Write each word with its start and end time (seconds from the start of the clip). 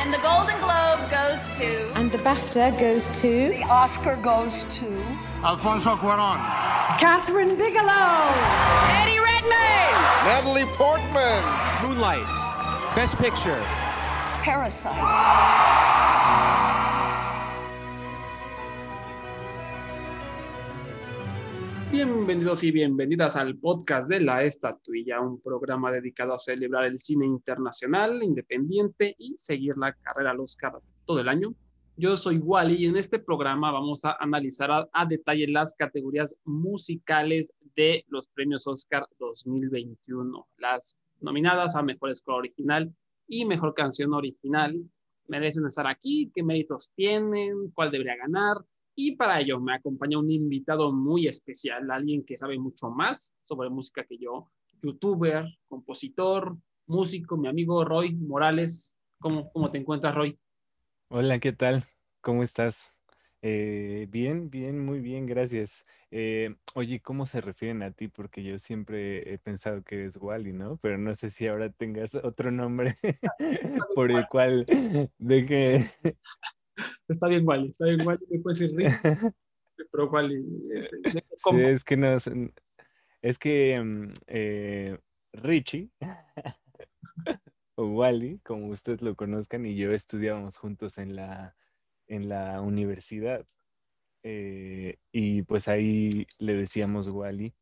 And 0.00 0.14
the 0.14 0.18
Golden 0.18 0.58
Globe 0.60 1.10
goes 1.10 1.56
to. 1.58 1.92
And 1.94 2.10
the 2.10 2.16
BAFTA 2.18 2.80
goes 2.80 3.06
to. 3.20 3.48
The 3.50 3.62
Oscar 3.64 4.16
goes 4.16 4.64
to. 4.64 4.86
Alfonso 5.44 5.94
Cuaron. 5.96 6.38
Catherine 6.98 7.54
Bigelow. 7.56 8.32
Eddie 8.96 9.20
Redmayne. 9.20 9.92
Natalie 10.24 10.64
Portman. 10.76 11.42
Moonlight. 11.82 12.26
Best 12.96 13.16
Picture. 13.18 13.60
Parasite. 14.42 15.79
Bienvenidos 21.92 22.62
y 22.62 22.70
bienvenidas 22.70 23.34
al 23.34 23.58
podcast 23.58 24.08
de 24.08 24.20
La 24.20 24.44
Estatuilla, 24.44 25.20
un 25.20 25.40
programa 25.40 25.90
dedicado 25.90 26.32
a 26.32 26.38
celebrar 26.38 26.84
el 26.84 27.00
cine 27.00 27.26
internacional, 27.26 28.22
independiente 28.22 29.16
y 29.18 29.34
seguir 29.36 29.76
la 29.76 29.92
carrera 29.94 30.30
al 30.30 30.38
Oscar 30.38 30.74
todo 31.04 31.20
el 31.20 31.28
año. 31.28 31.52
Yo 31.96 32.16
soy 32.16 32.38
Wally 32.38 32.76
y 32.76 32.86
en 32.86 32.96
este 32.96 33.18
programa 33.18 33.72
vamos 33.72 34.04
a 34.04 34.16
analizar 34.20 34.70
a, 34.70 35.06
detalle 35.06 35.48
las 35.48 35.74
categorías 35.74 36.36
musicales 36.44 37.52
de 37.74 38.04
los 38.06 38.28
premios 38.28 38.68
Oscar 38.68 39.08
2021. 39.18 40.46
Las 40.58 40.96
nominadas 41.20 41.74
a 41.74 41.82
Mejor 41.82 42.14
Score 42.14 42.38
Original 42.38 42.94
y 43.26 43.44
Mejor 43.44 43.74
Canción 43.74 44.14
Original 44.14 44.80
merecen 45.26 45.66
estar 45.66 45.88
aquí, 45.88 46.30
qué 46.32 46.44
méritos 46.44 46.92
tienen, 46.94 47.62
cuál 47.74 47.90
debería 47.90 48.16
ganar. 48.16 48.58
Y 49.02 49.16
para 49.16 49.40
ello 49.40 49.58
me 49.58 49.72
acompaña 49.72 50.18
un 50.18 50.30
invitado 50.30 50.92
muy 50.92 51.26
especial, 51.26 51.90
alguien 51.90 52.22
que 52.22 52.36
sabe 52.36 52.58
mucho 52.58 52.90
más 52.90 53.34
sobre 53.40 53.70
música 53.70 54.04
que 54.04 54.18
yo, 54.18 54.50
youtuber, 54.82 55.46
compositor, 55.68 56.58
músico, 56.86 57.38
mi 57.38 57.48
amigo 57.48 57.82
Roy 57.82 58.14
Morales. 58.14 58.94
¿Cómo, 59.18 59.50
cómo 59.52 59.70
te 59.70 59.78
encuentras, 59.78 60.14
Roy? 60.14 60.38
Hola, 61.08 61.38
¿qué 61.38 61.54
tal? 61.54 61.86
¿Cómo 62.20 62.42
estás? 62.42 62.92
Eh, 63.40 64.06
bien, 64.10 64.50
bien, 64.50 64.84
muy 64.84 65.00
bien, 65.00 65.24
gracias. 65.24 65.86
Eh, 66.10 66.54
oye, 66.74 67.00
¿cómo 67.00 67.24
se 67.24 67.40
refieren 67.40 67.82
a 67.82 67.92
ti? 67.92 68.08
Porque 68.08 68.44
yo 68.44 68.58
siempre 68.58 69.32
he 69.32 69.38
pensado 69.38 69.82
que 69.82 69.94
eres 69.94 70.18
Wally, 70.20 70.52
¿no? 70.52 70.76
Pero 70.76 70.98
no 70.98 71.14
sé 71.14 71.30
si 71.30 71.46
ahora 71.46 71.70
tengas 71.72 72.14
otro 72.16 72.50
nombre 72.50 72.96
por 73.94 74.10
el 74.10 74.28
cual 74.28 74.66
deje... 75.16 75.90
Está 77.08 77.28
bien, 77.28 77.46
Wally, 77.46 77.70
está 77.70 77.84
bien, 77.86 78.06
Wally, 78.06 78.24
me 78.30 78.38
puedes 78.40 78.58
decir 78.58 78.76
Rick, 78.76 78.90
pero 79.92 80.10
Wally... 80.10 80.44
Es, 80.74 80.92
es, 80.92 81.12
Sí, 81.36 81.60
es 81.60 81.84
que 81.84 81.96
no, 81.96 82.16
es 83.22 83.38
que 83.38 83.80
mm, 83.82 84.12
eh, 84.26 84.98
Richie 85.32 85.90
o 87.74 87.86
Wally, 87.86 88.40
como 88.40 88.68
ustedes 88.68 89.02
lo 89.02 89.14
conozcan, 89.14 89.66
y 89.66 89.76
yo 89.76 89.92
estudiábamos 89.92 90.56
juntos 90.58 90.98
en 90.98 91.16
la, 91.16 91.56
en 92.06 92.28
la 92.28 92.60
universidad. 92.60 93.46
eh, 94.22 94.98
y 95.12 95.42
pues 95.42 95.68
ahí 95.68 96.26
le 96.38 96.54
decíamos 96.54 97.08
Wally. 97.08 97.54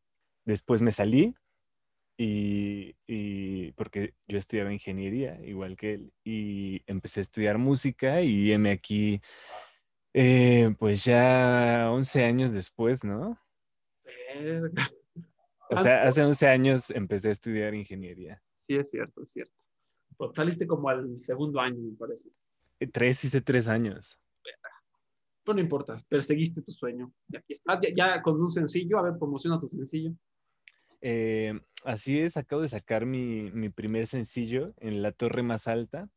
Después 0.44 0.82
me 0.82 0.92
salí 0.92 1.34
y, 2.20 2.96
y 3.06 3.70
porque 3.72 4.14
yo 4.26 4.38
estudiaba 4.38 4.72
ingeniería, 4.72 5.40
igual 5.46 5.76
que 5.76 5.94
él, 5.94 6.12
y 6.24 6.82
empecé 6.90 7.20
a 7.20 7.22
estudiar 7.22 7.58
música 7.58 8.20
y 8.22 8.50
heme 8.50 8.72
aquí, 8.72 9.20
eh, 10.12 10.74
pues 10.80 11.04
ya 11.04 11.88
11 11.92 12.24
años 12.24 12.50
después, 12.50 13.04
¿no? 13.04 13.38
Verga. 14.34 14.88
O 15.70 15.76
sea, 15.78 16.02
hace 16.02 16.24
11 16.24 16.48
años 16.48 16.90
empecé 16.90 17.28
a 17.28 17.32
estudiar 17.32 17.74
ingeniería. 17.74 18.42
Sí, 18.66 18.74
es 18.74 18.90
cierto, 18.90 19.22
es 19.22 19.30
cierto. 19.30 19.62
Pero 20.18 20.32
saliste 20.34 20.66
como 20.66 20.88
al 20.88 21.20
segundo 21.20 21.60
año, 21.60 21.78
me 21.78 21.96
parece. 21.96 22.30
Eh, 22.80 22.88
Tres, 22.88 23.24
hice 23.24 23.40
tres 23.40 23.68
años. 23.68 24.18
Pero 25.44 25.54
no 25.54 25.60
importa, 25.60 25.96
perseguiste 26.08 26.62
tu 26.62 26.72
sueño. 26.72 27.12
Y 27.28 27.36
aquí 27.36 27.52
estás, 27.52 27.78
ya, 27.80 28.16
ya 28.16 28.22
con 28.22 28.40
un 28.40 28.50
sencillo, 28.50 28.98
a 28.98 29.02
ver, 29.02 29.18
promociona 29.18 29.60
tu 29.60 29.68
sencillo. 29.68 30.12
Eh, 31.00 31.60
así 31.84 32.20
es, 32.20 32.36
acabo 32.36 32.62
de 32.62 32.68
sacar 32.68 33.06
mi, 33.06 33.50
mi 33.52 33.68
primer 33.68 34.06
sencillo 34.06 34.74
en 34.80 35.02
la 35.02 35.12
torre 35.12 35.42
más 35.42 35.68
alta. 35.68 36.08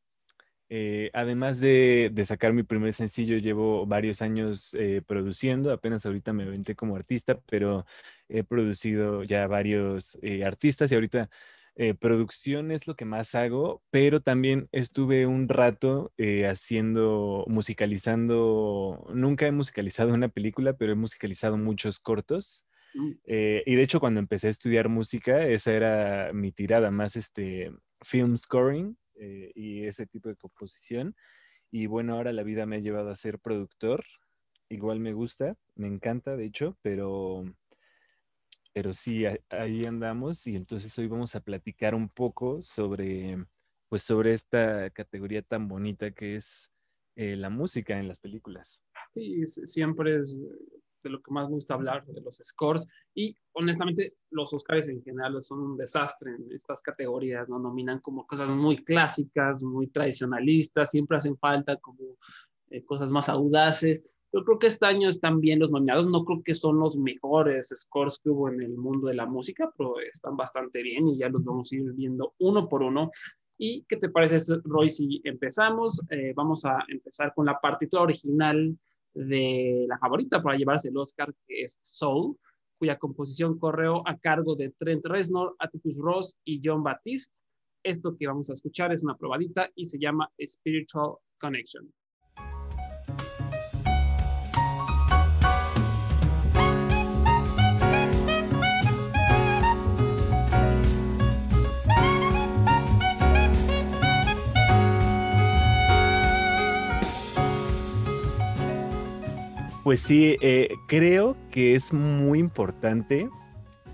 Eh, 0.69 1.11
además 1.13 1.59
de, 1.59 2.11
de 2.13 2.25
sacar 2.25 2.53
mi 2.53 2.63
primer 2.63 2.93
sencillo, 2.93 3.37
llevo 3.37 3.85
varios 3.85 4.21
años 4.21 4.73
eh, 4.75 5.01
produciendo, 5.05 5.71
apenas 5.73 6.05
ahorita 6.05 6.31
me 6.33 6.43
aventé 6.43 6.75
como 6.75 6.95
artista, 6.95 7.39
pero 7.47 7.85
he 8.29 8.43
producido 8.43 9.23
ya 9.23 9.47
varios 9.47 10.17
artistas 10.45 10.91
y 10.91 10.95
ahorita 10.95 11.29
eh, 11.75 11.93
producción 11.93 12.71
es 12.71 12.87
lo 12.87 12.95
que 12.95 13.05
más 13.05 13.35
hago, 13.35 13.83
pero 13.91 14.21
también 14.21 14.69
estuve 14.71 15.25
un 15.25 15.49
rato 15.49 16.13
haciendo, 16.49 17.45
musicalizando, 17.47 19.07
nunca 19.13 19.47
he 19.47 19.51
musicalizado 19.51 20.13
una 20.13 20.29
película, 20.29 20.73
pero 20.73 20.93
he 20.93 20.95
musicalizado 20.95 21.57
muchos 21.57 21.99
cortos. 21.99 22.65
Mm. 22.93 23.11
Eh, 23.25 23.63
y 23.65 23.75
de 23.75 23.83
hecho, 23.83 23.99
cuando 23.99 24.19
empecé 24.19 24.47
a 24.47 24.51
estudiar 24.51 24.89
música, 24.89 25.45
esa 25.47 25.73
era 25.73 26.33
mi 26.33 26.51
tirada, 26.51 26.91
más 26.91 27.15
este 27.15 27.71
film 28.01 28.37
scoring 28.37 28.97
eh, 29.15 29.51
y 29.55 29.85
ese 29.85 30.05
tipo 30.07 30.29
de 30.29 30.35
composición. 30.35 31.15
Y 31.71 31.85
bueno, 31.85 32.15
ahora 32.15 32.33
la 32.33 32.43
vida 32.43 32.65
me 32.65 32.77
ha 32.77 32.79
llevado 32.79 33.09
a 33.09 33.15
ser 33.15 33.39
productor. 33.39 34.03
Igual 34.69 34.99
me 34.99 35.13
gusta, 35.13 35.57
me 35.75 35.87
encanta, 35.87 36.35
de 36.35 36.45
hecho, 36.45 36.77
pero, 36.81 37.43
pero 38.73 38.93
sí, 38.93 39.23
ahí 39.49 39.85
andamos. 39.85 40.47
Y 40.47 40.55
entonces 40.55 40.97
hoy 40.97 41.07
vamos 41.07 41.35
a 41.35 41.41
platicar 41.41 41.95
un 41.95 42.09
poco 42.09 42.61
sobre, 42.61 43.37
pues, 43.89 44.01
sobre 44.03 44.33
esta 44.33 44.89
categoría 44.89 45.41
tan 45.41 45.67
bonita 45.67 46.11
que 46.11 46.35
es 46.35 46.71
eh, 47.15 47.35
la 47.35 47.49
música 47.49 47.99
en 47.99 48.07
las 48.07 48.19
películas. 48.19 48.81
Sí, 49.11 49.45
siempre 49.45 50.17
es 50.17 50.39
de 51.03 51.09
lo 51.09 51.21
que 51.21 51.31
más 51.31 51.47
me 51.47 51.55
gusta 51.55 51.73
hablar, 51.73 52.05
de 52.05 52.21
los 52.21 52.39
scores. 52.43 52.87
Y 53.13 53.35
honestamente, 53.53 54.15
los 54.29 54.53
Oscars 54.53 54.87
en 54.89 55.01
general 55.03 55.41
son 55.41 55.59
un 55.59 55.77
desastre 55.77 56.31
en 56.31 56.51
estas 56.51 56.81
categorías, 56.81 57.47
¿no? 57.49 57.59
Nominan 57.59 57.99
como 57.99 58.25
cosas 58.25 58.49
muy 58.49 58.83
clásicas, 58.83 59.63
muy 59.63 59.87
tradicionalistas, 59.87 60.91
siempre 60.91 61.17
hacen 61.17 61.37
falta 61.37 61.77
como 61.77 62.17
eh, 62.69 62.83
cosas 62.85 63.11
más 63.11 63.29
audaces. 63.29 64.03
Yo 64.33 64.45
creo 64.45 64.59
que 64.59 64.67
este 64.67 64.85
año 64.85 65.09
están 65.09 65.41
bien 65.41 65.59
los 65.59 65.71
nominados, 65.71 66.07
no 66.07 66.23
creo 66.23 66.41
que 66.41 66.55
son 66.55 66.79
los 66.79 66.97
mejores 66.97 67.67
scores 67.75 68.17
que 68.17 68.29
hubo 68.29 68.47
en 68.47 68.61
el 68.61 68.77
mundo 68.77 69.07
de 69.07 69.15
la 69.15 69.25
música, 69.25 69.69
pero 69.77 69.99
están 69.99 70.37
bastante 70.37 70.81
bien 70.81 71.07
y 71.07 71.17
ya 71.17 71.27
los 71.27 71.43
vamos 71.43 71.71
a 71.71 71.75
ir 71.75 71.91
viendo 71.93 72.33
uno 72.39 72.69
por 72.69 72.81
uno. 72.81 73.11
¿Y 73.57 73.83
qué 73.83 73.97
te 73.97 74.09
parece, 74.09 74.37
Roy, 74.63 74.89
si 74.89 75.21
empezamos? 75.23 76.01
Eh, 76.09 76.33
vamos 76.35 76.65
a 76.65 76.79
empezar 76.87 77.33
con 77.35 77.45
la 77.45 77.59
partitura 77.59 78.03
original 78.03 78.75
de 79.13 79.85
la 79.87 79.97
favorita 79.97 80.41
para 80.41 80.57
llevarse 80.57 80.89
el 80.89 80.97
Oscar, 80.97 81.33
que 81.47 81.61
es 81.61 81.79
Soul, 81.81 82.37
cuya 82.77 82.97
composición 82.97 83.59
corrió 83.59 84.07
a 84.07 84.17
cargo 84.17 84.55
de 84.55 84.71
Trent 84.71 85.05
Reznor, 85.05 85.55
Atticus 85.59 85.97
Ross 85.99 86.35
y 86.43 86.61
John 86.63 86.83
Baptiste. 86.83 87.39
Esto 87.83 88.15
que 88.17 88.27
vamos 88.27 88.49
a 88.49 88.53
escuchar 88.53 88.91
es 88.91 89.03
una 89.03 89.17
probadita 89.17 89.69
y 89.75 89.85
se 89.85 89.99
llama 89.99 90.31
Spiritual 90.39 91.15
Connection. 91.39 91.91
Pues 109.83 110.01
sí, 110.01 110.37
eh, 110.41 110.75
creo 110.87 111.35
que 111.49 111.73
es 111.73 111.91
muy 111.91 112.37
importante 112.37 113.27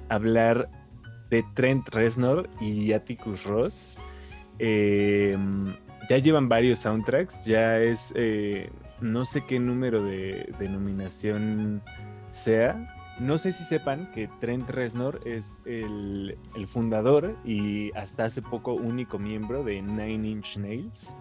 hablar 0.10 0.70
de 1.30 1.46
Trent 1.54 1.88
Reznor 1.90 2.50
y 2.60 2.92
Atticus 2.92 3.46
Ross. 3.46 3.96
Eh, 4.60 5.38
ya 6.10 6.18
llevan 6.18 6.50
varios 6.50 6.80
soundtracks, 6.80 7.46
ya 7.46 7.80
es, 7.80 8.12
eh, 8.16 8.70
no 9.00 9.24
sé 9.24 9.46
qué 9.46 9.60
número 9.60 10.04
de, 10.04 10.54
de 10.60 10.68
nominación 10.68 11.82
sea. 12.34 12.94
No 13.22 13.38
sé 13.38 13.54
si 13.54 13.64
sepan 13.64 14.12
que 14.14 14.30
Trent 14.42 14.70
Reznor 14.70 15.22
es 15.26 15.62
el, 15.66 16.38
el 16.56 16.68
fundador 16.68 17.34
y 17.46 17.92
hasta 17.94 18.26
hace 18.26 18.42
poco 18.42 18.74
único 18.74 19.20
miembro 19.20 19.64
de 19.64 19.82
Nine 19.82 20.28
Inch 20.28 20.58
Nails 20.58 21.14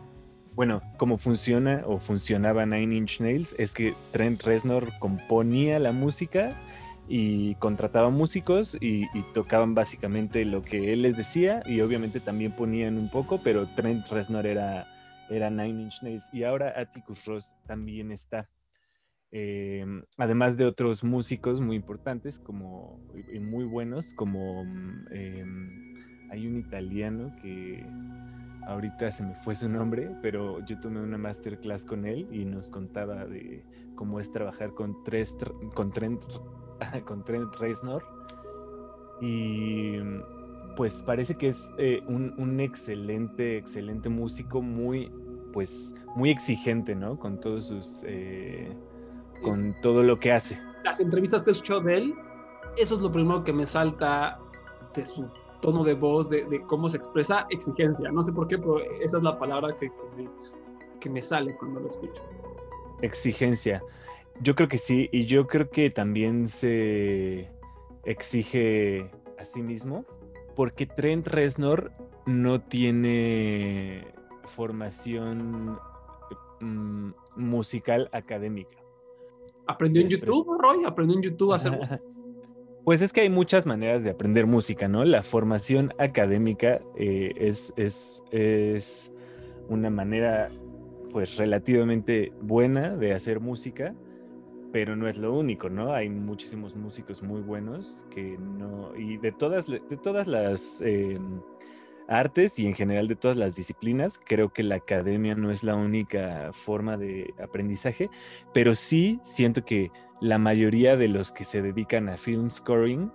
bueno, 0.56 0.80
cómo 0.96 1.18
funciona 1.18 1.82
o 1.84 1.98
funcionaba 1.98 2.64
Nine 2.64 2.96
Inch 2.96 3.20
Nails 3.20 3.54
es 3.58 3.74
que 3.74 3.92
Trent 4.10 4.42
Reznor 4.42 4.90
componía 4.98 5.78
la 5.78 5.92
música 5.92 6.56
y 7.08 7.56
contrataba 7.56 8.08
músicos 8.08 8.76
y, 8.80 9.06
tocaban 9.34 9.74
básicamente 9.74 10.46
lo 10.46 10.62
que 10.62 10.94
él 10.94 11.02
les 11.02 11.18
decía 11.18 11.62
y 11.66 11.82
obviamente 11.82 12.20
también 12.20 12.52
ponían 12.52 12.96
un 12.96 13.10
poco, 13.10 13.38
pero 13.44 13.66
Trent 13.76 14.08
Reznor 14.08 14.46
era, 14.46 14.86
era 15.28 15.50
Nine 15.50 15.82
Inch 15.82 16.02
Nails 16.02 16.32
y 16.32 16.44
ahora 16.44 16.72
Atticus 16.74 17.26
Ross 17.26 17.54
también 17.66 18.10
está. 18.10 18.48
Eh, 19.32 19.84
además 20.16 20.56
de 20.56 20.64
otros 20.64 21.04
músicos 21.04 21.60
muy 21.60 21.76
importantes 21.76 22.38
como, 22.38 22.98
y 23.30 23.40
muy 23.40 23.64
buenos, 23.64 24.14
como 24.14 24.64
eh, 25.12 25.44
hay 26.30 26.46
un 26.46 26.56
italiano 26.56 27.36
que 27.42 27.84
ahorita 28.66 29.10
se 29.12 29.22
me 29.24 29.34
fue 29.34 29.54
su 29.54 29.68
nombre, 29.68 30.10
pero 30.22 30.64
yo 30.66 30.78
tomé 30.80 31.00
una 31.00 31.18
masterclass 31.18 31.84
con 31.84 32.04
él 32.06 32.26
y 32.30 32.44
nos 32.44 32.70
contaba 32.70 33.24
de 33.26 33.64
cómo 33.94 34.20
es 34.20 34.30
trabajar 34.32 34.72
con, 34.74 35.02
tres, 35.04 35.36
tr- 35.38 35.72
con, 35.74 35.92
Trent, 35.92 36.22
con 37.06 37.24
Trent 37.24 37.54
Reznor. 37.56 38.04
Y 39.20 39.98
pues 40.76 41.02
parece 41.06 41.36
que 41.36 41.48
es 41.48 41.70
eh, 41.78 42.02
un, 42.06 42.34
un 42.38 42.60
excelente, 42.60 43.56
excelente 43.56 44.08
músico, 44.08 44.60
muy, 44.60 45.10
pues, 45.52 45.94
muy 46.14 46.30
exigente, 46.30 46.94
¿no? 46.94 47.18
Con 47.18 47.40
todos 47.40 47.68
sus, 47.68 48.02
eh, 48.04 48.76
con 49.42 49.74
todo 49.80 50.02
lo 50.02 50.18
que 50.18 50.32
hace. 50.32 50.60
Las 50.84 51.00
entrevistas 51.00 51.44
que 51.44 51.50
he 51.50 51.52
escuchado 51.52 51.80
de 51.80 51.96
él, 51.96 52.14
eso 52.76 52.96
es 52.96 53.00
lo 53.00 53.10
primero 53.10 53.42
que 53.42 53.52
me 53.54 53.64
salta 53.64 54.38
de 54.94 55.06
su 55.06 55.26
tono 55.66 55.82
de 55.82 55.94
voz, 55.94 56.30
de, 56.30 56.44
de 56.44 56.62
cómo 56.62 56.88
se 56.88 56.96
expresa 56.96 57.44
exigencia. 57.50 58.12
No 58.12 58.22
sé 58.22 58.32
por 58.32 58.46
qué, 58.46 58.56
pero 58.56 58.78
esa 59.00 59.16
es 59.16 59.22
la 59.24 59.36
palabra 59.36 59.76
que, 59.76 59.88
que 59.88 60.22
me, 60.22 60.30
que 61.00 61.10
me 61.10 61.20
sale 61.20 61.56
cuando 61.56 61.80
lo 61.80 61.88
escucho. 61.88 62.22
Exigencia. 63.02 63.82
Yo 64.40 64.54
creo 64.54 64.68
que 64.68 64.78
sí, 64.78 65.08
y 65.10 65.26
yo 65.26 65.48
creo 65.48 65.68
que 65.68 65.90
también 65.90 66.46
se 66.46 67.50
exige 68.04 69.10
a 69.38 69.44
sí 69.44 69.60
mismo, 69.60 70.04
porque 70.54 70.86
Trent 70.86 71.26
Reznor 71.26 71.90
no 72.26 72.60
tiene 72.60 74.14
formación 74.44 75.80
mm, 76.60 77.10
musical 77.34 78.08
académica. 78.12 78.78
¿Aprendió 79.66 80.00
en. 80.00 80.08
YouTube, 80.08 80.46
Roy? 80.60 80.84
¿Aprendió 80.86 81.16
en 81.16 81.22
YouTube 81.24 81.52
a 81.52 81.56
hacer 81.56 81.72
música? 81.72 82.00
Pues 82.86 83.02
es 83.02 83.12
que 83.12 83.22
hay 83.22 83.30
muchas 83.30 83.66
maneras 83.66 84.04
de 84.04 84.10
aprender 84.10 84.46
música, 84.46 84.86
¿no? 84.86 85.04
La 85.04 85.24
formación 85.24 85.92
académica 85.98 86.80
eh, 86.94 87.32
es, 87.34 87.74
es, 87.76 88.22
es 88.30 89.10
una 89.68 89.90
manera, 89.90 90.52
pues, 91.10 91.36
relativamente 91.36 92.32
buena 92.40 92.94
de 92.94 93.12
hacer 93.12 93.40
música, 93.40 93.92
pero 94.70 94.94
no 94.94 95.08
es 95.08 95.18
lo 95.18 95.36
único, 95.36 95.68
¿no? 95.68 95.94
Hay 95.94 96.08
muchísimos 96.08 96.76
músicos 96.76 97.24
muy 97.24 97.40
buenos 97.40 98.06
que 98.08 98.38
no, 98.38 98.94
y 98.94 99.16
de 99.16 99.32
todas, 99.32 99.66
de 99.66 99.80
todas 100.00 100.28
las 100.28 100.80
eh, 100.80 101.18
artes 102.06 102.56
y 102.60 102.68
en 102.68 102.76
general 102.76 103.08
de 103.08 103.16
todas 103.16 103.36
las 103.36 103.56
disciplinas, 103.56 104.20
creo 104.24 104.52
que 104.52 104.62
la 104.62 104.76
academia 104.76 105.34
no 105.34 105.50
es 105.50 105.64
la 105.64 105.74
única 105.74 106.50
forma 106.52 106.96
de 106.96 107.34
aprendizaje, 107.42 108.10
pero 108.54 108.76
sí 108.76 109.18
siento 109.24 109.64
que 109.64 109.90
la 110.20 110.38
mayoría 110.38 110.96
de 110.96 111.08
los 111.08 111.32
que 111.32 111.44
se 111.44 111.62
dedican 111.62 112.08
a 112.08 112.16
film 112.16 112.50
scoring, 112.50 113.10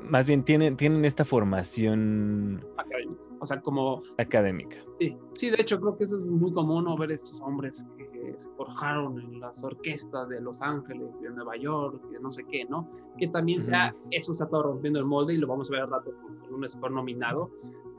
más 0.00 0.26
bien 0.26 0.44
tienen, 0.44 0.76
tienen 0.76 1.04
esta 1.04 1.24
formación 1.24 2.64
académico. 2.76 3.22
O 3.40 3.46
sea, 3.46 3.60
como 3.60 4.02
académica. 4.16 4.76
Sí, 4.98 5.18
sí, 5.34 5.50
de 5.50 5.60
hecho 5.60 5.78
creo 5.78 5.96
que 5.98 6.04
eso 6.04 6.16
es 6.16 6.30
muy 6.30 6.52
común 6.52 6.84
¿no? 6.84 6.96
ver 6.96 7.12
estos 7.12 7.42
hombres 7.42 7.86
que 7.98 8.34
se 8.38 8.48
forjaron 8.56 9.20
en 9.20 9.38
las 9.38 9.62
orquestas 9.62 10.28
de 10.30 10.40
Los 10.40 10.62
Ángeles, 10.62 11.20
de 11.20 11.28
Nueva 11.30 11.56
York, 11.56 12.02
de 12.10 12.20
no 12.20 12.30
sé 12.30 12.44
qué, 12.50 12.64
¿no? 12.64 12.88
Que 13.18 13.28
también 13.28 13.60
sea, 13.60 13.94
eso 14.10 14.34
se 14.34 14.44
ha 14.44 14.46
estado 14.46 14.62
rompiendo 14.62 14.98
el 14.98 15.04
molde 15.04 15.34
y 15.34 15.36
lo 15.36 15.46
vamos 15.46 15.70
a 15.70 15.74
ver 15.74 15.82
al 15.82 15.90
rato 15.90 16.10
con, 16.22 16.38
con 16.38 16.54
un 16.54 16.68
score 16.68 16.92
nominado. 16.92 17.50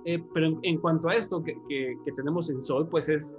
Eh, 0.06 0.24
pero 0.34 0.48
en, 0.48 0.60
en 0.64 0.80
cuanto 0.80 1.10
a 1.10 1.16
esto 1.16 1.44
que, 1.44 1.56
que, 1.70 1.96
que 2.04 2.12
tenemos 2.14 2.50
en 2.50 2.64
Sol, 2.64 2.88
pues 2.90 3.10
es 3.10 3.36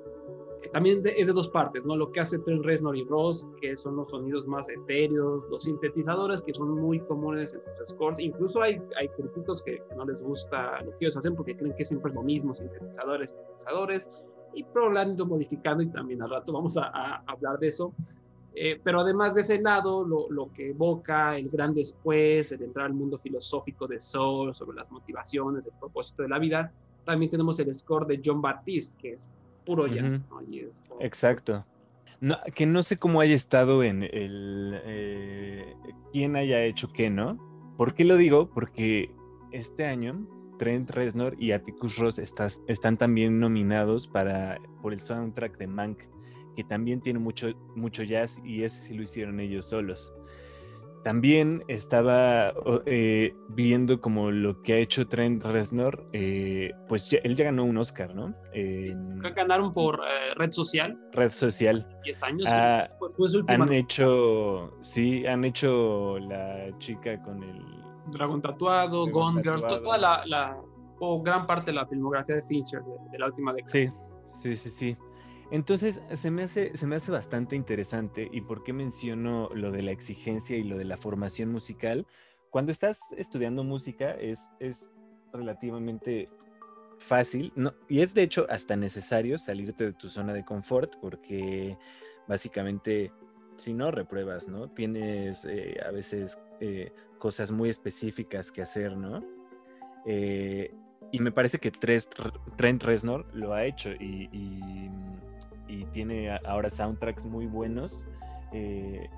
también 0.73 1.03
de- 1.03 1.11
es 1.17 1.27
de 1.27 1.33
dos 1.33 1.49
partes, 1.51 1.85
¿no? 1.85 1.97
Lo 1.97 2.11
que 2.11 2.21
hace 2.21 2.39
Trent 2.39 2.65
Reznor 2.65 2.97
y 2.97 3.05
Ross, 3.05 3.49
que 3.61 3.77
son 3.77 3.97
los 3.97 4.11
sonidos 4.11 4.47
más 4.47 4.69
etéreos, 4.69 5.45
los 5.51 5.63
sintetizadores 5.65 6.43
que 6.43 6.53
son 6.55 6.71
muy 6.81 7.01
comunes 7.01 7.55
en 7.55 7.61
los 7.79 7.89
scores. 7.89 8.19
Incluso 8.21 8.63
hay, 8.63 8.81
hay 8.99 9.09
críticos 9.09 9.63
que 9.63 9.83
no 9.97 10.05
les 10.05 10.23
gusta 10.23 10.83
lo 10.83 10.91
que 10.93 10.97
ellos 11.07 11.17
hacen 11.17 11.35
porque 11.35 11.57
creen 11.57 11.75
que 11.77 11.85
siempre 11.85 12.11
es 12.11 12.15
lo 12.17 12.23
mismo, 12.23 12.55
sintetizadores, 12.55 13.31
sintetizadores, 13.31 14.11
y 14.55 14.65
ido 15.13 15.27
modificando 15.27 15.83
y 15.83 15.89
también 15.89 16.23
al 16.23 16.31
rato 16.31 16.53
vamos 16.53 16.79
a, 16.79 16.85
a 16.87 17.23
hablar 17.27 17.59
de 17.59 17.69
eso. 17.69 17.93
Eh, 18.55 18.81
pero 18.83 19.01
además 19.01 19.35
de 19.35 19.43
ese 19.43 19.61
lado, 19.61 20.03
lo, 20.03 20.31
lo 20.31 20.51
que 20.51 20.71
evoca 20.71 21.37
el 21.37 21.51
gran 21.51 21.75
después, 21.75 22.51
el 22.53 22.63
entrar 22.63 22.87
al 22.87 22.95
mundo 22.95 23.19
filosófico 23.19 23.87
de 23.87 24.01
Soul, 24.01 24.55
sobre 24.55 24.79
las 24.79 24.91
motivaciones, 24.91 25.67
el 25.67 25.73
propósito 25.79 26.23
de 26.23 26.31
la 26.31 26.39
vida, 26.39 26.73
también 27.05 27.31
tenemos 27.31 27.61
el 27.61 27.73
score 27.75 28.07
de 28.07 28.23
John 28.25 28.41
Baptiste, 28.41 28.97
que 28.99 29.13
es 29.13 29.29
puro 29.67 29.87
jazz, 29.87 30.27
¿no? 30.31 30.43
Y 30.51 30.61
es 30.61 30.81
como- 30.89 31.01
Exacto. 31.03 31.67
No, 32.21 32.39
que 32.55 32.65
no 32.65 32.83
sé 32.83 32.97
cómo 32.97 33.21
haya 33.21 33.35
estado 33.35 33.83
en 33.83 34.03
el... 34.03 34.81
eh, 34.85 35.75
quién 36.13 36.37
haya 36.37 36.65
hecho 36.65 36.91
qué, 36.93 37.11
¿no? 37.11 37.37
¿Por 37.77 37.93
qué 37.95 38.05
lo 38.07 38.17
digo? 38.17 38.49
Porque 38.49 39.11
este 39.53 39.85
año 39.85 40.27
Trent 40.59 40.89
Reznor 40.91 41.37
y 41.39 41.53
Atticus 41.53 41.99
Ross 41.99 42.19
estás- 42.19 42.63
están 42.69 42.97
también 42.97 43.39
nominados 43.39 44.09
para, 44.09 44.59
por 44.81 44.95
el 44.95 45.01
soundtrack 45.01 45.59
de 45.59 45.67
Mank, 45.67 45.99
que 46.57 46.65
también 46.65 47.03
tiene 47.03 47.19
mucho, 47.19 47.49
mucho 47.75 48.03
jazz 48.03 48.41
y 48.43 48.63
ese 48.63 48.81
sí 48.81 48.95
lo 48.95 49.03
hicieron 49.03 49.39
ellos 49.41 49.67
solos. 49.69 50.11
También 51.07 51.63
estaba 51.69 52.53
eh, 52.85 53.33
viendo 53.51 54.01
como 54.01 54.33
lo 54.33 54.61
que 54.63 54.73
ha 54.73 54.79
hecho 54.79 55.07
Trent 55.07 55.45
Reznor, 55.45 56.05
eh, 56.13 56.73
pues 56.89 57.09
ya- 57.09 57.21
él 57.23 57.37
ya 57.37 57.45
ganó 57.45 57.63
un 57.63 57.77
Oscar, 57.77 58.13
¿no? 58.13 58.35
Que 58.53 58.93
ganaron 59.37 59.73
por 59.73 60.01
eh, 60.01 60.35
red 60.35 60.51
social, 60.51 60.99
red 61.13 61.31
social. 61.31 61.87
10 62.03 62.23
años. 62.25 62.49
Ah, 62.53 62.89
su 63.29 63.39
última 63.39 63.67
Han 63.67 63.73
hecho, 63.73 64.77
sí, 64.83 65.25
han 65.25 65.45
hecho 65.45 66.19
la 66.19 66.77
chica 66.81 67.23
con 67.23 67.41
el... 67.41 67.63
Dragón 68.13 68.43
Tatuado, 68.43 69.07
Gone 69.09 69.43
Girl, 69.45 69.65
toda 69.65 69.99
la, 69.99 70.27
la- 70.27 70.61
o 70.99 71.23
gran 71.23 71.47
parte 71.47 71.67
de 71.71 71.75
la 71.77 71.87
filmografía 71.87 72.35
de 72.35 72.43
Fincher 72.43 72.81
de, 72.83 73.11
de 73.13 73.19
la 73.21 73.27
última 73.27 73.53
década. 73.53 73.71
Sí, 73.71 73.89
sí, 74.43 74.57
sí, 74.57 74.71
sí. 74.71 74.97
Entonces, 75.51 76.01
se 76.13 76.31
me, 76.31 76.43
hace, 76.43 76.77
se 76.77 76.87
me 76.87 76.97
hace 76.97 77.13
bastante 77.13 77.55
interesante. 77.57 78.29
¿Y 78.33 78.41
por 78.41 78.65
qué 78.65 78.73
menciono 78.73 79.49
lo 79.55 79.71
de 79.71 79.83
la 79.83 79.93
exigencia 79.93 80.57
y 80.57 80.65
lo 80.65 80.77
de 80.77 80.85
la 80.85 80.97
formación 80.97 81.53
musical? 81.53 82.07
Cuando 82.51 82.73
estás 82.73 82.99
estudiando 83.17 83.63
música 83.63 84.13
es, 84.13 84.41
es 84.61 84.91
relativamente 85.33 86.29
fácil, 86.99 87.53
no, 87.57 87.75
y 87.89 88.01
es 88.01 88.15
de 88.15 88.23
hecho 88.23 88.47
hasta 88.49 88.75
necesario 88.75 89.39
salirte 89.39 89.85
de 89.85 89.93
tu 89.93 90.09
zona 90.09 90.33
de 90.33 90.45
confort 90.45 90.95
porque 91.01 91.77
básicamente 92.27 93.13
si 93.57 93.75
no 93.75 93.91
repruebas, 93.91 94.49
¿no? 94.49 94.69
Tienes 94.71 95.45
eh, 95.45 95.79
a 95.87 95.91
veces 95.91 96.39
eh, 96.61 96.93
cosas 97.19 97.51
muy 97.51 97.69
específicas 97.69 98.51
que 98.51 98.63
hacer, 98.63 98.97
¿no? 98.97 99.21
Eh, 100.07 100.75
y 101.13 101.21
me 101.21 101.33
parece 101.33 101.59
que 101.59 101.71
Trent 101.71 102.83
Reznor 102.83 103.27
lo 103.35 103.53
ha 103.55 103.65
hecho 103.65 103.91
y- 103.93 104.29
y 105.69 105.85
tiene 105.87 106.31
ahora 106.45 106.71
soundtracks 106.71 107.27
muy 107.27 107.47
buenos, 107.47 108.07
eh, 108.53 109.09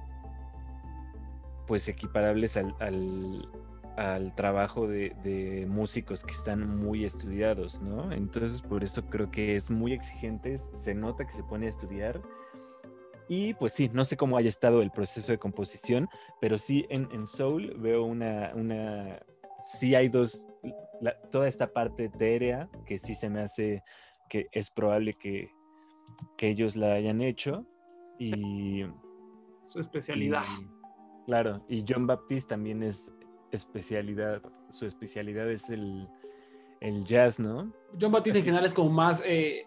pues 1.66 1.88
equiparables 1.88 2.56
al, 2.56 2.74
al- 2.80 4.34
trabajo 4.36 4.86
de, 4.86 5.14
de 5.24 5.66
músicos 5.66 6.22
que 6.22 6.32
están 6.32 6.78
muy 6.78 7.04
estudiados, 7.04 7.80
¿no? 7.82 8.12
Entonces 8.12 8.62
por 8.62 8.84
eso 8.84 9.04
creo 9.06 9.28
que 9.30 9.56
es 9.56 9.70
muy 9.70 9.92
exigente, 9.92 10.56
se 10.56 10.94
nota 10.94 11.26
que 11.26 11.34
se 11.34 11.42
pone 11.42 11.66
a 11.66 11.68
estudiar. 11.68 12.22
Y 13.28 13.54
pues 13.54 13.72
sí, 13.72 13.90
no 13.92 14.04
sé 14.04 14.16
cómo 14.16 14.36
haya 14.36 14.48
estado 14.48 14.82
el 14.82 14.92
proceso 14.92 15.32
de 15.32 15.38
composición, 15.38 16.08
pero 16.40 16.56
sí 16.58 16.86
en, 16.90 17.08
en 17.12 17.26
Soul 17.26 17.74
veo 17.78 18.04
una, 18.04 18.52
una, 18.54 19.18
sí 19.62 19.94
hay 19.96 20.08
dos, 20.08 20.46
toda 21.30 21.48
esta 21.48 21.72
parte 21.72 22.04
etérea 22.04 22.68
que 22.86 22.98
sí 22.98 23.14
se 23.14 23.28
me 23.28 23.40
hace 23.40 23.82
que 24.30 24.46
es 24.52 24.70
probable 24.70 25.12
que, 25.14 25.50
que 26.37 26.48
ellos 26.50 26.76
la 26.76 26.94
hayan 26.94 27.20
hecho. 27.20 27.64
Y, 28.18 28.84
Su 29.66 29.80
especialidad. 29.80 30.42
y- 30.60 30.68
claro, 31.26 31.62
y 31.68 31.84
John 31.88 32.06
Baptiste 32.06 32.48
también 32.48 32.82
es 32.82 33.10
especialidad, 33.52 34.42
su 34.70 34.87
especialidad 34.87 35.50
es 35.50 35.70
el, 35.70 36.08
el 36.80 37.04
jazz, 37.04 37.38
¿no? 37.38 37.72
John 38.00 38.12
Batiste 38.12 38.38
en 38.40 38.44
general 38.44 38.64
es 38.66 38.75
como 38.75 38.90
más 38.90 39.22
eh, 39.25 39.64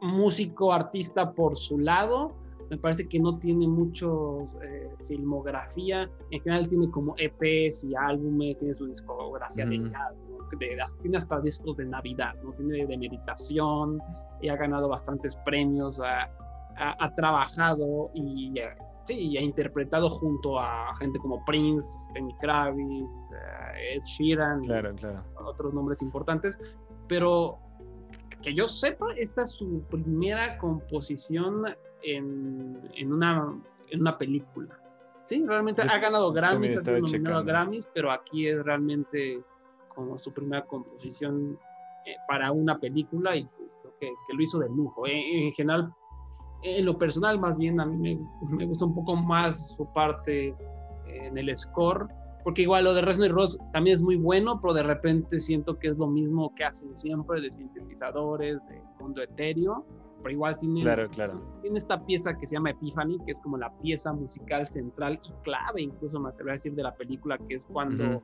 músico, 0.00 0.72
artista 0.72 1.32
por 1.32 1.56
su 1.56 1.78
lado. 1.78 2.36
Me 2.70 2.78
parece 2.78 3.06
que 3.08 3.18
no 3.20 3.38
tiene 3.38 3.68
muchos 3.68 4.56
eh, 4.62 4.88
filmografía. 5.06 6.10
En 6.30 6.40
general 6.40 6.68
tiene 6.68 6.90
como 6.90 7.14
EPs 7.18 7.84
y 7.84 7.94
álbumes, 7.94 8.56
tiene 8.56 8.74
su 8.74 8.86
discografía 8.86 9.66
de 9.66 9.78
Ujú. 9.78 9.88
jazz, 9.90 10.16
¿no? 10.28 10.33
De- 10.58 10.76
tiene 11.02 11.16
hasta 11.18 11.40
discos 11.40 11.76
de 11.76 11.84
Navidad, 11.86 12.34
¿no? 12.42 12.52
Tiene 12.52 12.86
de 12.86 12.96
meditación 12.98 13.98
y 14.40 14.48
ha 14.48 14.56
ganado 14.56 14.88
bastantes 14.88 15.36
premios. 15.44 16.00
Ha, 16.00 16.22
ha- 16.76 16.96
ha 17.04 17.14
trabajado 17.14 18.10
y, 18.14 18.54
sí, 19.06 19.14
y 19.30 19.38
ha 19.38 19.42
interpretado 19.42 20.08
junto 20.08 20.58
a 20.58 20.94
gente 20.96 21.18
como 21.18 21.44
Prince, 21.44 22.10
Lenny 22.14 22.34
Kravitz, 22.40 23.32
eh, 23.32 23.94
Ed 23.96 24.02
Sheeran. 24.02 24.62
Claro, 24.62 24.94
claro. 24.94 25.22
otros 25.44 25.72
nombres 25.74 26.02
importantes, 26.02 26.58
pero 27.08 27.58
que 28.42 28.52
yo 28.54 28.68
sepa, 28.68 29.06
esta 29.16 29.42
es 29.42 29.50
su 29.52 29.82
primera 29.90 30.58
composición 30.58 31.64
en, 32.02 32.78
en, 32.94 33.12
una, 33.12 33.54
en 33.88 34.00
una 34.00 34.18
película. 34.18 34.78
Sí, 35.22 35.42
realmente 35.46 35.82
Yo 35.82 35.90
ha 35.90 35.96
ganado 35.98 36.30
Grammys, 36.34 36.76
ha 36.76 36.82
nominado. 36.82 37.42
Grammys, 37.44 37.88
pero 37.94 38.10
aquí 38.12 38.46
es 38.48 38.62
realmente 38.62 39.42
como 39.94 40.18
su 40.18 40.32
primera 40.32 40.64
composición 40.66 41.58
eh, 42.06 42.14
para 42.28 42.52
una 42.52 42.78
película 42.78 43.36
y 43.36 43.44
pues, 43.44 43.72
que, 44.00 44.08
que 44.26 44.34
lo 44.34 44.42
hizo 44.42 44.58
de 44.58 44.68
lujo. 44.68 45.06
Eh, 45.06 45.46
en 45.46 45.52
general, 45.52 45.92
en 46.62 46.84
lo 46.84 46.98
personal 46.98 47.38
más 47.38 47.58
bien 47.58 47.80
a 47.80 47.86
mí 47.86 47.96
me, 47.96 48.18
me 48.56 48.66
gusta 48.66 48.86
un 48.86 48.94
poco 48.94 49.16
más 49.16 49.74
su 49.76 49.86
parte 49.92 50.48
eh, 50.48 50.56
en 51.06 51.38
el 51.38 51.54
score, 51.56 52.08
porque 52.42 52.62
igual 52.62 52.84
lo 52.84 52.94
de 52.94 53.00
Reznor 53.00 53.28
y 53.28 53.32
Ross 53.32 53.58
también 53.72 53.94
es 53.94 54.02
muy 54.02 54.16
bueno, 54.16 54.60
pero 54.60 54.74
de 54.74 54.82
repente 54.82 55.38
siento 55.38 55.78
que 55.78 55.88
es 55.88 55.96
lo 55.96 56.06
mismo 56.06 56.54
que 56.54 56.64
hacen 56.64 56.94
siempre 56.96 57.40
de 57.40 57.50
sintetizadores, 57.50 58.58
de 58.68 58.82
mundo 59.00 59.22
etéreo, 59.22 59.86
pero 60.24 60.32
igual 60.32 60.58
tiene, 60.58 60.80
Claro, 60.80 61.08
claro. 61.10 61.60
tiene 61.60 61.76
esta 61.76 62.02
pieza 62.04 62.36
que 62.38 62.46
se 62.46 62.56
llama 62.56 62.70
Epiphany, 62.70 63.18
que 63.26 63.32
es 63.32 63.40
como 63.42 63.58
la 63.58 63.70
pieza 63.78 64.10
musical 64.14 64.66
central 64.66 65.20
y 65.22 65.32
clave, 65.42 65.82
incluso 65.82 66.18
me 66.18 66.30
atrevería 66.30 66.54
a 66.54 66.56
decir, 66.56 66.74
de 66.74 66.82
la 66.82 66.96
película, 66.96 67.36
que 67.46 67.56
es 67.56 67.66
cuando, 67.66 68.04
Ujú. 68.04 68.22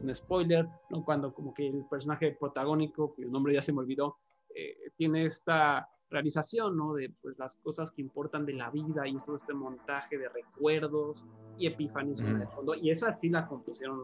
un 0.00 0.14
spoiler, 0.14 0.68
¿no? 0.90 1.04
cuando 1.04 1.34
como 1.34 1.52
que 1.52 1.66
el 1.66 1.84
personaje 1.90 2.36
protagónico, 2.38 3.14
cuyo 3.16 3.28
nombre 3.28 3.52
ya 3.52 3.62
se 3.62 3.72
me 3.72 3.80
olvidó, 3.80 4.18
eh, 4.54 4.76
tiene 4.96 5.24
esta 5.24 5.88
realización, 6.08 6.76
¿no? 6.76 6.94
De 6.94 7.12
pues 7.20 7.36
las 7.38 7.56
cosas 7.56 7.90
que 7.90 8.00
importan 8.00 8.46
de 8.46 8.52
la 8.52 8.70
vida 8.70 9.08
y 9.08 9.16
todo 9.16 9.34
este 9.34 9.52
montaje 9.54 10.16
de 10.16 10.28
recuerdos 10.28 11.26
y 11.58 11.66
Epiphany 11.66 12.14
suena 12.14 12.38
de 12.38 12.46
fondo. 12.48 12.74
Y 12.76 12.90
esa 12.90 13.12
sí 13.14 13.30
la 13.30 13.48
compusieron 13.48 13.98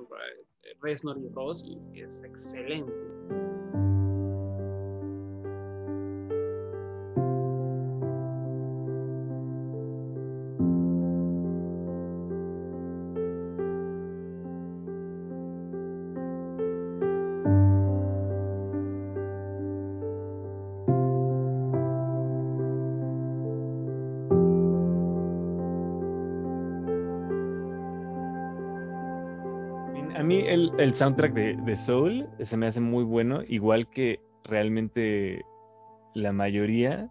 eh, 0.65 0.77
Reznor 0.81 1.19
y 1.19 1.29
Ross 1.29 1.65
y 1.65 2.01
es 2.01 2.25
excelente. 2.25 3.50
El, 30.81 30.95
soundtrack 30.95 31.33
de, 31.33 31.57
de 31.57 31.77
Soul 31.77 32.29
se 32.41 32.57
me 32.57 32.67
hace 32.67 32.81
muy 32.81 33.05
bueno, 33.05 33.43
igual 33.47 33.89
que 33.89 34.21
realmente 34.45 35.45
la 36.15 36.33
mayoría. 36.33 37.11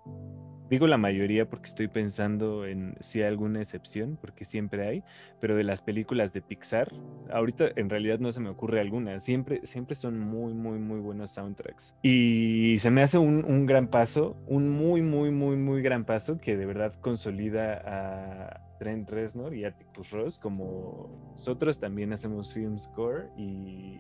Digo 0.70 0.86
la 0.86 0.98
mayoría 0.98 1.50
porque 1.50 1.66
estoy 1.66 1.88
pensando 1.88 2.68
en 2.68 2.96
si 3.00 3.22
hay 3.22 3.28
alguna 3.28 3.60
excepción, 3.60 4.20
porque 4.22 4.46
siempre 4.46 4.88
hay, 4.88 5.04
pero 5.40 5.56
de 5.56 5.64
las 5.64 5.82
películas 5.82 6.32
de 6.32 6.42
Pixar, 6.42 6.94
ahorita 7.32 7.70
en 7.76 7.90
realidad 7.90 8.20
no 8.20 8.32
se 8.32 8.40
me 8.40 8.50
ocurre 8.50 8.80
alguna. 8.80 9.20
Siempre, 9.20 9.62
siempre 9.66 9.96
son 9.96 10.20
muy, 10.20 10.54
muy, 10.54 10.78
muy 10.78 11.00
buenos 11.00 11.32
soundtracks. 11.32 11.96
Y 12.04 12.76
se 12.78 12.92
me 12.92 13.02
hace 13.02 13.18
un, 13.18 13.46
un 13.46 13.66
gran 13.66 13.88
paso, 13.88 14.38
un 14.46 14.70
muy, 14.70 15.02
muy, 15.02 15.32
muy, 15.32 15.56
muy 15.56 15.82
gran 15.82 16.06
paso 16.06 16.38
que 16.38 16.56
de 16.56 16.68
verdad 16.68 16.94
consolida 17.02 17.82
a 17.84 18.69
Trent 18.80 19.10
Reznor 19.10 19.54
y 19.54 19.66
Atticus 19.66 20.10
Ross 20.12 20.40
como 20.40 21.10
nosotros 21.34 21.80
también 21.80 22.14
hacemos 22.14 22.54
film 22.54 22.80
score 22.80 23.30
y, 23.38 24.00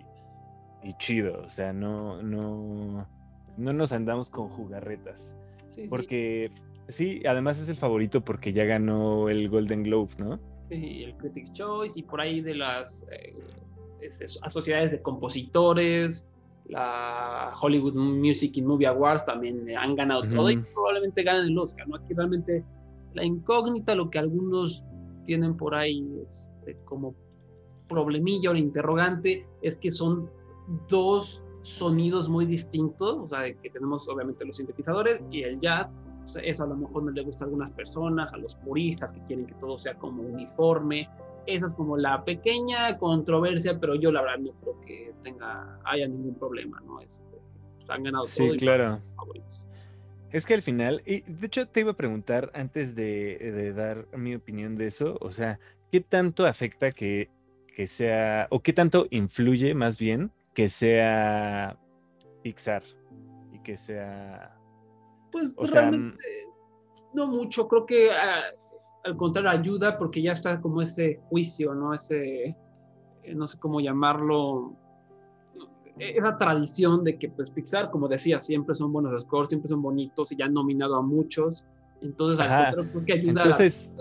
y 0.81 0.93
chido. 0.97 1.43
O 1.45 1.49
sea, 1.49 1.73
no, 1.73 2.23
no, 2.23 3.07
no 3.57 3.71
nos 3.71 3.91
andamos 3.91 4.29
con 4.29 4.49
jugarretas. 4.49 5.35
Sí, 5.69 5.83
sí. 5.83 5.87
Porque 5.87 6.51
sí, 6.87 7.21
además 7.27 7.59
es 7.59 7.69
el 7.69 7.75
favorito 7.75 8.21
porque 8.21 8.53
ya 8.53 8.65
ganó 8.65 9.29
el 9.29 9.49
Golden 9.49 9.83
Globe, 9.83 10.13
¿no? 10.17 10.39
y 10.75 11.03
el 11.03 11.15
Critics' 11.15 11.51
Choice 11.53 11.99
y 11.99 12.03
por 12.03 12.21
ahí 12.21 12.41
de 12.41 12.55
las 12.55 13.03
eh, 13.11 13.33
este, 14.01 14.27
sociedades 14.27 14.91
de 14.91 15.01
compositores, 15.01 16.27
la 16.65 17.53
Hollywood 17.59 17.95
Music 17.95 18.53
and 18.57 18.67
Movie 18.67 18.87
Awards 18.87 19.25
también 19.25 19.67
eh, 19.67 19.75
han 19.75 19.95
ganado 19.95 20.21
todo 20.23 20.49
y 20.51 20.57
probablemente 20.57 21.23
ganen 21.23 21.47
el 21.47 21.57
Oscar, 21.57 21.87
¿no? 21.87 21.95
Aquí 21.95 22.13
realmente 22.13 22.63
la 23.13 23.23
incógnita, 23.23 23.95
lo 23.95 24.09
que 24.09 24.19
algunos 24.19 24.83
tienen 25.25 25.55
por 25.57 25.75
ahí 25.75 26.07
este, 26.27 26.77
como 26.85 27.15
problemilla 27.87 28.51
o 28.51 28.55
interrogante, 28.55 29.47
es 29.61 29.77
que 29.77 29.91
son 29.91 30.29
dos 30.87 31.43
sonidos 31.61 32.29
muy 32.29 32.45
distintos, 32.45 33.17
o 33.17 33.27
sea, 33.27 33.53
que 33.53 33.69
tenemos 33.69 34.07
obviamente 34.07 34.45
los 34.45 34.57
sintetizadores 34.57 35.21
y 35.29 35.43
el 35.43 35.59
jazz, 35.59 35.93
o 36.23 36.27
sea, 36.27 36.43
eso 36.43 36.63
a 36.63 36.67
lo 36.67 36.75
mejor 36.75 37.03
no 37.03 37.11
le 37.11 37.21
gusta 37.23 37.43
a 37.43 37.47
algunas 37.47 37.71
personas, 37.71 38.33
a 38.33 38.37
los 38.37 38.55
puristas 38.55 39.11
que 39.11 39.21
quieren 39.23 39.45
que 39.45 39.55
todo 39.55 39.77
sea 39.77 39.95
como 39.95 40.21
uniforme. 40.21 41.09
Esa 41.47 41.65
es 41.65 41.73
como 41.73 41.97
la 41.97 42.23
pequeña 42.23 42.97
controversia, 42.99 43.79
pero 43.79 43.95
yo 43.95 44.11
la 44.11 44.21
verdad 44.21 44.37
no 44.39 44.51
creo 44.61 44.79
que 44.81 45.13
tenga, 45.23 45.79
haya 45.85 46.07
ningún 46.07 46.35
problema, 46.35 46.79
¿no? 46.81 47.01
Este, 47.01 47.23
han 47.87 48.03
ganado 48.03 48.27
Sí, 48.27 48.43
todo 48.43 48.53
y 48.53 48.57
claro. 48.57 49.01
favoritos. 49.15 49.65
Es 50.31 50.45
que 50.45 50.53
al 50.53 50.61
final, 50.61 51.01
y 51.05 51.21
de 51.21 51.47
hecho 51.47 51.67
te 51.67 51.79
iba 51.79 51.91
a 51.91 51.95
preguntar 51.95 52.51
antes 52.53 52.95
de, 52.95 53.37
de 53.37 53.73
dar 53.73 54.07
mi 54.15 54.35
opinión 54.35 54.75
de 54.75 54.87
eso, 54.87 55.17
o 55.21 55.31
sea, 55.31 55.59
¿qué 55.91 56.01
tanto 56.01 56.45
afecta 56.45 56.91
que, 56.91 57.29
que 57.75 57.87
sea, 57.87 58.47
o 58.51 58.59
qué 58.59 58.73
tanto 58.73 59.07
influye 59.09 59.73
más 59.73 59.97
bien 59.97 60.31
que 60.53 60.69
sea 60.69 61.77
Pixar 62.43 62.83
y 63.53 63.59
que 63.59 63.77
sea... 63.77 64.55
Pues 65.31 65.53
O 65.55 65.65
sea, 65.65 65.81
realmente 65.81 66.23
no 67.13 67.27
mucho, 67.27 67.67
creo 67.67 67.85
que 67.85 68.11
ah, 68.11 68.43
al 69.03 69.15
contrario 69.15 69.49
ayuda 69.49 69.97
porque 69.97 70.21
ya 70.21 70.33
está 70.33 70.59
como 70.61 70.81
ese 70.81 71.21
juicio, 71.29 71.73
¿no? 71.73 71.93
Ese, 71.93 72.55
eh, 73.23 73.35
no 73.35 73.45
sé 73.45 73.59
cómo 73.59 73.79
llamarlo, 73.79 74.73
eh, 74.73 74.88
esa 75.99 76.37
tradición 76.37 77.03
de 77.03 77.17
que 77.17 77.29
pues 77.29 77.49
Pixar, 77.49 77.91
como 77.91 78.07
decía, 78.07 78.39
siempre 78.41 78.75
son 78.75 78.91
buenos 78.93 79.21
scores, 79.21 79.49
siempre 79.49 79.67
son 79.69 79.81
bonitos 79.81 80.31
y 80.31 80.37
ya 80.37 80.45
han 80.45 80.53
nominado 80.53 80.95
a 80.95 81.01
muchos, 81.01 81.65
entonces 82.01 82.39
al 82.39 82.47
Ajá. 82.47 82.57
contrario 82.71 82.91
creo 82.91 83.05
que 83.05 83.13
ayuda. 83.13 83.41
a- 83.41 83.45
Entonces, 83.45 83.93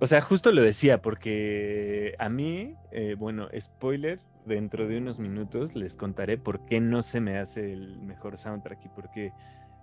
o 0.00 0.06
sea, 0.06 0.20
justo 0.20 0.52
lo 0.52 0.62
decía 0.62 1.02
porque 1.02 2.14
a 2.18 2.28
mí, 2.28 2.74
eh, 2.92 3.16
bueno, 3.18 3.48
spoiler, 3.58 4.20
dentro 4.46 4.86
de 4.86 4.98
unos 4.98 5.18
minutos 5.18 5.74
les 5.74 5.96
contaré 5.96 6.38
por 6.38 6.64
qué 6.66 6.80
no 6.80 7.02
se 7.02 7.20
me 7.20 7.38
hace 7.38 7.72
el 7.72 7.98
mejor 8.00 8.38
soundtrack 8.38 8.84
y 8.84 8.88
por 8.88 9.10
qué 9.10 9.32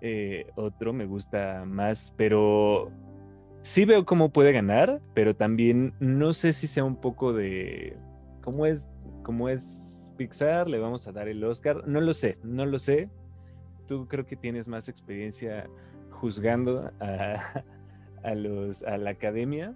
eh, 0.01 0.47
otro 0.55 0.93
me 0.93 1.05
gusta 1.05 1.63
más, 1.65 2.13
pero 2.17 2.91
sí 3.61 3.85
veo 3.85 4.05
cómo 4.05 4.29
puede 4.29 4.51
ganar, 4.51 5.01
pero 5.13 5.35
también 5.35 5.93
no 5.99 6.33
sé 6.33 6.53
si 6.53 6.67
sea 6.67 6.83
un 6.83 6.95
poco 6.95 7.33
de 7.33 7.97
cómo 8.43 8.65
es, 8.65 8.85
cómo 9.23 9.49
es 9.49 9.94
Pixar, 10.15 10.69
le 10.69 10.79
vamos 10.79 11.07
a 11.07 11.11
dar 11.11 11.27
el 11.27 11.43
Oscar, 11.43 11.87
no 11.87 12.01
lo 12.01 12.13
sé, 12.13 12.37
no 12.43 12.65
lo 12.65 12.79
sé. 12.79 13.09
Tú 13.87 14.07
creo 14.07 14.25
que 14.25 14.35
tienes 14.35 14.67
más 14.67 14.89
experiencia 14.89 15.69
juzgando 16.11 16.91
a, 16.99 18.35
los, 18.35 18.83
a 18.83 18.97
la 18.97 19.11
academia. 19.11 19.75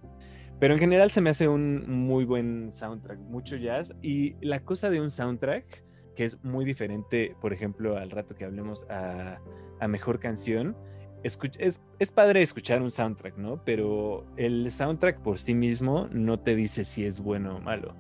Pero 0.60 0.74
en 0.74 0.80
general 0.80 1.12
se 1.12 1.22
me 1.22 1.30
hace 1.30 1.48
un 1.48 1.90
muy 1.90 2.26
buen 2.26 2.72
soundtrack, 2.74 3.20
mucho 3.20 3.56
jazz. 3.56 3.96
Y 4.02 4.36
la 4.46 4.62
cosa 4.62 4.90
de 4.90 5.00
un 5.00 5.12
soundtrack, 5.12 5.84
que 6.16 6.26
es 6.26 6.44
muy 6.44 6.66
diferente, 6.66 7.36
por 7.40 7.54
ejemplo, 7.54 7.98
al 7.98 8.12
rato 8.12 8.36
que 8.36 8.44
hablemos 8.44 8.86
a, 8.90 9.40
a 9.80 9.88
mejor 9.88 10.20
canción, 10.20 10.76
es 11.24 12.12
padre 12.12 12.42
escuchar 12.42 12.82
un 12.82 12.92
soundtrack, 12.92 13.38
¿no? 13.38 13.64
Pero 13.64 14.26
el 14.38 14.70
soundtrack 14.72 15.22
por 15.22 15.38
sí 15.38 15.54
mismo 15.54 16.08
no 16.12 16.40
te 16.40 16.56
dice 16.56 16.84
si 16.84 17.06
es 17.06 17.20
bueno 17.20 17.58
o 17.58 17.62
malo. 17.62 17.96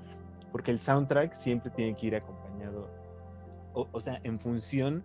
Porque 0.51 0.71
el 0.71 0.79
soundtrack 0.79 1.33
siempre 1.33 1.71
tiene 1.71 1.95
que 1.95 2.07
ir 2.07 2.15
acompañado, 2.15 2.89
o, 3.73 3.87
o 3.91 3.99
sea, 3.99 4.19
en 4.23 4.39
función 4.39 5.03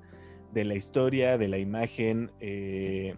de 0.52 0.64
la 0.64 0.74
historia, 0.74 1.36
de 1.36 1.48
la 1.48 1.58
imagen. 1.58 2.30
eh, 2.40 3.16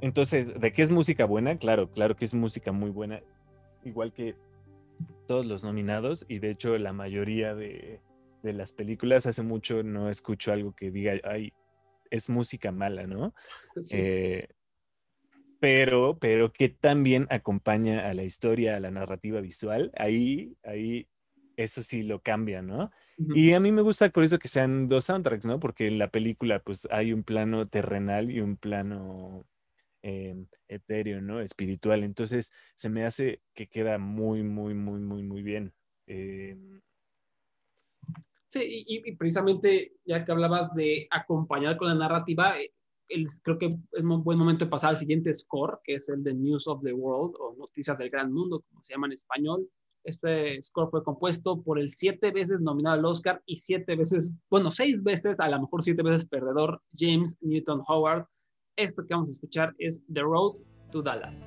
entonces, 0.00 0.58
¿de 0.60 0.72
qué 0.72 0.82
es 0.82 0.90
música 0.90 1.24
buena? 1.24 1.58
Claro, 1.58 1.90
claro 1.90 2.14
que 2.14 2.24
es 2.24 2.34
música 2.34 2.72
muy 2.72 2.90
buena, 2.90 3.20
igual 3.84 4.12
que 4.12 4.36
todos 5.26 5.44
los 5.44 5.64
nominados, 5.64 6.24
y 6.28 6.38
de 6.38 6.50
hecho 6.50 6.76
la 6.78 6.92
mayoría 6.92 7.54
de, 7.54 8.00
de 8.42 8.52
las 8.52 8.72
películas, 8.72 9.26
hace 9.26 9.42
mucho 9.42 9.82
no 9.82 10.08
escucho 10.08 10.52
algo 10.52 10.72
que 10.72 10.90
diga, 10.90 11.14
ay, 11.24 11.52
es 12.10 12.30
música 12.30 12.72
mala, 12.72 13.06
¿no? 13.06 13.34
Sí. 13.80 13.98
Eh, 13.98 14.48
pero, 15.60 16.18
pero 16.18 16.52
que 16.52 16.68
también 16.68 17.26
acompaña 17.30 18.08
a 18.08 18.14
la 18.14 18.24
historia, 18.24 18.76
a 18.76 18.80
la 18.80 18.90
narrativa 18.90 19.40
visual, 19.40 19.90
ahí, 19.96 20.56
ahí, 20.62 21.08
eso 21.56 21.82
sí 21.82 22.02
lo 22.02 22.20
cambia, 22.20 22.62
¿no? 22.62 22.90
Y 23.34 23.52
a 23.52 23.60
mí 23.60 23.72
me 23.72 23.82
gusta 23.82 24.08
por 24.10 24.22
eso 24.22 24.38
que 24.38 24.46
sean 24.46 24.88
dos 24.88 25.04
soundtracks, 25.04 25.44
¿no? 25.44 25.58
Porque 25.58 25.88
en 25.88 25.98
la 25.98 26.08
película 26.08 26.60
pues 26.60 26.86
hay 26.90 27.12
un 27.12 27.24
plano 27.24 27.66
terrenal 27.66 28.30
y 28.30 28.40
un 28.40 28.56
plano 28.56 29.44
eh, 30.02 30.36
etéreo, 30.68 31.20
¿no? 31.20 31.40
Espiritual. 31.40 32.04
Entonces 32.04 32.52
se 32.76 32.88
me 32.88 33.04
hace 33.04 33.42
que 33.54 33.66
queda 33.66 33.98
muy, 33.98 34.44
muy, 34.44 34.74
muy, 34.74 35.00
muy, 35.00 35.24
muy 35.24 35.42
bien. 35.42 35.72
Eh, 36.06 36.56
Sí, 38.48 38.60
y, 38.64 39.06
y 39.06 39.16
precisamente 39.16 39.92
ya 40.06 40.24
que 40.24 40.32
hablabas 40.32 40.74
de 40.74 41.06
acompañar 41.10 41.76
con 41.76 41.88
la 41.88 41.94
narrativa, 41.94 42.58
eh, 42.58 42.72
creo 43.42 43.58
que 43.58 43.78
es 43.92 44.02
un 44.02 44.22
buen 44.22 44.38
momento 44.38 44.64
de 44.64 44.70
pasar 44.70 44.90
al 44.90 44.96
siguiente 44.96 45.32
score, 45.34 45.78
que 45.84 45.94
es 45.94 46.08
el 46.08 46.22
de 46.22 46.34
News 46.34 46.66
of 46.68 46.82
the 46.82 46.92
World 46.92 47.34
o 47.38 47.54
Noticias 47.58 47.98
del 47.98 48.10
Gran 48.10 48.32
Mundo, 48.32 48.64
como 48.68 48.82
se 48.84 48.94
llama 48.94 49.06
en 49.06 49.12
español, 49.12 49.68
Este 50.04 50.62
score 50.62 50.90
fue 50.90 51.04
compuesto 51.04 51.60
por 51.62 51.78
el 51.78 51.88
siete 51.88 52.30
veces 52.30 52.60
nominado 52.60 52.98
al 52.98 53.04
Oscar 53.04 53.42
y 53.46 53.56
siete 53.56 53.96
veces, 53.96 54.34
bueno, 54.48 54.70
seis 54.70 55.02
veces, 55.02 55.38
a 55.40 55.48
lo 55.48 55.60
mejor 55.60 55.82
siete 55.82 56.02
veces 56.02 56.26
perdedor, 56.26 56.80
James 56.96 57.36
Newton 57.40 57.82
Howard. 57.86 58.26
Esto 58.76 59.04
que 59.04 59.14
vamos 59.14 59.28
a 59.28 59.32
escuchar 59.32 59.74
es 59.78 60.00
The 60.12 60.22
Road 60.22 60.60
to 60.92 61.02
Dallas. 61.02 61.46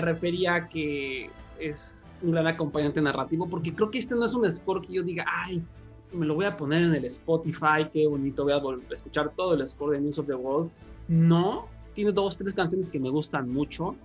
Me, 0.00 0.12
refería 0.12 0.54
a 0.54 0.68
que 0.68 1.30
es 1.58 2.16
un 2.22 2.32
gran 2.32 2.46
acompañante 2.46 3.00
narrativo, 3.00 3.48
porque 3.48 3.74
creo 3.74 3.90
que 3.90 3.98
este 3.98 4.14
no 4.14 4.24
es 4.24 4.34
un 4.34 4.50
score 4.50 4.86
que 4.86 4.94
yo 4.94 5.02
diga, 5.02 5.24
ay, 5.26 5.62
me 6.12 6.24
lo 6.24 6.34
voy 6.34 6.46
a 6.46 6.56
poner 6.56 6.82
en 6.82 6.94
el 6.94 7.04
Spotify, 7.04 7.88
qué 7.92 8.06
bonito, 8.06 8.44
voy 8.44 8.52
a 8.52 8.92
escuchar 8.92 9.32
todo 9.36 9.54
el 9.54 9.66
score 9.66 9.96
de 9.96 10.00
News 10.00 10.18
of 10.18 10.26
the 10.26 10.34
World. 10.34 10.70
No, 11.08 11.66
tiene 11.94 12.12
dos, 12.12 12.36
tres 12.36 12.54
canciones 12.54 12.88
que 12.88 12.98
me 12.98 13.10
gustan 13.10 13.50
mucho, 13.50 13.96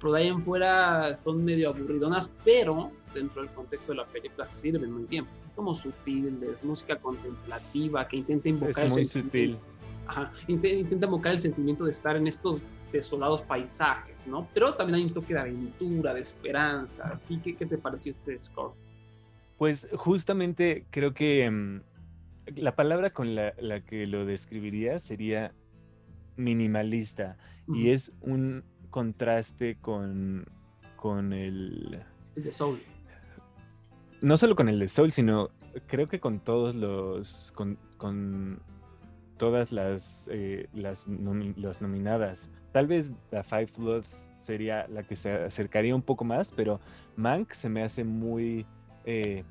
pero 0.00 0.12
de 0.12 0.22
ahí 0.22 0.28
en 0.28 0.40
fuera 0.40 1.14
son 1.14 1.44
medio 1.44 1.70
aburridonas, 1.70 2.30
pero 2.44 2.90
dentro 3.14 3.42
del 3.42 3.50
contexto 3.50 3.92
de 3.92 3.98
la 3.98 4.06
película 4.06 4.48
sirven 4.48 4.92
muy 4.92 5.04
bien. 5.04 5.26
Es 5.44 5.52
como 5.52 5.74
sutil, 5.74 6.38
es 6.54 6.62
música 6.64 6.96
contemplativa 6.96 8.06
que 8.06 8.18
intenta 8.18 8.48
invocar 8.48 8.86
Es 8.86 8.94
muy 8.94 9.04
sutil. 9.04 9.58
Ajá, 10.06 10.32
inte- 10.48 10.72
intenta 10.72 11.06
invocar 11.06 11.32
el 11.32 11.38
sentimiento 11.38 11.84
de 11.84 11.90
estar 11.90 12.16
en 12.16 12.26
estos 12.26 12.60
desolados 12.92 13.42
paisajes, 13.42 14.26
¿no? 14.26 14.48
Pero 14.54 14.74
también 14.74 14.96
hay 14.96 15.04
un 15.04 15.14
toque 15.14 15.34
de 15.34 15.40
aventura, 15.40 16.14
de 16.14 16.20
esperanza. 16.20 17.20
¿Y 17.28 17.38
qué, 17.38 17.56
qué 17.56 17.66
te 17.66 17.78
pareció 17.78 18.12
este 18.12 18.38
score? 18.38 18.72
Pues 19.58 19.88
justamente 19.94 20.86
creo 20.90 21.12
que 21.12 21.50
mm, 21.50 21.80
la 22.56 22.74
palabra 22.74 23.10
con 23.10 23.34
la, 23.34 23.54
la 23.58 23.80
que 23.80 24.06
lo 24.06 24.24
describiría 24.24 24.98
sería 24.98 25.52
minimalista. 26.36 27.36
Y 27.68 27.90
es 27.90 28.12
un 28.20 28.64
contraste 28.90 29.76
con, 29.80 30.44
con 30.96 31.32
el... 31.32 32.02
el 32.34 32.42
de 32.42 32.52
Soul. 32.52 32.80
No 34.20 34.36
solo 34.36 34.56
con 34.56 34.68
el 34.68 34.78
de 34.78 34.88
Soul, 34.88 35.12
sino 35.12 35.50
creo 35.86 36.08
que 36.08 36.20
con 36.20 36.40
todos 36.40 36.74
los... 36.74 37.52
con, 37.52 37.78
con 37.96 38.60
todas 39.40 39.72
las, 39.72 40.28
eh, 40.30 40.68
las, 40.74 41.08
nomi- 41.08 41.56
las 41.56 41.80
nominadas. 41.80 42.50
Tal 42.72 42.86
vez 42.86 43.12
The 43.30 43.42
Five 43.42 43.68
Bloods 43.76 44.32
sería 44.38 44.86
la 44.88 45.02
que 45.02 45.16
se 45.16 45.32
acercaría 45.32 45.94
un 45.96 46.02
poco 46.02 46.24
más, 46.24 46.52
pero 46.54 46.78
Mank 47.16 47.52
se 47.52 47.68
me 47.68 47.82
hace 47.82 48.04
muy... 48.04 48.66
eh, 49.04 49.42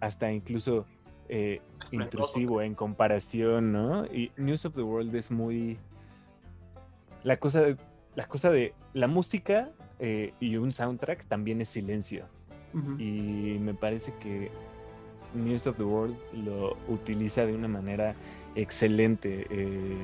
hasta 0.00 0.32
incluso 0.32 0.86
eh, 1.28 1.60
intrusivo 1.92 2.62
en 2.62 2.74
comparación, 2.74 3.70
¿no? 3.70 4.06
Y 4.06 4.32
News 4.38 4.64
of 4.64 4.74
the 4.74 4.82
World 4.82 5.14
es 5.14 5.30
muy... 5.30 5.76
La 7.22 7.36
cosa 7.36 7.60
de, 7.60 7.76
la 8.16 8.26
cosa 8.26 8.50
de 8.50 8.72
la 8.94 9.06
música 9.06 9.68
y 10.40 10.56
un 10.56 10.72
soundtrack 10.72 11.26
también 11.26 11.60
es 11.60 11.68
silencio. 11.68 12.24
Y 12.98 13.58
me 13.60 13.74
parece 13.74 14.14
que 14.18 14.50
News 15.34 15.66
of 15.66 15.76
the 15.76 15.82
World 15.84 16.16
lo 16.32 16.78
utiliza 16.88 17.44
de 17.44 17.54
una 17.54 17.68
manera 17.68 18.14
excelente. 18.54 19.46
eh, 19.50 19.96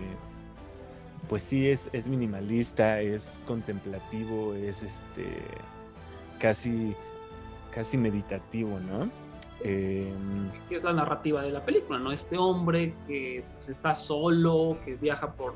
pues 1.29 1.43
sí, 1.43 1.69
es, 1.69 1.89
es 1.93 2.09
minimalista, 2.09 3.01
es 3.01 3.41
contemplativo, 3.47 4.55
es 4.55 4.83
este 4.83 5.27
casi, 6.39 6.95
casi 7.75 7.97
meditativo, 7.97 8.79
¿no? 8.81 9.11
Que 10.69 10.77
es 10.77 10.85
la 10.85 10.93
narrativa 10.93 11.43
de 11.43 11.51
la 11.51 11.65
película, 11.65 11.99
¿no? 11.99 12.13
Este 12.13 12.37
hombre 12.37 12.95
que 13.07 13.45
pues, 13.55 13.71
está 13.71 13.95
solo, 13.95 14.79
que 14.85 14.95
viaja 14.95 15.33
por 15.33 15.55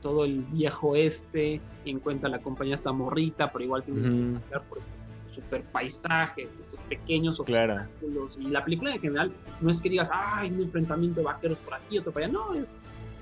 todo 0.00 0.24
el 0.24 0.40
viejo 0.40 0.96
este 0.96 1.60
y 1.84 1.90
encuentra 1.90 2.28
la 2.28 2.40
compañía 2.40 2.74
esta 2.74 2.92
morrita, 2.92 3.52
pero 3.52 3.64
igual 3.64 3.84
tiene 3.84 4.02
que 4.02 4.40
pasar 4.40 4.68
por 4.68 4.78
este 4.78 4.92
super 5.32 5.62
paisaje, 5.64 6.42
estos 6.60 6.78
pequeños 6.88 7.40
Claro. 7.44 7.74
obstáculos. 7.74 8.38
Y 8.40 8.44
la 8.50 8.64
película 8.64 8.94
en 8.94 9.00
general 9.00 9.32
no 9.60 9.70
es 9.70 9.80
que 9.80 9.88
digas, 9.88 10.10
ay, 10.12 10.50
un 10.50 10.60
enfrentamiento 10.62 11.20
de 11.20 11.24
vaqueros 11.26 11.58
por 11.60 11.74
aquí, 11.74 11.98
otro 11.98 12.12
para 12.12 12.26
allá. 12.26 12.32
No, 12.34 12.54
es 12.54 12.72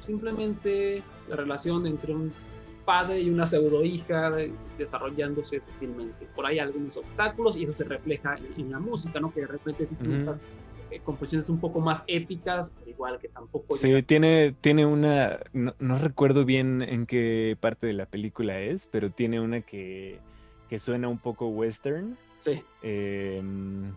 simplemente 0.01 1.03
la 1.29 1.37
relación 1.37 1.87
entre 1.87 2.12
un 2.14 2.33
padre 2.85 3.20
y 3.20 3.31
una 3.31 3.46
pseudo 3.46 3.85
hija 3.85 4.33
desarrollándose 4.79 5.61
sutilmente. 5.61 6.27
Por 6.35 6.46
ahí 6.46 6.59
algunos 6.59 6.96
obstáculos 6.96 7.57
y 7.57 7.64
eso 7.64 7.73
se 7.73 7.85
refleja 7.85 8.37
en, 8.37 8.61
en 8.64 8.70
la 8.73 8.79
música, 8.81 9.20
¿no? 9.20 9.33
Que 9.33 9.40
de 9.42 9.46
repente 9.46 9.87
sí 9.87 9.94
tiene 9.96 10.14
Ujú. 10.14 10.23
estas 10.33 10.40
eh, 10.90 11.01
composiciones 11.05 11.49
un 11.51 11.61
poco 11.61 11.79
más 11.81 12.03
épicas, 12.09 12.75
pero 12.79 12.90
igual 12.90 13.18
que 13.20 13.29
tampoco... 13.29 13.77
Sí, 13.77 13.87
llega- 13.88 14.03
tiene, 14.03 14.57
tiene 14.61 14.87
una, 14.87 15.38
no, 15.53 15.75
no 15.79 15.99
recuerdo 15.99 16.44
bien 16.44 16.83
en 16.83 17.07
qué 17.07 17.57
parte 17.61 17.87
de 17.87 17.92
la 17.92 18.07
película 18.07 18.59
es, 18.59 18.88
pero 18.90 19.11
tiene 19.11 19.40
una 19.40 19.61
que, 19.61 20.18
que 20.71 20.79
suena 20.79 21.09
un 21.09 21.19
poco 21.19 21.49
western, 21.49 22.17
sí. 22.39 22.63
em, 22.83 23.93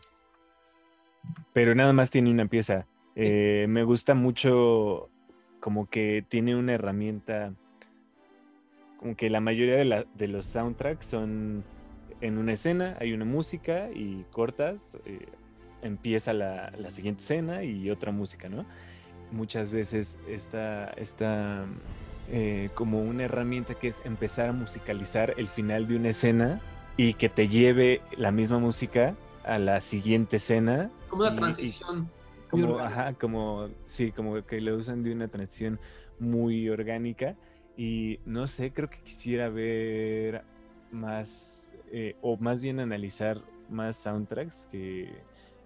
pero 1.53 1.75
nada 1.75 1.93
más 1.93 2.09
tiene 2.09 2.31
una 2.31 2.47
pieza. 2.47 2.87
Eh, 3.15 3.67
me 3.69 3.83
gusta 3.83 4.15
mucho 4.15 5.09
como 5.59 5.85
que 5.85 6.25
tiene 6.27 6.55
una 6.55 6.73
herramienta, 6.73 7.53
como 8.97 9.15
que 9.15 9.29
la 9.29 9.39
mayoría 9.39 9.75
de, 9.75 9.85
la- 9.85 10.05
de 10.15 10.27
los 10.27 10.45
soundtracks 10.45 11.05
son 11.05 11.63
en 12.21 12.37
una 12.37 12.53
escena, 12.53 12.97
hay 12.99 13.13
una 13.13 13.25
música 13.25 13.89
y 13.93 14.25
cortas, 14.31 14.97
eh, 15.05 15.27
empieza 15.83 16.33
la, 16.33 16.71
la 16.77 16.89
siguiente 16.89 17.21
escena 17.21 17.63
y 17.63 17.89
otra 17.91 18.11
música, 18.11 18.49
¿no? 18.49 18.65
Muchas 19.31 19.71
veces 19.71 20.17
está, 20.27 20.89
está 20.91 21.65
eh, 22.35 22.71
como 22.73 22.99
una 22.99 23.25
herramienta 23.25 23.75
que 23.75 23.89
es 23.89 24.03
empezar 24.05 24.49
a 24.49 24.53
musicalizar 24.53 25.35
el 25.37 25.47
final 25.47 25.87
de 25.87 25.97
una 25.97 26.09
escena 26.09 26.59
y 26.97 27.13
que 27.13 27.29
te 27.29 27.47
lleve 27.47 28.01
la 28.17 28.31
misma 28.31 28.57
música 28.57 29.15
a 29.43 29.59
la 29.59 29.81
siguiente 29.81 30.37
escena. 30.37 30.89
Como 31.09 31.21
una 31.21 31.33
y- 31.33 31.35
transición. 31.35 32.09
como, 32.49 32.79
ajá, 32.79 33.13
como, 33.13 33.69
sí, 33.85 34.11
como 34.11 34.43
que 34.47 34.61
lo 34.61 34.75
usan 34.75 35.03
de 35.03 35.11
una 35.11 35.27
transición 35.27 35.79
muy 36.17 36.69
orgánica. 36.69 37.35
Y 37.77 38.19
no 38.25 38.47
sé, 38.47 38.71
creo 38.73 38.89
que 38.89 38.97
quisiera 39.03 39.49
ver 39.49 40.43
más, 40.91 41.71
eh, 41.91 42.15
o 42.21 42.35
más 42.37 42.59
bien 42.61 42.79
analizar 42.79 43.41
más 43.69 43.95
soundtracks 43.97 44.67
que 44.71 45.13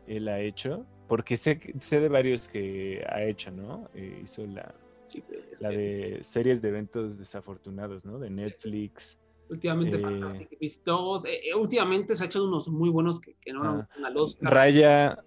él 0.06 0.28
ha 0.28 0.40
hecho, 0.42 0.86
porque 1.08 1.38
sé, 1.38 1.62
sé 1.80 2.02
de 2.02 2.10
varios 2.10 2.50
que 2.50 3.06
ha 3.10 3.24
hecho, 3.24 3.52
¿no? 3.52 3.90
Eh, 3.94 4.22
hizo 4.26 4.46
la, 4.46 4.76
Sí, 5.08 5.24
la 5.60 5.70
de 5.70 6.20
series 6.22 6.62
de 6.62 6.70
eventos 6.70 7.18
desafortunados, 7.18 8.04
¿no? 8.06 8.20
De 8.20 8.30
Netflix. 8.30 9.18
Últimamente 9.50 9.96
eh, 9.96 10.00
Fantastic 10.00 10.60
Beasts 10.60 10.84
2. 10.86 11.26
eh, 11.26 11.40
eh, 11.50 11.56
últimamente 11.56 12.16
se 12.16 12.24
ha 12.24 12.26
hecho 12.26 12.44
unos 12.44 12.68
muy 12.68 12.90
buenos 12.90 13.20
que, 13.22 13.36
que 13.42 13.54
no 13.54 13.64
Ah, 13.64 13.88
Oscar. 14.16 14.54
Raya, 14.54 15.18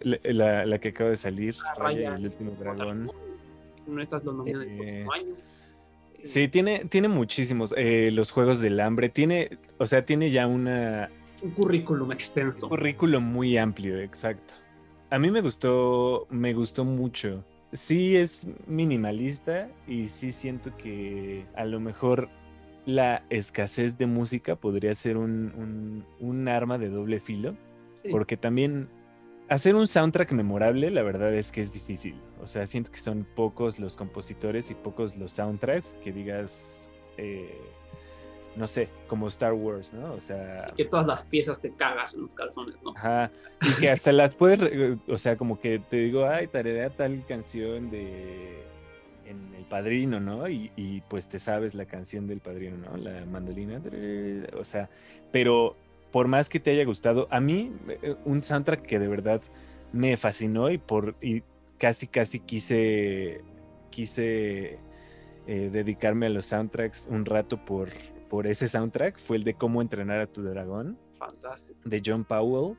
la, 0.00 0.18
la- 0.24 0.66
la 0.66 0.78
que 0.80 0.88
acaba 0.88 1.10
de 1.10 1.16
salir, 1.16 1.54
Ah, 1.64 1.74
Raya, 1.78 2.00
y 2.00 2.04
Raya, 2.04 2.16
el 2.16 2.24
último 2.26 2.50
dragón. 2.58 3.10
Nuestras 3.86 4.24
lo 4.24 4.32
nominan 4.32 4.62
el 4.62 4.68
Eh, 4.68 4.76
próximo 4.76 5.12
año. 5.12 5.34
Eh, 6.14 6.26
Sí, 6.26 6.48
tiene, 6.48 6.84
tiene 6.86 7.06
muchísimos. 7.08 7.72
eh, 7.76 8.10
los 8.12 8.30
Juegos 8.32 8.60
del 8.60 8.78
Hambre, 8.80 9.08
tiene, 9.08 9.58
o 9.78 9.86
sea, 9.86 10.04
tiene 10.04 10.30
ya 10.32 10.46
una, 10.48 11.08
Un 11.42 11.50
currículum 11.52 12.10
extenso. 12.12 12.66
un 12.66 12.70
currículum 12.70 13.22
muy 13.24 13.56
amplio, 13.56 13.98
exacto. 14.00 14.54
A 15.10 15.18
mí 15.18 15.30
me 15.30 15.40
gustó, 15.40 16.26
me 16.30 16.52
gustó 16.54 16.84
mucho. 16.84 17.44
Sí 17.72 18.16
es 18.16 18.46
minimalista 18.66 19.68
y 19.86 20.08
sí 20.08 20.32
siento 20.32 20.76
que 20.76 21.46
a 21.54 21.64
lo 21.64 21.80
mejor 21.80 22.28
la 22.84 23.24
escasez 23.30 23.96
de 23.96 24.06
música 24.06 24.56
podría 24.56 24.94
ser 24.94 25.16
un, 25.16 25.52
un- 25.56 26.04
un 26.20 26.48
arma 26.48 26.76
de 26.78 26.88
doble 26.90 27.20
filo, 27.20 27.54
Sí. 28.02 28.08
porque 28.10 28.36
también 28.36 28.88
hacer 29.48 29.74
un 29.76 29.86
soundtrack 29.86 30.32
memorable, 30.32 30.90
la 30.90 31.02
verdad 31.02 31.32
es 31.34 31.52
que 31.52 31.60
es 31.60 31.72
difícil. 31.72 32.16
O 32.42 32.46
sea, 32.46 32.66
siento 32.66 32.90
que 32.90 32.98
son 32.98 33.24
pocos 33.36 33.78
los 33.78 33.96
compositores 33.96 34.70
y 34.70 34.74
pocos 34.74 35.16
los 35.16 35.32
soundtracks 35.32 35.94
que 36.02 36.12
digas, 36.12 36.90
eh, 37.16 37.56
no 38.56 38.66
sé, 38.66 38.88
como 39.08 39.28
Star 39.28 39.52
Wars, 39.52 39.92
¿no? 39.92 40.12
O 40.14 40.20
sea, 40.20 40.72
que 40.76 40.84
todas 40.84 41.06
las 41.06 41.24
piezas 41.24 41.60
te 41.60 41.72
cagas 41.74 42.14
en 42.14 42.22
los 42.22 42.34
calzones, 42.34 42.76
¿no? 42.82 42.92
Ajá. 42.96 43.30
Y 43.62 43.80
que 43.80 43.90
hasta 43.90 44.12
las 44.12 44.34
puedes, 44.34 44.98
o 45.08 45.18
sea, 45.18 45.36
como 45.36 45.60
que 45.60 45.78
te 45.78 45.96
digo, 45.96 46.26
ay, 46.26 46.48
tarea 46.48 46.90
tal 46.90 47.24
canción 47.26 47.90
de 47.90 48.62
en 49.24 49.54
El 49.54 49.64
Padrino, 49.64 50.20
¿no? 50.20 50.48
Y, 50.48 50.70
y, 50.76 51.00
pues 51.02 51.28
te 51.28 51.38
sabes 51.38 51.74
la 51.74 51.86
canción 51.86 52.26
del 52.26 52.40
Padrino, 52.40 52.76
¿no? 52.76 52.96
La 52.96 53.24
mandolina, 53.24 53.80
o 54.58 54.64
sea, 54.64 54.90
pero 55.30 55.76
por 56.10 56.28
más 56.28 56.48
que 56.48 56.60
te 56.60 56.70
haya 56.70 56.84
gustado, 56.84 57.26
a 57.30 57.40
mí 57.40 57.72
eh, 58.02 58.16
un 58.24 58.42
soundtrack 58.42 58.82
que 58.82 58.98
de 58.98 59.08
verdad 59.08 59.40
me 59.92 60.16
fascinó 60.16 60.70
y 60.70 60.78
por 60.78 61.16
y 61.20 61.42
casi 61.78 62.06
casi 62.06 62.40
quise 62.40 63.40
quise 63.90 64.78
eh, 65.46 65.70
dedicarme 65.72 66.26
a 66.26 66.28
los 66.28 66.46
soundtracks 66.46 67.06
un 67.10 67.24
rato 67.24 67.64
por, 67.64 67.90
por 68.32 68.46
ese 68.46 68.66
soundtrack. 68.66 69.18
Fue 69.18 69.36
el 69.36 69.44
de 69.44 69.52
Cómo 69.52 69.82
entrenar 69.82 70.18
a 70.20 70.26
tu 70.26 70.42
dragón 70.42 70.98
Fantástico. 71.18 71.78
de 71.84 72.02
John 72.04 72.24
Powell. 72.24 72.78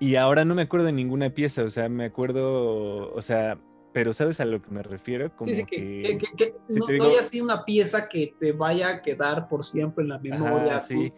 Y 0.00 0.16
ahora 0.16 0.44
no 0.44 0.56
me 0.56 0.62
acuerdo 0.62 0.86
de 0.86 0.92
ninguna 0.92 1.30
pieza, 1.30 1.62
o 1.62 1.68
sea, 1.68 1.88
me 1.88 2.06
acuerdo, 2.06 3.12
o 3.14 3.22
sea, 3.22 3.56
pero 3.92 4.12
¿sabes 4.12 4.40
a 4.40 4.44
lo 4.46 4.60
que 4.60 4.68
me 4.72 4.82
refiero? 4.82 5.30
Como 5.36 5.48
Dice 5.50 5.64
que, 5.64 5.76
que, 5.76 6.18
que- 6.18 6.26
que- 6.36 6.36
que 6.36 6.54
si 6.68 6.78
no, 6.80 6.86
te 6.86 6.98
no 6.98 7.04
digo- 7.04 7.16
hay 7.18 7.24
así 7.24 7.40
una 7.40 7.64
pieza 7.64 8.08
que 8.08 8.34
te 8.40 8.50
vaya 8.50 8.88
a 8.88 9.02
quedar 9.02 9.48
por 9.48 9.62
siempre 9.64 10.02
en 10.02 10.08
la 10.08 10.18
memoria. 10.18 10.76
Ajá, 10.76 10.80
sí. 10.80 11.12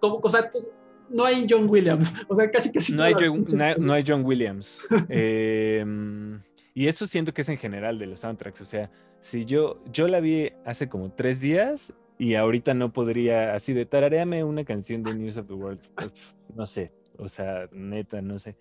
como- 0.00 0.20
o 0.22 0.30
sea, 0.30 0.48
tú- 0.48 0.66
no 1.10 1.24
hay 1.26 1.46
John 1.50 1.68
Williams. 1.68 2.14
O 2.30 2.34
sea, 2.34 2.50
casi 2.50 2.72
casi. 2.72 2.94
no 2.96 3.02
hay, 3.02 3.12
John, 3.12 3.44
no 3.78 3.92
hay 3.92 4.04
John 4.06 4.24
Williams. 4.24 4.80
Em, 5.10 6.40
y 6.74 6.86
eso 6.86 7.06
siento 7.06 7.34
que 7.34 7.42
es 7.42 7.48
en 7.50 7.58
general 7.58 7.98
de 7.98 8.06
los 8.06 8.20
soundtracks. 8.20 8.60
O 8.60 8.64
sea, 8.64 8.90
si 9.20 9.44
yo, 9.44 9.82
yo 9.92 10.08
la 10.08 10.20
vi 10.20 10.50
hace 10.64 10.88
como 10.88 11.12
tres 11.12 11.40
días 11.40 11.92
y 12.22 12.36
ahorita 12.36 12.72
no 12.72 12.92
podría, 12.92 13.52
así 13.52 13.72
de 13.72 13.84
tarareame 13.84 14.44
una 14.44 14.64
canción 14.64 15.02
de 15.02 15.12
News 15.12 15.38
of 15.38 15.48
the 15.48 15.54
World. 15.54 15.80
pues, 15.96 16.36
No 16.54 16.66
sé, 16.66 16.92
o 17.18 17.26
sea, 17.26 17.68
neta, 17.72 18.22
no 18.22 18.38
sé. 18.38 18.54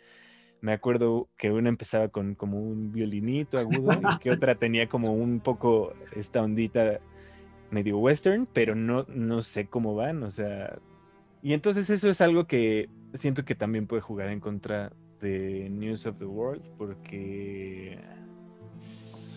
Me 0.61 0.73
acuerdo 0.73 1.29
que 1.37 1.51
una 1.51 1.69
empezaba 1.69 2.07
con 2.07 2.33
como 2.33 2.59
un 2.59 2.91
violinito 2.91 3.59
agudo 3.59 3.93
y 3.93 4.17
que 4.17 4.31
otra 4.31 4.55
tenía 4.55 4.89
como 4.89 5.11
un 5.11 5.41
poco 5.41 5.93
esta 6.15 6.41
ondita 6.41 7.01
medio 7.69 7.99
western, 7.99 8.47
pero 8.51 8.73
no, 8.73 9.05
no 9.09 9.43
sé 9.43 9.67
cómo 9.67 9.93
van, 9.93 10.23
o 10.23 10.31
sea. 10.31 10.79
Y 11.43 11.53
entonces 11.53 11.87
eso 11.91 12.09
es 12.09 12.19
algo 12.19 12.47
que 12.47 12.89
siento 13.13 13.45
que 13.45 13.53
también 13.53 13.85
puede 13.85 14.01
jugar 14.01 14.29
en 14.29 14.39
contra 14.39 14.91
de 15.21 15.69
News 15.69 16.07
of 16.07 16.17
the 16.17 16.25
World, 16.25 16.63
porque 16.79 17.99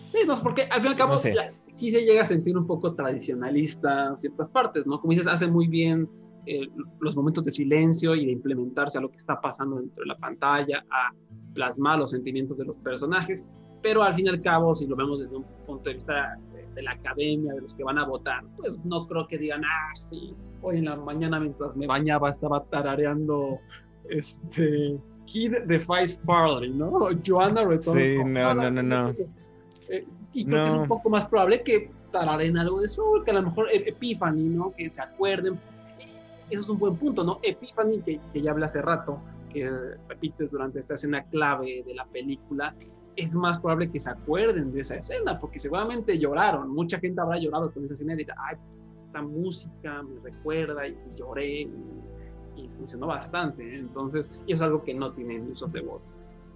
Sí, 0.09 0.19
no, 0.27 0.35
porque 0.41 0.63
al 0.63 0.81
fin 0.81 0.89
y 0.89 0.93
al 0.93 0.97
cabo 0.97 1.13
No 1.13 1.17
sé. 1.19 1.33
la- 1.33 1.51
sí 1.67 1.91
se 1.91 2.03
llega 2.03 2.21
a 2.21 2.25
sentir 2.25 2.57
un 2.57 2.65
poco 2.67 2.93
tradicionalista 2.95 4.07
en 4.07 4.17
ciertas 4.17 4.49
partes, 4.49 4.85
¿no? 4.85 4.99
Como 4.99 5.11
dices, 5.11 5.27
hace 5.27 5.47
muy 5.47 5.67
bien 5.67 6.09
eh, 6.47 6.67
los 6.99 7.15
momentos 7.15 7.43
de 7.43 7.51
silencio 7.51 8.15
y 8.15 8.25
de 8.27 8.31
implementarse 8.31 8.97
a 8.99 9.01
lo 9.01 9.09
que 9.09 9.17
está 9.17 9.41
pasando 9.41 9.77
dentro 9.77 10.03
de 10.03 10.07
la 10.09 10.17
pantalla, 10.17 10.85
a 10.91 11.11
plasmar 11.53 11.97
los 11.99 12.11
sentimientos 12.11 12.55
de 12.57 12.65
los 12.65 12.77
personajes, 12.77 13.43
pero 13.81 14.03
al 14.03 14.13
fin 14.13 14.27
y 14.27 14.29
al 14.29 14.41
cabo, 14.41 14.73
si 14.73 14.85
lo 14.87 14.95
vemos 14.95 15.19
desde 15.19 15.37
un 15.37 15.45
punto 15.65 15.89
de 15.89 15.93
vista 15.95 16.37
de, 16.53 16.67
de 16.75 16.81
la 16.83 16.91
academia, 16.91 17.53
de 17.53 17.61
los 17.61 17.73
que 17.73 17.83
van 17.83 17.97
a 17.97 18.05
votar, 18.05 18.43
pues 18.57 18.85
no 18.85 19.07
creo 19.07 19.25
que 19.27 19.37
digan, 19.39 19.63
ah, 19.65 19.91
sí, 19.95 20.35
hoy 20.61 20.77
en 20.77 20.85
la 20.85 20.95
mañana 20.97 21.39
mientras 21.39 21.75
me 21.77 21.87
bañaba 21.87 22.29
estaba 22.29 22.63
tarareando 22.65 23.59
este... 24.09 24.97
Kid 25.25 25.53
Defies 25.65 26.17
Parley, 26.27 26.69
¿no? 26.69 26.91
Joanna 27.25 27.63
Returns 27.65 28.07
Sí, 28.07 28.15
no, 28.23 28.53
no, 28.53 28.69
no, 28.69 28.83
no. 28.83 29.15
Eh, 29.89 30.05
y 30.33 30.45
creo 30.45 30.57
que 30.63 30.67
es 30.69 30.73
No. 30.73 30.81
un 30.81 30.87
poco 30.87 31.09
más 31.09 31.25
probable 31.27 31.61
que 31.63 31.91
tararen 32.11 32.57
algo 32.57 32.81
de 32.81 32.87
soul, 32.87 33.23
que 33.23 33.31
a 33.31 33.35
lo 33.35 33.43
mejor 33.43 33.67
E- 33.71 33.89
Epiphany, 33.89 34.43
¿no? 34.49 34.71
Que 34.75 34.89
se 34.89 35.01
acuerden. 35.01 35.59
Eso 36.49 36.61
es 36.61 36.69
un 36.69 36.77
buen 36.79 36.95
punto, 36.95 37.23
¿no? 37.23 37.39
Epiphany, 37.41 38.01
que, 38.01 38.19
que 38.33 38.41
ya 38.41 38.51
hablé 38.51 38.65
hace 38.65 38.81
rato, 38.81 39.19
que 39.51 39.69
repites 40.07 40.51
durante 40.51 40.79
esta 40.79 40.93
escena 40.95 41.23
clave 41.23 41.83
de 41.85 41.93
la 41.95 42.05
película, 42.05 42.75
es 43.15 43.33
más 43.35 43.59
probable 43.59 43.89
que 43.89 43.99
se 43.99 44.09
acuerden 44.09 44.73
de 44.73 44.81
esa 44.81 44.95
escena, 44.95 45.39
porque 45.39 45.59
seguramente 45.59 46.17
lloraron. 46.19 46.69
Mucha 46.69 46.99
gente 46.99 47.21
habrá 47.21 47.37
llorado 47.39 47.71
con 47.71 47.85
esa 47.85 47.93
escena 47.93 48.13
y 48.13 48.17
dirá, 48.17 48.35
ay, 48.49 48.57
pues 48.75 48.93
esta 48.95 49.21
música 49.21 50.03
me 50.03 50.19
recuerda 50.21 50.85
y 50.87 50.97
lloré 51.15 51.61
y, 51.61 51.71
y 52.57 52.69
funcionó 52.77 53.07
bastante. 53.07 53.63
¿eh? 53.63 53.79
Entonces, 53.79 54.29
y 54.45 54.51
es 54.51 54.61
algo 54.61 54.83
que 54.83 54.93
no 54.93 55.13
tiene 55.13 55.39
News 55.39 55.61
of 55.61 55.71
the 55.71 55.79
World. 55.79 56.03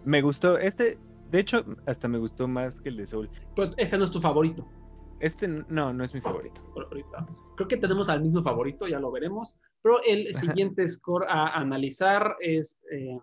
me 0.04 0.22
gustó. 0.22 0.58
Este, 0.58 0.98
de 1.32 1.40
hecho, 1.40 1.64
hasta 1.86 2.08
me 2.08 2.18
gustó 2.18 2.48
más 2.48 2.82
que 2.82 2.90
el 2.90 2.98
de 2.98 3.06
Soul. 3.06 3.30
Pero 3.56 3.72
este 3.78 3.98
no 3.98 4.04
es 4.04 4.12
tu 4.12 4.20
favorito. 4.20 4.68
Este 5.20 5.48
no, 5.48 5.94
no 5.94 6.04
es 6.04 6.14
mi 6.14 6.22
favorito. 6.22 6.62
Creo 7.56 7.68
que 7.68 7.78
tenemos 7.78 8.10
al 8.10 8.22
mismo 8.22 8.42
favorito, 8.42 8.88
ya 8.88 9.00
lo 9.00 9.12
veremos. 9.12 9.56
Pero 9.82 9.98
el 10.08 10.34
siguiente 10.34 10.88
score 10.88 11.26
a 11.28 11.56
analizar 11.58 12.36
es 12.40 12.80
eh, 12.92 13.18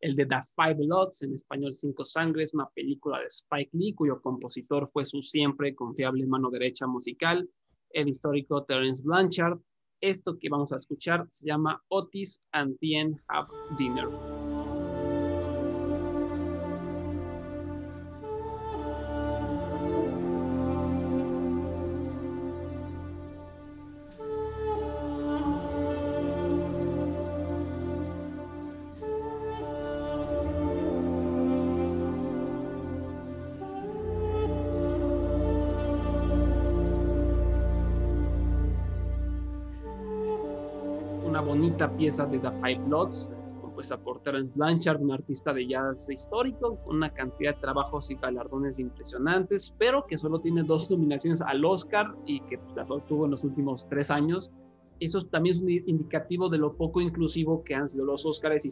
el 0.00 0.16
de 0.16 0.26
The 0.26 0.40
Five 0.56 0.74
Bloods, 0.74 1.22
en 1.22 1.34
español 1.34 1.74
Cinco 1.74 2.04
Sangres, 2.04 2.54
una 2.54 2.68
película 2.74 3.18
de 3.20 3.26
Spike 3.26 3.70
Lee, 3.72 3.94
cuyo 3.94 4.20
compositor 4.20 4.88
fue 4.88 5.04
su 5.04 5.20
siempre 5.20 5.74
confiable 5.74 6.26
mano 6.26 6.50
derecha 6.50 6.86
musical, 6.86 7.48
el 7.90 8.08
histórico 8.08 8.64
Terence 8.64 9.02
Blanchard. 9.04 9.58
Esto 10.00 10.38
que 10.38 10.48
vamos 10.48 10.72
a 10.72 10.76
escuchar 10.76 11.26
se 11.30 11.46
llama 11.46 11.80
Otis 11.88 12.42
and 12.52 12.76
Tien 12.78 13.20
Have 13.28 13.48
Dinner. 13.78 14.08
Bonita 41.72 41.96
pieza 41.96 42.26
de 42.26 42.38
The 42.38 42.50
Five 42.60 42.80
Bloods, 42.86 43.30
compuesta 43.62 43.96
por 43.96 44.20
Terence 44.20 44.52
Blanchard, 44.54 45.00
un 45.00 45.10
artista 45.10 45.54
de 45.54 45.66
jazz 45.66 46.10
histórico, 46.10 46.76
con 46.84 46.96
una 46.96 47.08
cantidad 47.08 47.54
de 47.54 47.60
trabajos 47.62 48.10
y 48.10 48.14
galardones 48.16 48.78
impresionantes, 48.78 49.74
pero 49.78 50.04
que 50.04 50.18
solo 50.18 50.38
tiene 50.38 50.64
dos 50.64 50.90
nominaciones 50.90 51.40
al 51.40 51.64
Oscar 51.64 52.14
y 52.26 52.40
que 52.40 52.60
las 52.76 52.90
obtuvo 52.90 53.24
en 53.24 53.30
los 53.30 53.42
últimos 53.42 53.88
tres 53.88 54.10
años. 54.10 54.52
Eso 55.00 55.18
también 55.22 55.56
es 55.56 55.62
un 55.62 55.70
indicativo 55.70 56.50
de 56.50 56.58
lo 56.58 56.76
poco 56.76 57.00
inclusivo 57.00 57.64
que 57.64 57.74
han 57.74 57.88
sido 57.88 58.04
los 58.04 58.26
Oscars 58.26 58.66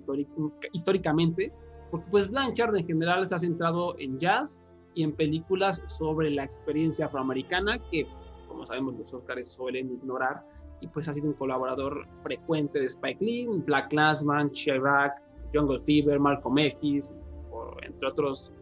históricamente, 0.74 1.54
porque 1.90 2.06
pues 2.10 2.28
Blanchard 2.28 2.76
en 2.76 2.86
general 2.86 3.26
se 3.26 3.34
ha 3.34 3.38
centrado 3.38 3.98
en 3.98 4.18
jazz 4.18 4.60
y 4.94 5.04
en 5.04 5.12
películas 5.12 5.82
sobre 5.86 6.30
la 6.30 6.44
experiencia 6.44 7.06
afroamericana 7.06 7.78
que, 7.90 8.06
como 8.46 8.66
sabemos, 8.66 8.94
los 8.98 9.14
Oscars 9.14 9.50
suelen 9.50 9.90
ignorar 9.90 10.44
y 10.80 10.86
pues 10.86 11.08
ha 11.08 11.14
sido 11.14 11.28
un 11.28 11.34
colaborador 11.34 12.06
frecuente 12.22 12.78
de 12.78 12.86
Spike 12.86 13.24
Lee, 13.24 13.48
Black 13.66 13.90
Clansman, 13.90 14.50
Chirac, 14.50 15.20
Jungle 15.52 15.78
Fever, 15.80 16.18
Malcolm 16.18 16.58
X, 16.58 17.14
o 17.50 17.76
entre 17.82 18.08
otros 18.08 18.52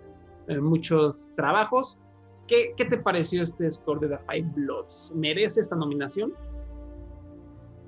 eh, 0.48 0.58
muchos 0.58 1.28
trabajos. 1.36 1.98
¿Qué, 2.46 2.72
¿Qué 2.76 2.86
te 2.86 2.98
pareció 2.98 3.42
este 3.42 3.70
score 3.70 4.00
de 4.00 4.08
The 4.08 4.18
Five 4.26 4.52
Bloods? 4.54 5.12
¿Merece 5.14 5.60
esta 5.60 5.76
nominación? 5.76 6.32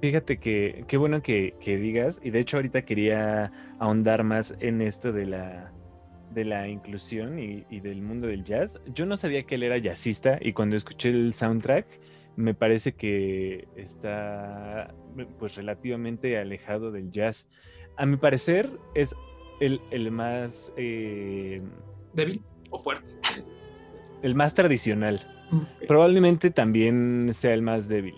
Fíjate 0.01 0.39
que 0.39 0.85
qué 0.87 0.97
bueno 0.97 1.23
que, 1.23 1.55
que 1.61 1.77
digas, 1.77 2.21
y 2.23 2.31
de 2.31 2.41
hecho 2.41 2.57
ahorita 2.57 2.83
quería 2.83 3.53
ahondar 3.79 4.25
más 4.25 4.55
en 4.61 4.81
esto 4.81 5.13
de 5.13 5.27
la, 5.27 5.73
de 6.33 6.45
la 6.45 6.69
inclusión 6.69 7.39
y, 7.39 7.67
y 7.69 7.81
del 7.81 8.01
mundo 8.01 8.27
del 8.27 8.45
jazz. 8.45 8.81
Yo 8.95 9.05
no 9.05 9.17
sabía 9.17 9.43
que 9.43 9.57
él 9.57 9.63
era 9.63 9.77
jazzista 9.79 10.39
y 10.41 10.53
cuando 10.53 10.77
escuché 10.77 11.11
el 11.11 11.35
soundtrack 11.35 11.87
me 12.41 12.55
parece 12.55 12.93
que 12.93 13.69
está 13.77 14.95
pues 15.39 15.57
relativamente 15.57 16.39
alejado 16.39 16.91
del 16.91 17.11
jazz. 17.13 17.49
A 17.97 18.07
mi 18.07 18.17
parecer 18.17 18.71
es 18.95 19.15
el, 19.61 19.81
el 19.91 20.11
más 20.11 20.73
eh, 20.77 21.63
¿Débil 22.15 22.43
o 22.71 22.79
fuerte? 22.79 23.15
el 24.23 24.35
más 24.35 24.55
tradicional. 24.55 25.21
Ok. 25.53 25.87
Probablemente 25.87 26.51
también 26.51 27.31
sea 27.33 27.53
el 27.55 27.63
más 27.63 27.89
débil. 27.89 28.15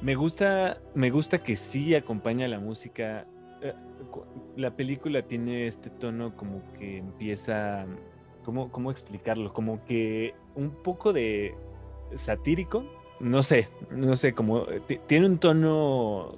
Me 0.00 0.14
gusta, 0.14 0.80
me 0.94 1.10
gusta 1.10 1.42
que 1.42 1.56
sí 1.56 1.94
acompaña 1.94 2.48
la 2.48 2.60
música. 2.60 3.26
eh, 3.60 3.74
La 4.56 4.74
película 4.74 5.22
tiene 5.22 5.66
este 5.66 5.90
tono 5.90 6.34
como 6.34 6.62
que 6.78 6.98
empieza, 6.98 7.84
¿cómo, 8.44 8.70
cómo 8.72 8.90
explicarlo? 8.90 9.52
Como 9.52 9.84
que 9.84 10.34
un 10.54 10.70
poco 10.82 11.12
de 11.12 11.54
satírico. 12.14 12.84
No 13.20 13.42
sé, 13.42 13.68
no 13.90 14.16
sé, 14.16 14.32
como 14.34 14.68
eh, 14.70 14.80
ti- 14.86 14.98
tiene 15.06 15.26
un 15.26 15.38
tono 15.38 16.34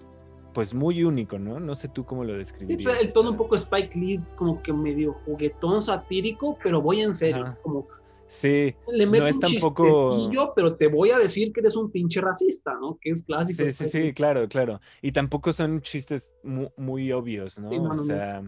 pues 0.52 0.74
muy 0.74 1.02
único, 1.02 1.38
¿no? 1.38 1.58
No 1.60 1.74
sé 1.74 1.88
tú 1.88 2.04
cómo 2.04 2.24
lo 2.24 2.32
Sí, 2.32 2.38
describirías. 2.38 2.92
pues, 2.94 3.04
el 3.06 3.12
tono 3.12 3.30
un 3.30 3.36
poco 3.38 3.56
Spike 3.56 3.98
Lee, 3.98 4.20
como 4.36 4.62
que 4.62 4.72
medio 4.72 5.14
juguetón 5.24 5.80
satírico, 5.80 6.58
pero 6.62 6.82
voy 6.82 7.00
en 7.00 7.14
serio. 7.14 7.56
Como 7.62 7.86
Sí, 8.26 8.74
le 8.88 9.06
meto 9.06 9.26
es 9.26 9.36
un 9.36 9.40
tampoco- 9.40 10.52
pero 10.54 10.76
te 10.76 10.88
voy 10.88 11.10
a 11.10 11.18
decir 11.18 11.52
que 11.52 11.60
eres 11.60 11.76
un 11.76 11.90
pinche 11.90 12.20
racista, 12.20 12.74
¿no? 12.80 12.98
Que 13.00 13.10
es 13.10 13.22
clásico. 13.22 13.62
Sí, 13.64 13.72
sí, 13.72 13.84
sí, 13.86 14.12
claro, 14.12 14.48
claro. 14.48 14.80
Y 15.00 15.12
tampoco 15.12 15.52
son 15.52 15.80
chistes 15.82 16.34
mu- 16.42 16.70
muy, 16.76 17.12
obvios, 17.12 17.58
¿no? 17.58 17.70
Sí, 17.70 17.76
no, 17.76 17.84
no, 17.84 17.92
o 17.92 17.94
no. 17.96 18.02
sea, 18.02 18.42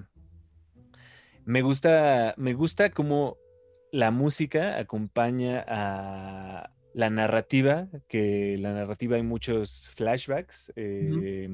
me 1.44 1.62
gusta, 1.62 2.34
me 2.36 2.54
gusta 2.54 2.90
cómo 2.90 3.36
la 3.92 4.10
música 4.10 4.78
acompaña 4.78 5.64
a 5.68 6.70
la 6.94 7.10
narrativa, 7.10 7.88
que 8.08 8.56
la 8.58 8.72
narrativa 8.72 9.16
hay 9.16 9.22
muchos 9.22 9.88
flashbacks. 9.94 10.72
eh, 10.76 11.48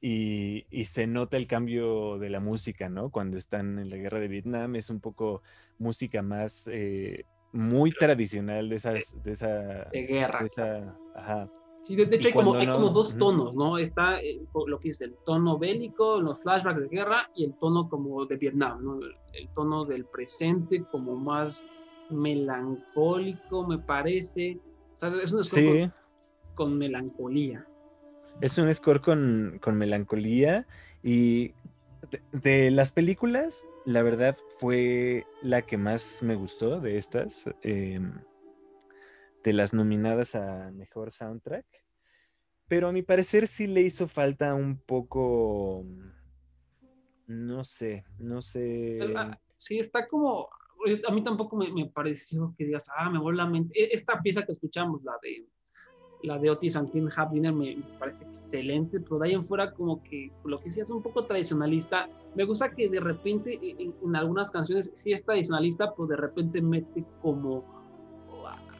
y, 0.00 0.66
y 0.70 0.84
se 0.84 1.06
nota 1.06 1.38
el 1.38 1.46
cambio 1.46 2.18
de 2.18 2.28
la 2.28 2.38
música, 2.38 2.90
¿no? 2.90 3.10
Cuando 3.10 3.38
están 3.38 3.78
en 3.78 3.88
la 3.88 3.96
guerra 3.96 4.20
de 4.20 4.28
Vietnam 4.28 4.76
es 4.76 4.90
un 4.90 5.00
poco 5.00 5.42
música 5.78 6.20
más 6.20 6.68
eh, 6.70 7.24
muy 7.52 7.90
tradicional 7.92 8.68
de 8.68 8.76
esas, 8.76 9.16
de 9.24 9.32
esa, 9.32 9.48
De 9.90 10.02
guerra. 10.06 10.40
de 10.40 10.46
esa, 10.46 11.00
ajá. 11.14 11.48
Sí, 11.80 11.96
de, 11.96 12.04
de 12.06 12.16
hecho 12.16 12.28
hay 12.28 12.34
como, 12.34 12.54
hay 12.54 12.66
no- 12.66 12.74
como 12.74 12.88
dos 12.90 13.16
tonos, 13.16 13.56
¿no? 13.56 13.78
Está 13.78 14.20
eh, 14.20 14.40
lo 14.66 14.78
que 14.78 14.88
es 14.90 15.00
el 15.00 15.16
tono 15.24 15.58
bélico, 15.58 16.20
los 16.20 16.42
flashbacks 16.42 16.80
de 16.82 16.88
guerra 16.88 17.30
y 17.34 17.44
el 17.44 17.56
tono 17.56 17.88
como 17.88 18.26
de 18.26 18.36
Vietnam, 18.36 18.84
¿no? 18.84 19.00
El, 19.00 19.10
el 19.32 19.50
tono 19.54 19.86
del 19.86 20.06
presente 20.06 20.86
como 20.90 21.16
más 21.16 21.66
melancólico, 22.08 23.66
me 23.66 23.78
parece. 23.78 24.60
O 24.94 24.96
sea, 24.96 25.12
es 25.22 25.32
un 25.32 25.42
score 25.44 25.62
Sí, 25.62 25.66
con, 25.80 25.94
con 26.54 26.78
melancolía. 26.78 27.66
es 28.40 28.56
un 28.58 28.72
score 28.72 29.00
con, 29.00 29.58
con 29.60 29.76
melancolía 29.76 30.66
y 31.02 31.52
de, 32.10 32.22
de 32.32 32.70
las 32.70 32.92
películas, 32.92 33.64
la 33.84 34.02
verdad 34.02 34.36
fue 34.58 35.26
la 35.42 35.62
que 35.62 35.76
más 35.76 36.22
me 36.22 36.34
gustó 36.34 36.80
de 36.80 36.96
estas, 36.96 37.44
em, 37.62 38.20
de 39.42 39.52
las 39.52 39.74
nominadas 39.74 40.34
a 40.34 40.70
Mejor 40.70 41.10
Soundtrack, 41.10 41.66
pero 42.68 42.88
a 42.88 42.92
mi 42.92 43.02
parecer 43.02 43.46
sí 43.46 43.66
le 43.66 43.82
hizo 43.82 44.06
falta 44.06 44.54
un 44.54 44.78
poco, 44.78 45.84
no 47.26 47.64
sé, 47.64 48.04
no 48.18 48.40
sé. 48.42 49.00
Ah, 49.16 49.38
Sí, 49.58 49.78
está 49.78 50.06
como. 50.08 50.50
A 51.08 51.12
mí 51.12 51.22
tampoco 51.24 51.56
me, 51.56 51.72
me 51.72 51.86
pareció 51.86 52.54
que 52.58 52.64
digas, 52.66 52.90
ah, 52.96 53.08
me 53.10 53.18
voló 53.18 53.36
la 53.38 53.46
mente. 53.46 53.72
E- 53.78 53.88
Esta 53.92 54.20
pieza 54.20 54.44
que 54.44 54.52
escuchamos, 54.52 55.02
la 55.02 55.12
de 55.22 55.46
la 56.22 56.38
de 56.38 56.48
Otis 56.48 56.74
and 56.76 56.90
Kim 56.90 57.08
Half 57.14 57.32
Dinner, 57.32 57.52
me, 57.52 57.76
me 57.76 57.84
parece 57.98 58.24
excelente, 58.24 58.98
pero 59.00 59.18
de 59.18 59.28
ahí 59.28 59.34
en 59.34 59.44
fuera, 59.44 59.72
como 59.72 60.02
que 60.02 60.30
lo 60.46 60.56
que 60.56 60.70
sí 60.70 60.80
es 60.80 60.88
un 60.88 61.02
poco 61.02 61.24
tradicionalista. 61.26 62.08
Me 62.34 62.44
gusta 62.44 62.70
que 62.70 62.88
de 62.88 62.98
repente 63.00 63.58
e- 63.62 63.76
en, 63.82 63.94
en 64.02 64.16
algunas 64.16 64.50
canciones 64.50 64.90
sí 64.94 65.12
es 65.12 65.22
tradicionalista, 65.22 65.92
pero 65.94 66.06
de 66.08 66.16
repente 66.16 66.62
mete 66.62 67.04
como 67.20 67.62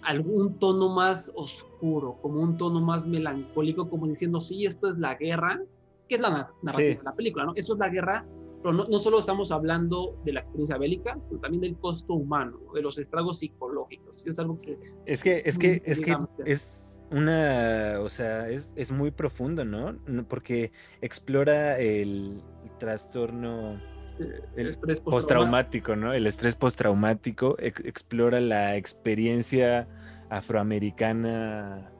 algún 0.02 0.58
tono 0.58 0.88
más 0.90 1.32
oscuro, 1.34 2.18
como 2.20 2.40
un 2.42 2.56
tono 2.58 2.80
más 2.80 3.06
melancólico, 3.06 3.88
como 3.88 4.06
diciendo, 4.06 4.40
sí, 4.40 4.66
esto 4.66 4.88
es 4.90 4.98
la 4.98 5.14
guerra, 5.14 5.60
que 6.08 6.16
es 6.16 6.20
la 6.20 6.30
na- 6.30 6.50
narrativa 6.62 6.92
Sí. 6.92 6.98
de 6.98 7.02
la 7.04 7.14
película, 7.14 7.44
¿no? 7.46 7.52
Eso 7.54 7.72
es 7.74 7.78
la 7.78 7.88
guerra, 7.88 8.26
pero 8.64 8.72
no, 8.74 8.84
no 8.84 8.98
solo 8.98 9.18
estamos 9.18 9.52
hablando 9.52 10.18
de 10.24 10.32
la 10.32 10.40
experiencia 10.40 10.78
bélica, 10.78 11.18
sino 11.20 11.38
también 11.38 11.60
del 11.60 11.76
costo 11.76 12.14
humano, 12.14 12.58
de 12.74 12.80
los 12.80 12.98
estragos 12.98 13.38
psicológicos. 13.40 14.26
Es 14.26 14.38
algo 14.38 14.58
que 14.62 14.78
Es 15.04 15.22
que, 15.22 15.42
es 15.44 15.58
que, 15.58 15.82
es 15.84 16.00
que 16.00 16.16
es 16.46 17.02
una, 17.10 17.98
o 18.00 18.08
sea, 18.08 18.48
es, 18.48 18.72
es 18.74 18.90
muy 18.90 19.10
profundo, 19.10 19.66
¿no? 19.66 19.98
Porque 20.28 20.72
explora 21.02 21.78
el 21.78 22.40
trastorno 22.78 23.74
eh, 24.18 24.40
El 24.56 24.68
estrés 24.68 25.00
postraumático. 25.02 25.94
¿no? 25.94 26.14
El 26.14 26.26
estrés 26.26 26.54
postraumático 26.54 27.56
ex- 27.58 27.84
explora 27.84 28.40
la 28.40 28.76
experiencia 28.76 29.86
afroamericana 30.30 31.90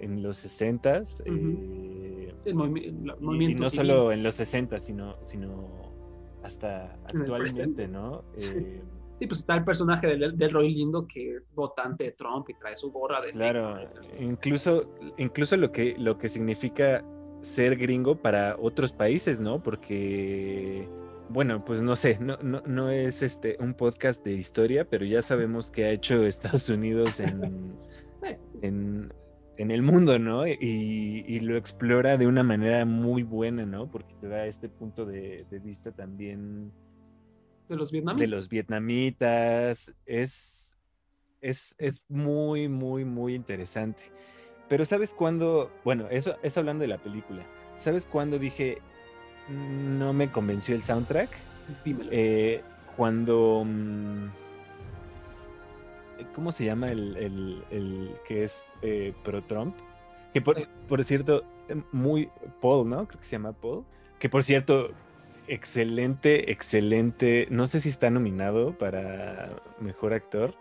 en 0.00 0.22
los 0.22 0.36
60 0.38 0.96
el 0.96 2.54
movi- 2.54 2.84
el 2.84 2.94
y, 3.18 3.22
movimiento 3.24 3.62
no 3.64 3.70
civil. 3.70 3.86
solo 3.88 4.12
en 4.12 4.22
los 4.22 4.34
60 4.36 4.78
sino, 4.78 5.16
sino 5.26 5.88
hasta 6.48 6.92
actualmente. 7.06 7.86
¿no? 7.86 8.24
Sí. 8.34 8.50
Eh, 8.54 8.82
Sí, 9.18 9.26
pues 9.26 9.40
está 9.40 9.56
el 9.56 9.64
personaje 9.64 10.06
del, 10.06 10.38
del 10.38 10.50
Roy 10.52 10.72
Lindo 10.72 11.06
que 11.06 11.36
es 11.36 11.52
votante 11.52 12.04
de 12.04 12.12
Trump 12.12 12.48
y 12.50 12.54
trae 12.54 12.76
su 12.76 12.92
gorra 12.92 13.20
de 13.20 13.30
Claro, 13.30 13.76
incluso, 14.20 14.94
incluso 15.16 15.56
lo 15.56 15.72
que, 15.72 15.96
lo 15.98 16.18
que 16.18 16.28
significa 16.28 17.04
ser 17.40 17.76
gringo 17.76 18.16
para 18.16 18.56
otros 18.60 18.92
países, 18.92 19.40
¿no? 19.40 19.60
Porque, 19.60 20.88
bueno, 21.30 21.64
pues 21.64 21.82
no 21.82 21.96
sé, 21.96 22.18
no, 22.20 22.36
no, 22.42 22.62
no 22.64 22.90
es 22.90 23.22
este 23.22 23.56
un 23.58 23.74
podcast 23.74 24.24
de 24.24 24.34
historia, 24.34 24.88
pero 24.88 25.04
ya 25.04 25.20
sabemos 25.20 25.72
que 25.72 25.84
ha 25.84 25.90
hecho 25.90 26.24
Estados 26.24 26.68
Unidos 26.68 27.18
en, 27.18 27.76
Sí, 28.22 28.34
sí, 28.34 28.44
sí. 28.50 28.58
en, 28.62 29.12
en 29.58 29.70
el 29.72 29.82
mundo, 29.82 30.18
¿no? 30.18 30.46
Y, 30.46 31.24
y 31.28 31.40
lo 31.40 31.56
explora 31.56 32.16
de 32.16 32.26
una 32.26 32.42
manera 32.44 32.84
muy 32.86 33.24
buena, 33.24 33.66
¿no? 33.66 33.90
Porque 33.90 34.14
te 34.20 34.28
da 34.28 34.46
este 34.46 34.68
punto 34.70 35.04
de, 35.06 35.46
de 35.50 35.58
vista 35.60 35.92
también 35.92 36.72
De 37.68 37.76
los 37.76 37.92
de 38.16 38.26
vietnamitas. 38.26 38.28
los 38.28 38.48
vietnamitas. 38.48 39.94
Es, 40.06 40.78
es, 41.40 41.74
es 41.78 42.02
muy, 42.08 42.68
muy, 42.68 43.04
muy 43.04 43.34
interesante. 43.34 44.02
Pero 44.68 44.84
¿sabes 44.84 45.14
cuándo? 45.14 45.72
Bueno, 45.84 46.08
eso, 46.10 46.36
eso 46.42 46.60
hablando 46.60 46.82
de 46.82 46.88
la 46.88 46.98
película. 47.02 47.46
¿Sabes 47.76 48.06
cuándo 48.06 48.38
dije 48.38 48.78
no 49.48 50.12
me 50.12 50.30
convenció 50.30 50.74
el 50.74 50.82
soundtrack? 50.82 51.30
Dímelo. 51.84 52.10
Eh, 52.12 52.62
cuando... 52.96 53.64
mm, 53.66 54.26
¿Cómo 56.34 56.52
se 56.52 56.64
llama 56.64 56.90
el, 56.90 57.16
el- 57.16 57.64
el 57.70 58.10
que 58.26 58.44
es 58.44 58.62
eh, 58.82 59.12
pro-Trump? 59.24 59.74
Que 60.34 60.40
por, 60.40 60.68
por 60.88 61.02
cierto, 61.04 61.42
eh, 61.68 61.80
muy... 61.92 62.30
Paul, 62.60 62.88
¿no? 62.88 63.06
Creo 63.06 63.20
que 63.20 63.26
se 63.26 63.32
llama 63.32 63.52
Paul. 63.52 63.84
Que 64.18 64.28
por 64.28 64.42
cierto, 64.44 64.90
excelente, 65.46 66.50
excelente. 66.52 67.46
No 67.50 67.66
sé 67.66 67.80
si 67.80 67.88
está 67.88 68.10
nominado 68.10 68.76
para 68.76 69.50
mejor 69.80 70.12
actor, 70.12 70.54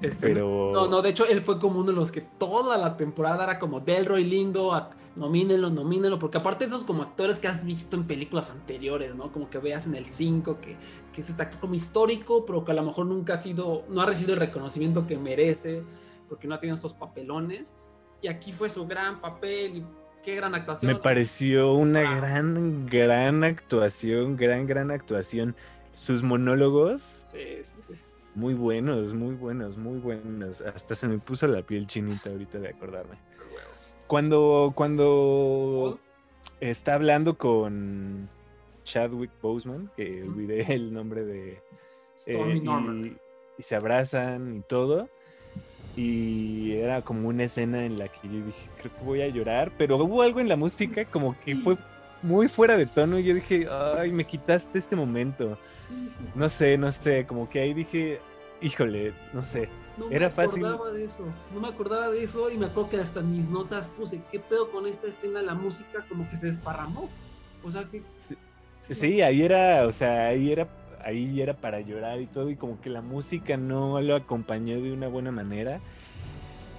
Este, 0.00 0.26
pero. 0.28 0.70
No, 0.72 0.88
no, 0.88 1.00
de 1.02 1.08
hecho 1.10 1.24
él 1.26 1.40
fue 1.40 1.58
como 1.58 1.78
uno 1.80 1.88
de 1.90 1.94
los 1.94 2.12
que 2.12 2.20
toda 2.20 2.76
la 2.78 2.96
temporada 2.96 3.44
era 3.44 3.58
como 3.58 3.80
Delroy 3.80 4.24
lindo, 4.24 4.74
a- 4.74 4.90
nomínenlo, 5.16 5.70
nomínenlo, 5.70 6.18
porque 6.18 6.36
aparte 6.36 6.66
esos 6.66 6.84
como 6.84 7.02
actores 7.02 7.38
que 7.38 7.48
has 7.48 7.64
visto 7.64 7.96
en 7.96 8.04
películas 8.04 8.50
anteriores, 8.50 9.14
¿no? 9.14 9.32
Como 9.32 9.48
que 9.48 9.56
veas 9.58 9.86
en 9.86 9.94
el 9.96 10.04
5 10.04 10.58
que, 10.60 10.76
que 11.14 11.20
es 11.22 11.30
este 11.30 11.40
actor 11.42 11.60
como 11.60 11.74
histórico, 11.74 12.44
pero 12.44 12.62
que 12.64 12.72
a 12.72 12.74
lo 12.74 12.82
mejor 12.82 13.06
nunca 13.06 13.32
ha 13.34 13.36
sido, 13.38 13.84
no 13.88 14.02
ha 14.02 14.06
recibido 14.06 14.34
el 14.34 14.40
reconocimiento 14.40 15.06
que 15.06 15.16
merece, 15.16 15.82
porque 16.28 16.46
no 16.46 16.54
ha 16.54 16.60
tenido 16.60 16.74
estos 16.74 16.92
papelones. 16.92 17.74
Y 18.20 18.28
aquí 18.28 18.52
fue 18.52 18.68
su 18.68 18.86
gran 18.86 19.20
papel 19.22 19.76
y 19.78 19.84
qué 20.22 20.34
gran 20.34 20.54
actuación. 20.54 20.92
Me 20.92 20.98
pareció 20.98 21.72
una 21.72 22.00
Ah. 22.00 22.16
gran, 22.16 22.86
gran 22.86 23.44
actuación, 23.44 24.36
gran, 24.36 24.66
gran 24.66 24.90
actuación. 24.90 25.56
Sus 25.92 26.22
monólogos, 26.22 27.00
Sí, 27.00 27.38
sí, 27.62 27.76
sí. 27.80 27.94
Muy 28.36 28.52
buenos, 28.52 29.14
muy 29.14 29.34
buenos, 29.34 29.78
muy 29.78 29.98
buenos. 29.98 30.60
Hasta 30.60 30.94
se 30.94 31.08
me 31.08 31.18
puso 31.18 31.46
la 31.48 31.62
piel 31.62 31.86
chinita 31.86 32.28
ahorita 32.30 32.58
de 32.58 32.68
acordarme. 32.68 33.16
Cuando, 34.06 34.72
cuando 34.76 35.98
está 36.60 36.94
hablando 36.94 37.38
con 37.38 38.28
Chadwick 38.84 39.30
Boseman, 39.40 39.90
que 39.96 40.22
olvidé 40.22 40.74
el 40.74 40.92
nombre 40.92 41.24
de... 41.24 41.58
Stormy 42.18 42.58
eh, 42.58 42.62
Norman. 42.62 43.06
y, 43.06 43.60
y 43.60 43.62
se 43.62 43.74
abrazan 43.74 44.56
y 44.56 44.60
todo. 44.60 45.08
Y 45.96 46.72
era 46.72 47.00
como 47.00 47.28
una 47.28 47.44
escena 47.44 47.86
en 47.86 47.98
la 47.98 48.08
que 48.08 48.28
yo 48.28 48.44
dije, 48.44 48.68
creo 48.78 48.94
que 48.94 49.04
voy 49.04 49.22
a 49.22 49.28
llorar, 49.28 49.72
pero 49.78 49.96
hubo 49.96 50.20
algo 50.20 50.40
en 50.40 50.48
la 50.48 50.56
música 50.56 51.06
como 51.06 51.34
que 51.40 51.56
fue 51.56 51.78
muy 52.26 52.48
fuera 52.48 52.76
de 52.76 52.86
tono 52.86 53.18
y 53.18 53.24
yo 53.24 53.34
dije, 53.34 53.68
ay, 53.70 54.10
me 54.12 54.24
quitaste 54.24 54.78
este 54.78 54.96
momento. 54.96 55.56
Sí, 55.88 56.08
sí. 56.08 56.24
No 56.34 56.48
sé, 56.48 56.76
no 56.76 56.90
sé, 56.90 57.24
como 57.26 57.48
que 57.48 57.60
ahí 57.60 57.72
dije, 57.72 58.20
híjole, 58.60 59.12
no 59.32 59.42
sé. 59.44 59.68
No 59.96 60.10
Era 60.10 60.28
me 60.28 60.34
fácil. 60.34 60.66
acordaba 60.66 60.90
de 60.90 61.04
eso, 61.04 61.24
no 61.54 61.60
me 61.60 61.68
acordaba 61.68 62.10
de 62.10 62.22
eso 62.22 62.50
y 62.50 62.58
me 62.58 62.66
acuerdo 62.66 62.90
que 62.90 62.96
hasta 62.98 63.22
mis 63.22 63.48
notas 63.48 63.88
puse, 63.88 64.20
¿qué 64.30 64.40
pedo 64.40 64.70
con 64.70 64.86
esta 64.86 65.06
escena? 65.06 65.40
La 65.40 65.54
música 65.54 66.04
como 66.08 66.28
que 66.28 66.36
se 66.36 66.46
desparramó. 66.46 67.08
O 67.64 67.70
sea 67.70 67.84
que... 67.84 68.02
Sí. 68.20 68.36
Sí, 68.78 69.22
ahí 69.22 69.42
era, 69.42 69.86
o 69.86 69.92
sea, 69.92 70.26
ahí 70.28 70.52
era, 70.52 70.68
ahí 71.02 71.40
era 71.40 71.54
para 71.54 71.80
llorar 71.80 72.20
y 72.20 72.26
todo, 72.26 72.50
y 72.50 72.56
como 72.56 72.78
que 72.80 72.90
la 72.90 73.00
música 73.00 73.56
no 73.56 74.00
lo 74.02 74.14
acompañó 74.14 74.80
de 74.80 74.92
una 74.92 75.08
buena 75.08 75.32
manera. 75.32 75.80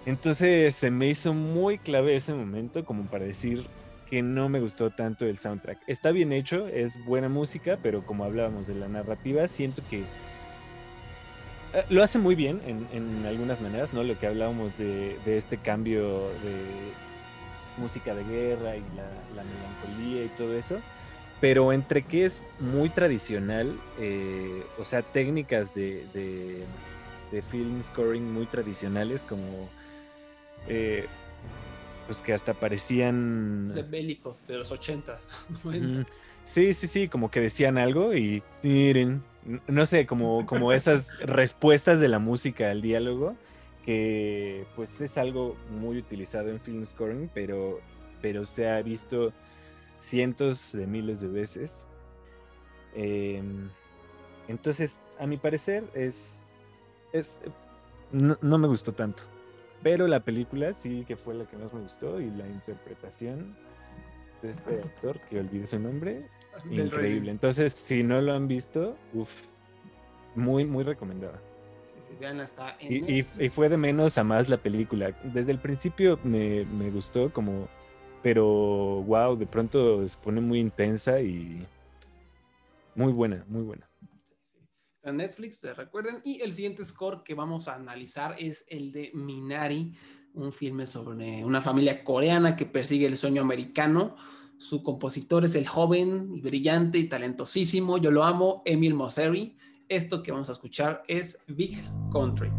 Entonces 0.05 0.75
se 0.75 0.91
me 0.91 1.07
hizo 1.07 1.33
muy 1.33 1.79
clave 1.79 2.15
ese 2.15 2.33
momento 2.33 2.85
como 2.85 3.03
para 3.05 3.25
decir 3.25 3.65
que 4.09 4.21
no 4.21 4.49
me 4.49 4.59
gustó 4.59 4.89
tanto 4.89 5.25
el 5.25 5.37
soundtrack. 5.37 5.79
Está 5.87 6.11
bien 6.11 6.31
hecho, 6.31 6.67
es 6.67 7.03
buena 7.05 7.29
música, 7.29 7.77
pero 7.81 8.05
como 8.05 8.23
hablábamos 8.23 8.67
de 8.67 8.75
la 8.75 8.87
narrativa, 8.87 9.47
siento 9.47 9.81
que 9.89 9.99
eh, 11.73 11.83
lo 11.89 12.03
hace 12.03 12.19
muy 12.19 12.35
bien 12.35 12.61
en, 12.65 12.87
en 12.91 13.25
algunas 13.25 13.61
maneras, 13.61 13.93
¿no? 13.93 14.03
Lo 14.03 14.17
que 14.17 14.27
hablábamos 14.27 14.77
de, 14.77 15.17
de 15.25 15.37
este 15.37 15.57
cambio 15.57 16.29
de 16.43 16.91
música 17.77 18.15
de 18.15 18.23
guerra 18.23 18.75
y 18.75 18.81
la, 18.95 19.09
la 19.35 19.43
melancolía 19.43 20.25
y 20.25 20.29
todo 20.29 20.53
eso 20.57 20.79
pero 21.39 21.71
entre 21.71 22.01
que 22.03 22.25
es 22.25 22.47
muy 22.59 22.89
tradicional, 22.89 23.79
eh, 23.99 24.65
o 24.79 24.85
sea, 24.85 25.03
técnicas 25.03 25.73
de, 25.75 26.07
de, 26.13 26.63
de 27.31 27.41
film 27.41 27.83
scoring 27.83 28.33
muy 28.33 28.47
tradicionales, 28.47 29.25
como 29.25 29.69
eh, 30.67 31.05
pues 32.07 32.23
que 32.23 32.33
hasta 32.33 32.53
parecían. 32.53 33.71
De 33.73 33.83
bélico, 33.83 34.37
de 34.47 34.57
los 34.57 34.71
80. 34.71 35.19
Ujú. 35.65 36.05
Sí, 36.45 36.73
sí, 36.73 36.87
sí, 36.87 37.09
como 37.09 37.29
que 37.29 37.41
decían 37.41 37.77
algo 37.77 38.15
y 38.15 38.41
miren, 38.63 39.21
no 39.67 39.85
sé, 39.85 40.07
como, 40.07 40.45
como 40.45 40.71
esas 40.71 41.17
respuestas 41.19 41.99
de 41.99 42.07
la 42.07 42.19
música 42.19 42.71
al 42.71 42.81
diálogo, 42.81 43.35
que 43.85 44.65
pues 44.77 45.01
es 45.01 45.17
algo 45.17 45.57
muy 45.69 45.97
utilizado 45.97 46.49
en 46.49 46.61
film 46.61 46.85
scoring, 46.85 47.29
pero, 47.33 47.81
pero 48.21 48.45
se 48.45 48.69
ha 48.69 48.81
visto 48.81 49.33
cientos 49.99 50.71
de 50.71 50.87
miles 50.87 51.19
de 51.19 51.27
veces. 51.27 51.85
Em, 52.95 53.69
entonces, 54.47 54.97
a 55.19 55.27
mi 55.27 55.35
parecer, 55.35 55.83
es. 55.93 56.39
es 57.11 57.39
no, 58.13 58.37
no 58.41 58.57
me 58.57 58.69
gustó 58.69 58.93
tanto. 58.93 59.23
Pero 59.83 60.07
la 60.07 60.19
película 60.21 60.73
sí 60.73 61.05
que 61.07 61.15
fue 61.15 61.33
la 61.35 61.45
que 61.45 61.57
más 61.57 61.73
me 61.73 61.81
gustó 61.81 62.19
y 62.19 62.29
la 62.31 62.47
interpretación 62.47 63.55
de 64.41 64.51
este 64.51 64.79
actor, 64.81 65.19
que 65.29 65.39
olvidé 65.39 65.67
su 65.67 65.79
nombre, 65.79 66.27
Del 66.65 66.87
increíble. 66.87 67.19
Rey. 67.21 67.29
Entonces, 67.29 67.73
si 67.73 68.03
no 68.03 68.21
lo 68.21 68.33
han 68.33 68.47
visto, 68.47 68.95
uff, 69.13 69.43
muy, 70.35 70.65
muy 70.65 70.83
recomendada. 70.83 71.39
Sí, 71.85 71.95
sí, 72.07 72.15
vean, 72.19 72.39
hasta 72.39 72.75
en 72.79 73.09
Y, 73.09 73.25
y 73.39 73.49
fue 73.49 73.69
de 73.69 73.77
menos 73.77 74.17
a 74.17 74.23
más 74.23 74.49
la 74.49 74.57
película. 74.57 75.11
Desde 75.23 75.51
el 75.51 75.59
principio 75.59 76.19
me, 76.23 76.65
me 76.65 76.91
gustó 76.91 77.31
como, 77.31 77.67
pero 78.21 78.45
wow, 79.03 79.35
de 79.35 79.47
pronto 79.47 80.07
se 80.07 80.17
pone 80.17 80.41
muy 80.41 80.59
intensa 80.59 81.19
y 81.19 81.65
muy 82.95 83.11
buena, 83.13 83.43
muy 83.47 83.63
buena. 83.63 83.86
Netflix, 85.11 85.63
eh, 85.63 85.73
recuerden. 85.73 86.21
Y 86.23 86.41
el 86.41 86.53
siguiente 86.53 86.83
score 86.85 87.23
que 87.23 87.33
vamos 87.33 87.67
a 87.67 87.75
analizar 87.75 88.35
es 88.37 88.65
el 88.69 88.91
de 88.91 89.11
Minari, 89.13 89.93
un 90.33 90.51
filme 90.51 90.85
sobre 90.85 91.43
una 91.43 91.61
familia 91.61 92.03
coreana 92.03 92.55
que 92.55 92.65
persigue 92.65 93.05
el 93.05 93.17
sueño 93.17 93.41
americano. 93.41 94.15
Su 94.57 94.81
compositor 94.81 95.45
es 95.45 95.55
el 95.55 95.67
joven, 95.67 96.41
brillante 96.41 96.97
y 96.97 97.09
talentosísimo, 97.09 97.97
yo 97.97 98.11
lo 98.11 98.23
amo, 98.23 98.63
Emil 98.65 98.93
Mosseri. 98.93 99.55
Esto 99.87 100.21
que 100.21 100.31
vamos 100.31 100.49
a 100.49 100.53
escuchar 100.53 101.03
es 101.07 101.43
Big 101.47 101.83
Country. 102.11 102.51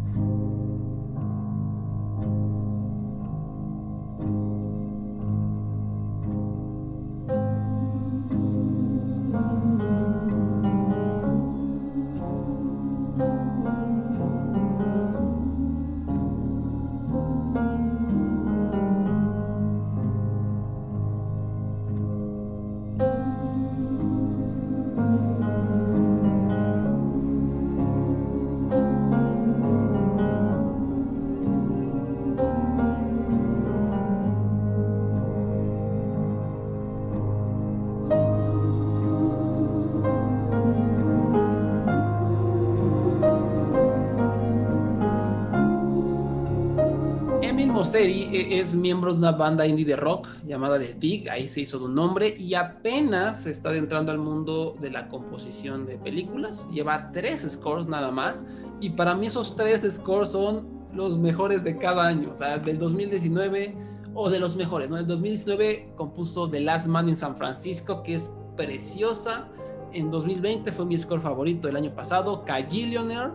Es 48.49 48.73
miembro 48.73 49.13
de 49.13 49.19
una 49.19 49.31
banda 49.33 49.67
indie 49.67 49.85
de 49.85 49.95
rock 49.95 50.27
llamada 50.43 50.79
The 50.79 50.95
Dig, 50.95 51.29
ahí 51.29 51.47
se 51.47 51.61
hizo 51.61 51.77
de 51.77 51.85
un 51.85 51.93
nombre 51.93 52.35
y 52.35 52.55
apenas 52.55 53.45
está 53.45 53.69
adentrando 53.69 54.11
al 54.11 54.17
mundo 54.17 54.75
de 54.81 54.89
la 54.89 55.07
composición 55.07 55.85
de 55.85 55.99
películas. 55.99 56.67
Lleva 56.71 57.11
tres 57.11 57.41
scores 57.47 57.87
nada 57.87 58.09
más 58.09 58.47
y 58.79 58.89
para 58.89 59.13
mí 59.13 59.27
esos 59.27 59.55
tres 59.55 59.87
scores 59.91 60.31
son 60.31 60.67
los 60.91 61.19
mejores 61.19 61.63
de 61.63 61.77
cada 61.77 62.07
año, 62.07 62.31
o 62.31 62.35
sea, 62.35 62.57
del 62.57 62.79
2019 62.79 63.75
o 64.15 64.31
de 64.31 64.39
los 64.39 64.55
mejores, 64.55 64.89
¿no? 64.89 64.97
El 64.97 65.05
2019 65.05 65.93
compuso 65.95 66.49
The 66.49 66.61
Last 66.61 66.87
Man 66.87 67.07
in 67.07 67.15
San 67.15 67.35
Francisco, 67.35 68.01
que 68.01 68.15
es 68.15 68.33
preciosa. 68.57 69.47
En 69.93 70.09
2020 70.09 70.71
fue 70.71 70.85
mi 70.85 70.97
score 70.97 71.21
favorito 71.21 71.67
del 71.67 71.75
año 71.75 71.93
pasado, 71.93 72.43
Cagillionaire 72.45 73.29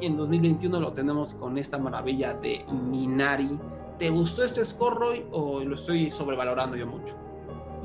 y 0.00 0.06
en 0.06 0.16
2021 0.16 0.80
lo 0.80 0.92
tenemos 0.92 1.36
con 1.36 1.56
esta 1.56 1.78
maravilla 1.78 2.34
de 2.34 2.64
Minari. 2.68 3.56
¿Te 3.98 4.10
gustó 4.10 4.44
este 4.44 4.64
score, 4.64 4.94
Roy, 4.96 5.26
o 5.32 5.60
lo 5.60 5.74
estoy 5.74 6.10
sobrevalorando 6.10 6.76
yo 6.76 6.86
mucho? 6.86 7.16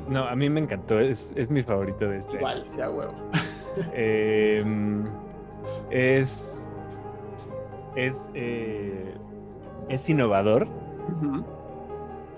No, 0.08 0.24
a 0.26 0.34
mí 0.34 0.50
me 0.50 0.60
encantó, 0.60 0.98
es, 1.00 1.32
es 1.36 1.48
mi 1.50 1.62
favorito 1.62 2.06
de 2.08 2.18
este. 2.18 2.36
Igual, 2.36 2.68
sea 2.68 2.90
huevo. 2.90 3.14
Em, 3.94 5.04
es. 5.90 6.68
Es. 7.96 8.18
eh, 8.34 9.14
es 9.88 10.10
innovador. 10.10 10.66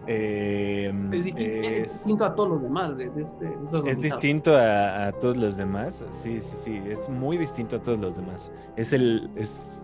Em, 0.06 1.12
Es 1.14 1.24
difícil, 1.24 1.64
es 1.64 1.84
es- 1.86 1.92
distinto 1.94 2.24
a 2.26 2.34
todos 2.34 2.48
los 2.50 2.62
demás 2.62 2.96
de, 2.98 3.08
de 3.08 3.22
este, 3.22 3.44
de 3.46 3.64
esos 3.64 3.86
Es 3.86 4.00
distinto 4.00 4.54
a, 4.56 5.06
a 5.06 5.12
todos 5.12 5.36
los 5.36 5.56
demás. 5.56 6.04
Sí, 6.10 6.40
sí, 6.40 6.56
sí. 6.56 6.82
Es 6.86 7.08
muy 7.08 7.38
distinto 7.38 7.76
a 7.76 7.82
todos 7.82 7.98
los 7.98 8.16
demás. 8.16 8.52
Es 8.76 8.92
el. 8.92 9.30
Es, 9.36 9.82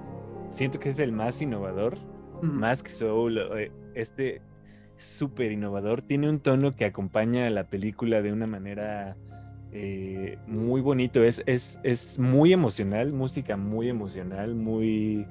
siento 0.48 0.78
que 0.78 0.90
es 0.90 0.98
el 0.98 1.12
más 1.12 1.40
innovador. 1.40 1.96
Más 2.42 2.82
que 2.82 2.90
Soul. 2.90 3.38
Eh, 3.94 4.00
Este 4.00 4.36
es 4.98 5.04
súper 5.04 5.52
innovador. 5.52 6.02
Tiene 6.02 6.28
un 6.28 6.40
tono 6.40 6.72
que 6.72 6.84
acompaña 6.84 7.46
a 7.46 7.50
la 7.50 7.64
película 7.64 8.22
de 8.22 8.32
una 8.32 8.46
manera 8.46 9.16
eh, 9.72 10.38
muy 10.46 10.80
bonito. 10.80 11.22
Es, 11.22 11.42
es, 11.46 11.78
es 11.82 12.18
muy 12.18 12.52
emocional. 12.52 13.12
Música 13.12 13.56
muy 13.56 13.88
emocional. 13.88 14.54
Muy. 14.54 15.26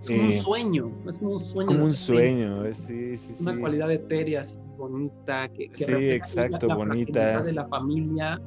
Es 0.00 0.08
como 0.10 0.22
un 0.24 0.28
eh, 0.30 0.38
sueño, 0.38 0.90
es 1.08 1.18
como 1.18 1.32
un 1.32 1.44
sueño. 1.44 1.68
Como 1.68 1.84
un 1.84 1.94
sueño. 1.94 2.64
es- 2.66 2.78
Sí, 2.78 3.16
sí, 3.16 3.34
sí. 3.34 3.42
Una 3.42 3.58
cualidad 3.58 3.90
etérea, 3.90 4.42
así, 4.42 4.56
bonita, 4.76 5.48
que, 5.48 5.68
que 5.70 5.84
Sí, 5.84 5.92
exacto, 6.10 6.68
la, 6.68 6.74
la 6.74 6.74
bonita. 6.76 7.42
de 7.42 7.52
la 7.52 7.66
familia, 7.66 8.40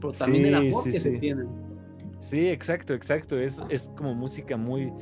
pero 0.00 0.12
también 0.12 0.46
el 0.46 0.54
Sí, 0.54 0.68
amor 0.68 0.84
sí, 0.84 0.90
que 0.90 1.00
se 1.00 1.10
tienen. 1.12 1.48
Sí, 2.20 2.48
exacto, 2.48 2.94
exacto. 2.94 3.38
Es, 3.38 3.62
es 3.70 3.90
como 3.96 4.14
música 4.14 4.56
muy. 4.56 4.92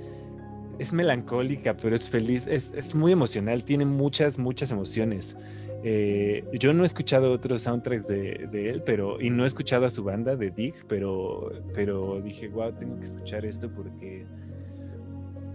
Es 0.79 0.93
melancólica, 0.93 1.77
pero 1.77 1.97
es 1.97 2.09
feliz. 2.09 2.47
Es, 2.47 2.73
es 2.75 2.95
muy 2.95 3.13
emocional. 3.13 3.65
Tiene 3.65 3.85
muchas, 3.87 4.39
muchas 4.39 4.71
emociones. 4.71 5.37
Eh, 5.83 6.45
yo 6.55 6.73
no 6.73 6.83
he 6.83 6.87
escuchado 6.87 7.33
otros 7.33 7.63
soundtracks 7.63 8.09
de, 8.09 8.49
de 8.51 8.71
él, 8.71 8.83
pero. 8.85 9.21
Y 9.21 9.31
no 9.31 9.45
he 9.45 9.47
escuchado 9.47 9.87
a 9.87 9.91
su 9.91 10.05
banda 10.05 10.37
de 10.37 10.51
Dig, 10.51 10.75
pero. 10.89 11.53
Pero 11.75 12.21
dije, 12.21 12.49
wow, 12.49 12.73
tengo 12.73 12.99
que 12.99 13.07
escuchar 13.07 13.45
esto 13.47 13.71
porque. 13.71 14.27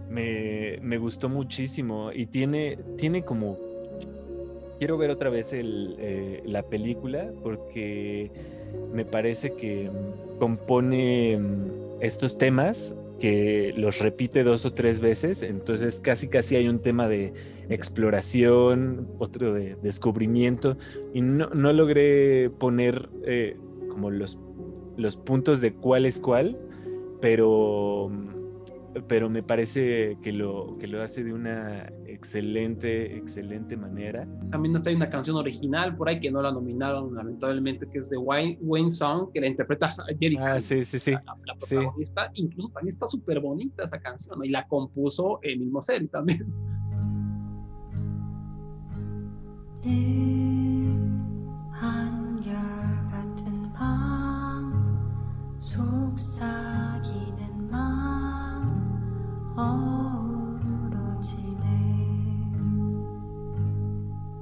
Me, 0.10 0.80
me 0.82 0.98
gustó 0.98 1.30
muchísimo. 1.30 2.12
Y 2.14 2.26
tiene. 2.28 2.80
Tiene 2.98 3.24
como. 3.24 3.60
Quiero 4.80 4.98
ver 4.98 5.12
otra 5.12 5.30
vez 5.30 5.52
eh, 5.54 6.42
la 6.44 6.64
película 6.64 7.32
porque 7.44 8.32
me 8.92 9.06
parece 9.06 9.54
que 9.54 9.92
compone 10.40 11.38
mm, 11.38 12.02
estos 12.02 12.36
temas 12.38 12.96
que 13.22 13.72
los 13.78 14.00
repite 14.00 14.44
dos 14.44 14.66
o 14.66 14.74
tres 14.74 15.00
veces, 15.00 15.44
entonces 15.44 16.02
casi 16.02 16.28
casi 16.28 16.56
hay 16.56 16.68
un 16.68 16.80
tema 16.80 17.08
de 17.08 17.34
exploración, 17.70 19.08
otro 19.20 19.54
de 19.54 19.78
descubrimiento, 19.84 20.76
y 21.14 21.22
no, 21.22 21.48
no 21.50 21.72
logré 21.72 22.50
poner 22.50 23.10
eh, 23.24 23.58
como 23.90 24.10
los, 24.10 24.40
los 24.98 25.18
puntos 25.18 25.62
de 25.62 25.74
cuál 25.74 26.08
es 26.08 26.20
cuál, 26.20 26.58
pero, 27.22 28.12
pero 29.08 29.30
me 29.30 29.44
parece 29.44 30.18
que 30.24 30.34
lo, 30.34 30.80
que 30.80 30.88
lo 30.88 31.04
hace 31.04 31.24
de 31.24 31.32
una 31.32 31.94
excelente, 32.11 33.17
excelente 33.17 33.77
manera. 33.77 34.27
También 34.51 34.77
está 34.77 34.91
hay 34.91 34.97
una 34.97 35.11
canción 35.11 35.37
original 35.37 35.97
por 35.97 36.09
ahí 36.09 36.21
que 36.21 36.31
no 36.31 36.41
la 36.43 36.53
nominaron, 36.53 37.15
lamentablemente, 37.15 37.89
que 37.91 37.99
es 37.99 38.09
de 38.09 38.17
Wayne, 38.17 38.59
Wayne 38.61 38.91
Song, 38.91 39.31
que 39.33 39.41
la 39.41 39.47
interpreta 39.49 39.89
Jerry 40.19 40.37
Ah, 40.39 40.55
Hall, 40.55 40.61
sí, 40.61 40.85
sí, 40.85 40.99
sí. 40.99 41.13
la, 41.13 41.23
la 41.45 41.55
sí. 41.61 41.75
protagonista. 41.75 42.31
Incluso 42.35 42.69
también 42.69 42.89
está 42.89 43.07
súper 43.07 43.41
bonita 43.41 43.85
esa 43.85 43.99
canción, 44.01 44.39
¿no? 44.39 44.45
y 44.45 44.51
la 44.51 44.67
compuso 44.67 45.39
el 45.43 45.59
mismo 45.61 45.81
Seri 45.83 46.09
también. 46.09 46.47
늘 49.83 49.91
한결같은 51.71 53.73
밤 53.73 54.99
속삭이는 55.59 57.71
맘 57.71 58.87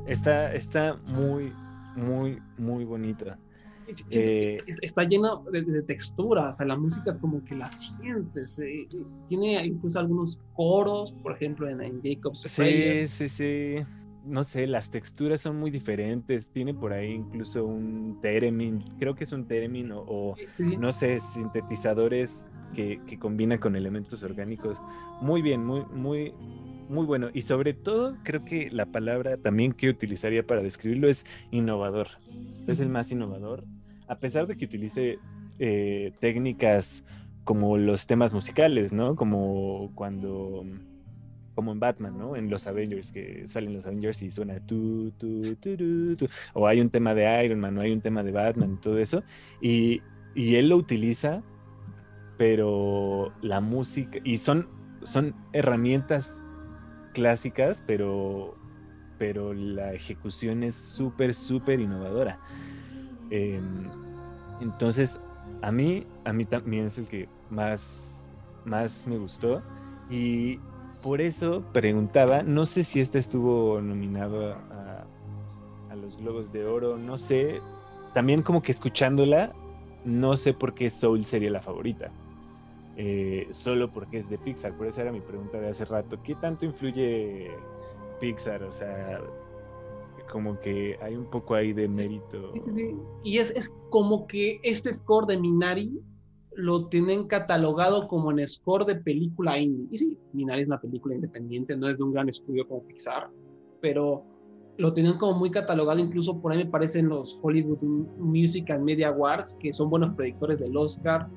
Está, 0.10 0.54
está 0.54 0.96
muy, 1.08 1.54
muy, 1.96 2.42
muy 2.58 2.86
bonita. 2.86 3.38
Sí, 3.88 3.94
sí, 3.96 4.04
sí, 4.08 4.20
Eh, 4.20 4.62
es- 4.68 4.80
está 4.82 5.04
lleno 5.04 5.44
de, 5.52 5.64
de 5.64 5.82
textura, 5.84 6.50
o 6.50 6.54
sea, 6.54 6.66
la 6.66 6.78
música 6.78 7.18
como 7.20 7.44
que 7.44 7.56
la 7.56 7.70
sientes. 7.70 8.58
eh, 8.60 8.88
Tiene 9.28 9.66
incluso 9.66 10.00
algunos 10.00 10.40
coros, 10.54 11.12
por 11.24 11.34
ejemplo, 11.36 11.68
en, 11.70 11.82
en 11.82 12.02
Jacob's 12.04 12.48
Prayer. 12.56 13.08
Sí, 13.08 13.08
sí, 13.08 13.30
sí. 13.30 13.76
no 14.26 14.44
sé, 14.44 14.68
las 14.68 14.92
texturas 14.92 15.42
son 15.42 15.58
muy 15.60 15.72
diferentes. 15.72 16.50
Tiene 16.52 16.74
por 16.74 16.94
ahí 16.94 17.12
incluso 17.14 17.66
un 17.66 18.20
theremin, 18.22 18.84
creo 19.00 19.16
que 19.16 19.24
es 19.24 19.32
un 19.32 19.48
theremin 19.48 19.92
o, 19.92 20.02
o, 20.08 20.36
Sí, 20.36 20.66
sí. 20.66 20.78
no 20.78 20.92
sé, 20.92 21.20
sintetizadores 21.20 22.50
que, 22.76 23.02
que 23.08 23.18
combina 23.18 23.60
con 23.60 23.76
elementos 23.76 24.22
orgánicos. 24.24 24.78
Muy 25.22 25.42
bien, 25.42 25.66
muy, 25.66 25.86
muy, 25.86 26.34
muy 26.90 27.06
bueno. 27.06 27.30
Y 27.34 27.42
sobre 27.42 27.74
todo, 27.74 28.18
creo 28.24 28.44
que 28.44 28.70
la 28.72 28.86
palabra 28.88 29.38
también 29.38 29.74
que 29.74 29.90
utilizaría 29.90 30.46
para 30.46 30.62
describirlo 30.62 31.08
es 31.08 31.26
innovador. 31.52 32.08
Es 32.68 32.80
el 32.80 32.90
más 32.90 33.12
innovador. 33.12 33.64
A 34.08 34.20
pesar 34.20 34.48
de 34.48 34.58
que 34.58 34.66
utilice 34.66 35.20
eh, 35.60 36.14
técnicas 36.20 37.04
como 37.44 37.78
los 37.78 38.08
temas 38.08 38.34
musicales, 38.34 38.94
¿no? 38.94 39.16
Como 39.16 39.92
cuando 39.96 40.66
como 41.60 41.74
en 41.74 41.80
Batman, 41.82 42.18
¿no? 42.18 42.38
En 42.38 42.50
los 42.50 42.68
Avengers, 42.68 43.12
que 43.12 43.46
salen 43.46 43.74
los 43.74 43.86
Avengers 43.86 44.22
y 44.22 44.32
suena 44.32 44.66
tu, 44.66 45.12
tu, 45.18 45.56
tu, 45.56 45.76
tu, 45.76 46.16
tu, 46.16 46.26
o 46.54 46.68
hay 46.68 46.80
un 46.80 46.90
tema 46.90 47.14
de 47.14 47.44
Iron 47.44 47.60
Man, 47.60 47.78
o 47.78 47.82
hay 47.82 47.92
un 47.92 48.00
tema 48.00 48.24
de 48.24 48.32
Batman, 48.32 48.80
todo 48.82 48.98
eso, 48.98 49.24
y, 49.60 50.02
y 50.36 50.56
él 50.56 50.70
lo 50.70 50.78
utiliza, 50.78 51.44
pero 52.38 53.34
la 53.42 53.60
música, 53.60 54.20
y 54.24 54.38
son, 54.38 54.70
son 55.04 55.36
herramientas 55.52 56.42
clásicas, 57.20 57.84
pero, 57.86 58.56
pero 59.18 59.54
la 59.54 59.94
ejecución 59.94 60.64
es 60.64 60.74
súper, 60.74 61.34
súper 61.34 61.82
innovadora. 61.82 62.40
Eh, 63.30 63.60
entonces, 64.62 65.20
a 65.62 65.70
mí, 65.70 66.08
a 66.24 66.32
mí 66.32 66.46
también 66.46 66.86
es 66.86 66.98
el 66.98 67.10
que 67.10 67.28
más, 67.50 68.32
más 68.64 69.06
me 69.06 69.18
gustó, 69.18 69.62
y 70.10 70.60
por 71.04 71.20
eso 71.20 71.62
preguntaba, 71.74 72.42
no 72.42 72.66
sé 72.66 72.86
si 72.86 73.02
este 73.02 73.20
estuvo 73.20 73.82
nominado 73.82 74.54
a, 74.54 75.06
los 76.02 76.16
Globos 76.18 76.54
de 76.54 76.64
Oro, 76.64 76.98
no 76.98 77.18
sé, 77.18 77.60
también 78.14 78.42
como 78.42 78.62
que 78.62 78.72
escuchándola, 78.72 79.52
no 80.06 80.38
sé 80.38 80.54
por 80.54 80.74
qué 80.74 80.90
Soul 80.90 81.26
sería 81.26 81.52
la 81.52 81.62
favorita, 81.62 82.12
eh, 83.02 83.48
solo 83.52 83.94
porque 83.94 84.18
es 84.18 84.30
de 84.30 84.38
Pixar, 84.38 84.76
por 84.76 84.86
eso 84.86 85.00
era 85.00 85.14
mi 85.14 85.22
pregunta 85.22 85.58
de 85.58 85.70
hace 85.70 85.86
rato, 85.86 86.22
¿qué 86.22 86.36
tanto 86.36 86.66
influye 86.66 87.50
Pixar? 88.20 88.62
O 88.64 88.74
sea, 88.74 89.22
como 90.30 90.60
que 90.60 90.98
hay 91.02 91.16
un 91.16 91.24
poco 91.30 91.56
ahí 91.56 91.72
de 91.72 91.88
mérito. 91.88 92.52
Sí, 92.56 92.60
sí, 92.60 92.72
sí. 92.74 92.96
Y 93.24 93.38
es, 93.38 93.72
como 93.90 94.28
que 94.28 94.60
este 94.64 94.92
score 94.92 95.28
de 95.28 95.38
Minari 95.38 95.98
lo 96.56 96.88
tienen 96.88 97.26
catalogado 97.28 98.06
como 98.10 98.32
en 98.32 98.46
score 98.46 98.86
de 98.86 98.96
película 98.96 99.58
indie. 99.58 99.88
Y 99.92 99.98
sí, 99.98 100.18
Minari 100.34 100.64
es 100.64 100.68
una 100.68 100.82
película 100.82 101.16
independiente, 101.16 101.78
no 101.78 101.88
es 101.88 102.00
de 102.00 102.04
un 102.04 102.12
gran 102.12 102.28
estudio 102.28 102.68
como 102.68 102.84
Pixar, 102.84 103.30
pero 103.80 104.26
lo 104.78 104.92
tienen 104.92 105.18
como 105.18 105.40
muy 105.40 105.52
catalogado, 105.52 106.00
incluso 106.00 106.42
por 106.42 106.52
ahí 106.52 106.58
me 106.58 106.70
parecen 106.70 107.08
los 107.08 107.40
Hollywood 107.42 107.80
Music 108.18 108.70
and 108.72 108.84
Media 108.84 109.08
Awards, 109.08 109.56
que 109.58 109.72
son 109.72 109.90
buenos 109.90 110.14
predictores 110.16 110.60
del 110.60 110.76
Oscar. 110.76 111.30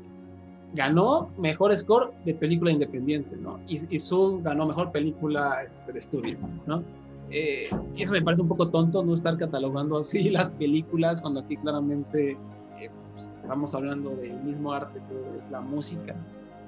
Ganó 0.74 1.30
mejor 1.38 1.76
score 1.76 2.12
de 2.24 2.34
película 2.34 2.70
independiente, 2.70 3.36
¿no? 3.36 3.60
Y, 3.68 3.78
y 3.94 3.98
Soul 3.98 4.42
ganó 4.42 4.66
mejor 4.66 4.90
película 4.90 5.62
este, 5.62 5.92
de 5.92 5.98
estudio, 5.98 6.38
¿no? 6.66 6.82
Eh, 7.30 7.68
eso 7.96 8.12
me 8.12 8.22
parece 8.22 8.42
un 8.42 8.48
poco 8.48 8.68
tonto, 8.68 9.02
no 9.02 9.14
estar 9.14 9.36
catalogando 9.38 9.98
así 9.98 10.22
las 10.30 10.52
películas, 10.52 11.20
cuando 11.20 11.40
aquí 11.40 11.56
claramente 11.56 12.36
estamos 13.42 13.74
hablando 13.74 14.10
del 14.16 14.40
mismo 14.42 14.72
arte 14.72 15.00
que 15.08 15.38
es 15.38 15.50
la 15.50 15.60
música. 15.60 16.14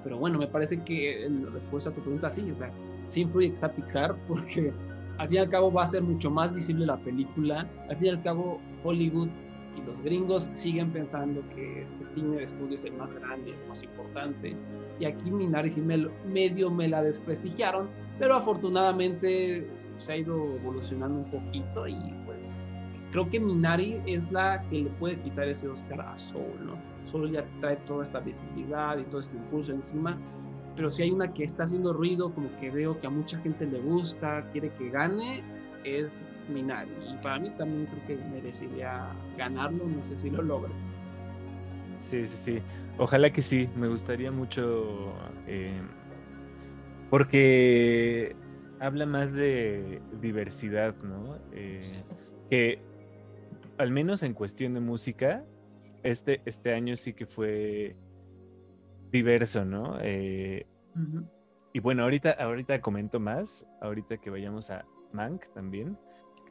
Pero 0.03 0.19
bueno, 0.19 0.39
me 0.39 0.47
parece 0.47 0.83
que 0.83 1.25
en 1.25 1.51
respuesta 1.53 1.91
a 1.91 1.93
tu 1.93 2.01
pregunta, 2.03 2.31
sí, 2.31 2.51
o 2.51 2.57
sea, 2.57 2.71
sí 3.09 3.23
influye 3.23 3.49
que 3.49 3.55
está 3.55 3.73
Pixar, 3.73 4.15
porque 4.29 4.73
al 5.19 5.29
fin 5.29 5.37
y 5.37 5.41
al 5.41 5.49
cabo 5.49 5.73
va 5.73 5.85
a 5.85 5.87
ser 5.87 6.03
mucho 6.03 6.31
más 6.31 6.53
visible 6.53 6.87
la 6.87 6.97
película. 6.97 7.67
Al 7.89 7.97
fin 7.97 8.09
y 8.09 8.11
al 8.11 8.23
cabo, 8.23 8.61
Hollywood 8.83 9.29
y 9.77 9.83
los 9.83 10.01
gringos 10.03 10.49
siguen 10.55 10.91
pensando 10.93 11.43
que 11.55 11.83
este 11.83 12.05
cine 12.05 12.37
de 12.37 12.45
estudio 12.45 12.75
es 12.75 12.85
el 12.85 12.95
más 12.95 13.13
grande, 13.13 13.53
el 13.53 13.69
más 13.69 13.83
importante. 13.83 14.57
Y 15.01 15.05
aquí 15.05 15.31
Minari 15.31 15.71
sí 15.71 15.81
me, 15.81 16.09
medio 16.27 16.71
me 16.71 16.89
la 16.89 17.03
desprestigiaron, 17.03 17.89
pero 18.19 18.35
afortunadamente 18.35 19.69
se 19.97 20.13
ha 20.13 20.17
ido 20.17 20.57
evolucionando 20.57 21.21
un 21.21 21.31
poquito 21.31 21.87
y 21.87 21.97
pues 22.27 22.53
creo 23.13 23.29
que 23.29 23.39
Minari 23.39 24.03
es 24.07 24.31
la 24.33 24.61
que 24.69 24.81
le 24.81 24.91
puede 24.91 25.21
quitar 25.21 25.49
ese 25.49 25.69
Oscar 25.69 26.01
a 26.01 26.17
Soul, 26.19 26.67
¿no? 26.67 26.77
Soul 27.05 27.31
ya 27.31 27.45
trae 27.61 27.77
toda 27.87 28.03
esta 28.03 28.21
visibilidad 28.21 28.99
y 28.99 29.05
todo 29.05 29.21
este 29.21 29.37
impulso 29.37 29.73
encima, 29.73 30.19
pero 30.77 30.91
si 30.91 31.05
hay 31.05 31.11
una 31.11 31.33
que 31.33 31.45
está 31.45 31.65
haciendo 31.65 31.93
ruido, 31.93 32.33
como 32.35 32.49
que 32.59 32.71
veo 32.71 32.99
que 32.99 33.07
a 33.07 33.11
mucha 33.11 33.39
gente 33.39 33.67
le 33.67 33.81
gusta, 33.81 34.49
quiere 34.51 34.71
que 34.71 34.91
gane, 34.91 35.43
es 35.85 36.23
Minari. 36.49 36.91
Y 37.13 37.17
para 37.23 37.39
mí 37.39 37.51
también 37.51 37.87
creo 37.87 38.07
que 38.07 38.25
merecería 38.25 39.09
ganarlo, 39.37 39.87
no 39.87 40.05
sé 40.05 40.17
si 40.17 40.31
lo 40.31 40.43
logra. 40.43 40.73
Sí, 42.01 42.27
sí, 42.27 42.37
sí. 42.37 42.63
Ojalá 42.99 43.33
que 43.33 43.43
sí, 43.43 43.69
me 43.77 43.89
gustaría 43.89 44.31
mucho, 44.31 45.13
eh, 45.47 45.81
porque 47.11 48.37
habla 48.79 49.07
más 49.07 49.33
de 49.33 50.01
diversidad, 50.21 50.95
¿no? 51.03 51.39
Eh, 51.53 52.03
que 52.51 52.81
al 53.79 53.91
menos 53.91 54.23
en 54.23 54.35
cuestión 54.35 54.75
de 54.75 54.81
música, 54.81 55.45
este, 56.03 56.43
este 56.45 56.75
año 56.75 56.95
sí 56.97 57.15
que 57.15 57.27
fue 57.27 57.97
diverso, 59.11 59.65
¿no? 59.65 59.99
Eh, 60.01 60.67
uh 60.95 60.99
-huh. 60.99 61.29
Y 61.73 61.81
bueno, 61.81 62.05
ahorita, 62.05 62.31
ahorita 62.31 62.81
comento 62.81 63.19
más, 63.19 63.67
ahorita 63.81 64.19
que 64.19 64.31
vayamos 64.31 64.71
a 64.71 64.85
Mank 65.13 65.47
también. 65.55 65.99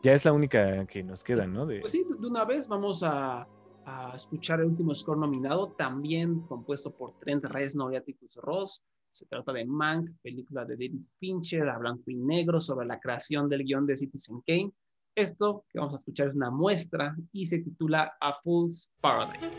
Ya 0.04 0.14
es 0.14 0.26
la 0.26 0.34
única 0.34 0.86
que 0.86 1.02
nos 1.02 1.24
queda, 1.24 1.48
¿no? 1.48 1.66
De... 1.66 1.80
Pues 1.80 1.94
sí, 1.94 2.06
de 2.20 2.28
una 2.28 2.44
vez 2.44 2.68
vamos 2.68 3.04
a, 3.04 3.48
a, 3.86 4.14
escuchar 4.14 4.60
el 4.60 4.66
último 4.66 4.94
score 4.94 5.18
nominado, 5.18 5.72
también 5.78 6.42
compuesto 6.42 6.92
por 6.92 7.18
Trent 7.20 7.46
Reznor 7.46 7.94
y 7.94 7.96
Atticus 7.96 8.36
Ross. 8.36 8.84
Se 9.14 9.26
trata 9.28 9.54
de 9.54 9.64
Mank, 9.64 10.10
película 10.22 10.66
de 10.66 10.74
David 10.74 10.96
Fincher 11.18 11.70
a 11.70 11.78
blanco 11.78 12.12
y 12.12 12.16
negro 12.16 12.60
sobre 12.60 12.86
la 12.86 13.00
creación 13.00 13.48
del 13.48 13.64
guion 13.64 13.86
de 13.86 13.96
Citizen 13.96 14.42
Kane. 14.46 14.74
Esto 15.16 15.64
que 15.70 15.80
vamos 15.80 15.94
a 15.94 15.98
escuchar 16.00 16.28
es 16.28 16.36
una 16.36 16.52
muestra 16.52 17.16
y 17.32 17.46
se 17.46 17.60
titula 17.60 18.14
A 18.20 18.34
Fool's 18.34 18.90
Paradise. 19.00 19.58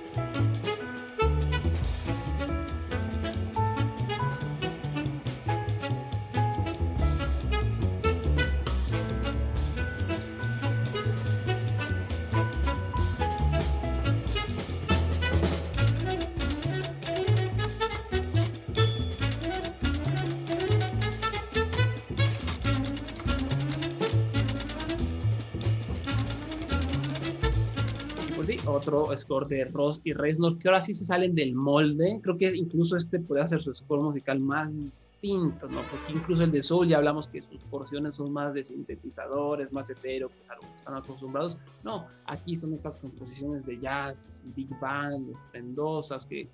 Otro 28.94 29.16
score 29.16 29.48
de 29.48 29.64
Ross 29.64 30.00
y 30.04 30.12
Reznor, 30.12 30.58
que 30.58 30.68
ahora 30.68 30.82
sí 30.82 30.94
se 30.94 31.04
salen 31.04 31.34
del 31.34 31.54
molde. 31.54 32.20
Creo 32.22 32.36
que 32.36 32.54
incluso 32.54 32.96
este 32.96 33.20
puede 33.20 33.46
ser 33.46 33.60
su 33.60 33.72
score 33.74 34.02
musical 34.02 34.40
más 34.40 34.76
distinto, 34.76 35.68
¿no? 35.68 35.80
Porque 35.90 36.12
incluso 36.12 36.44
el 36.44 36.52
de 36.52 36.62
Soul 36.62 36.88
ya 36.88 36.98
hablamos 36.98 37.28
que 37.28 37.42
sus 37.42 37.62
porciones 37.64 38.16
son 38.16 38.32
más 38.32 38.54
de 38.54 38.62
sintetizadores, 38.62 39.72
más 39.72 39.90
hetero, 39.90 40.28
que 40.28 40.40
es 40.40 40.50
algo 40.50 40.62
que 40.62 40.76
están 40.76 40.94
acostumbrados. 40.96 41.58
No, 41.82 42.06
aquí 42.26 42.56
son 42.56 42.74
estas 42.74 42.96
composiciones 42.96 43.64
de 43.66 43.78
jazz, 43.80 44.42
big 44.54 44.68
band, 44.80 45.30
esplendosas, 45.30 46.26
que 46.26 46.48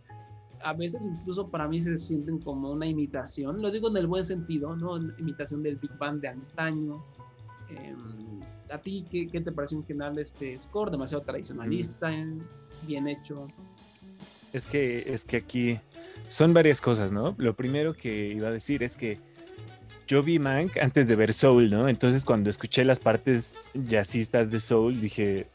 a 0.63 0.73
veces 0.75 1.07
incluso 1.07 1.49
para 1.49 1.67
mí 1.69 1.81
se 1.81 1.97
sienten 1.97 2.39
como 2.39 2.71
una 2.71 2.87
imitación, 2.87 3.63
lo 3.63 3.71
digo 3.71 3.89
en 3.89 3.97
el 3.97 4.07
buen 4.07 4.25
sentido, 4.25 4.77
¿no? 4.77 4.97
Imitación 5.19 5.63
del 5.63 5.77
big 5.77 5.97
band 5.99 6.21
de 6.21 6.29
antaño. 6.29 7.03
Eh, 7.71 7.95
¿A 8.73 8.79
ti 8.79 9.05
qué, 9.11 9.27
qué, 9.27 9.41
te 9.41 9.53
pareció 9.53 9.79
en 9.79 9.85
general 9.85 10.19
este 10.19 10.59
score? 10.59 10.91
Demasiado 10.91 11.23
tradicionalista, 11.25 12.11
mm. 12.11 12.41
bien 12.87 13.09
hecho. 13.09 13.49
Es 14.53 14.67
que, 14.67 15.05
es 15.07 15.25
que 15.25 15.37
aquí 15.37 15.79
son 16.29 16.53
varias 16.53 16.81
cosas, 16.81 17.13
¿no? 17.13 17.35
Lo 17.39 17.55
primero 17.55 17.95
que 17.95 18.29
iba 18.29 18.49
a 18.49 18.53
decir 18.53 18.83
es 18.83 18.97
que 18.97 19.19
yo 20.07 20.23
vi 20.23 20.41
Mank 20.41 20.77
antes 20.79 21.07
de 21.07 21.15
ver 21.15 21.33
Soul, 21.33 21.71
¿no? 21.71 21.89
Entonces 21.89 22.25
cuando 22.25 22.51
escuché 22.51 22.85
las 22.85 22.99
partes 22.99 23.55
jazzistas 23.75 24.51
de 24.51 24.59
Soul, 24.59 25.01
dije, 25.01 25.47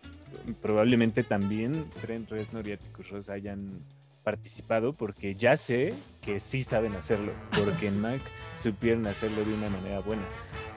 probablemente 0.61 1.23
también 1.23 1.85
Trent 2.01 2.29
Reznor 2.29 2.67
y 2.67 2.71
Atticus 2.71 3.09
Ross 3.09 3.29
hayan 3.29 3.81
participado 4.23 4.93
porque 4.93 5.35
ya 5.35 5.57
sé 5.57 5.93
que 6.21 6.39
sí 6.39 6.63
saben 6.63 6.95
hacerlo, 6.95 7.33
porque 7.57 7.87
en 7.87 8.01
Mank 8.01 8.21
supieron 8.55 9.07
hacerlo 9.07 9.43
de 9.43 9.53
una 9.53 9.69
manera 9.69 9.99
buena. 9.99 10.23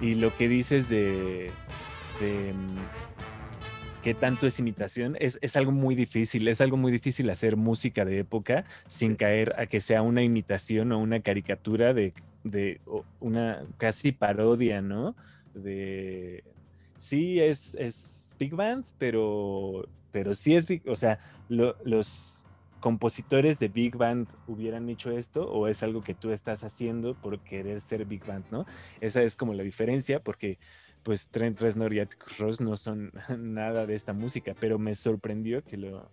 Y 0.00 0.16
lo 0.16 0.36
que 0.36 0.48
dices 0.48 0.88
de, 0.88 1.52
de 2.20 2.54
qué 4.02 4.14
tanto 4.14 4.46
es 4.46 4.58
imitación, 4.58 5.16
es, 5.18 5.38
es, 5.42 5.56
algo 5.56 5.72
muy 5.72 5.94
difícil, 5.94 6.46
es 6.48 6.60
algo 6.60 6.76
muy 6.76 6.92
difícil 6.92 7.28
hacer 7.30 7.56
música 7.56 8.04
de 8.04 8.20
época 8.20 8.64
sin 8.86 9.16
caer 9.16 9.54
a 9.58 9.66
que 9.66 9.80
sea 9.80 10.02
una 10.02 10.22
imitación 10.22 10.92
o 10.92 10.98
una 10.98 11.20
caricatura 11.20 11.92
de, 11.94 12.14
de 12.44 12.80
una 13.20 13.64
casi 13.76 14.12
parodia, 14.12 14.80
¿no? 14.80 15.16
De, 15.54 16.44
sí 16.96 17.40
es, 17.40 17.74
es 17.74 18.36
Big 18.38 18.54
Band, 18.54 18.84
pero, 18.98 19.88
pero 20.12 20.34
sí 20.34 20.54
es 20.54 20.66
Big, 20.66 20.82
o 20.88 20.96
sea, 20.96 21.18
lo- 21.48 21.76
los 21.84 22.46
compositores 22.80 23.58
de 23.58 23.68
Big 23.68 23.96
Band 23.96 24.28
hubieran 24.46 24.88
hecho 24.88 25.10
esto 25.10 25.50
o 25.50 25.66
es 25.66 25.82
algo 25.82 26.02
que 26.02 26.14
tú 26.14 26.30
estás 26.30 26.62
haciendo 26.62 27.14
por 27.14 27.40
querer 27.40 27.80
ser 27.80 28.04
Big 28.04 28.24
Band, 28.24 28.44
¿no? 28.50 28.66
Esa 29.00 29.22
es 29.22 29.34
como 29.34 29.52
la 29.54 29.64
diferencia 29.64 30.20
porque 30.20 30.58
pues 31.08 31.30
Trent 31.30 31.58
Reznor 31.58 31.94
y 31.94 32.00
Atticus 32.00 32.36
Ross 32.36 32.60
no 32.60 32.76
son 32.76 33.12
nada 33.38 33.86
de 33.86 33.94
esta 33.94 34.12
música, 34.12 34.54
pero 34.60 34.78
me 34.78 34.94
sorprendió 34.94 35.64
que 35.64 35.78
lo, 35.78 36.10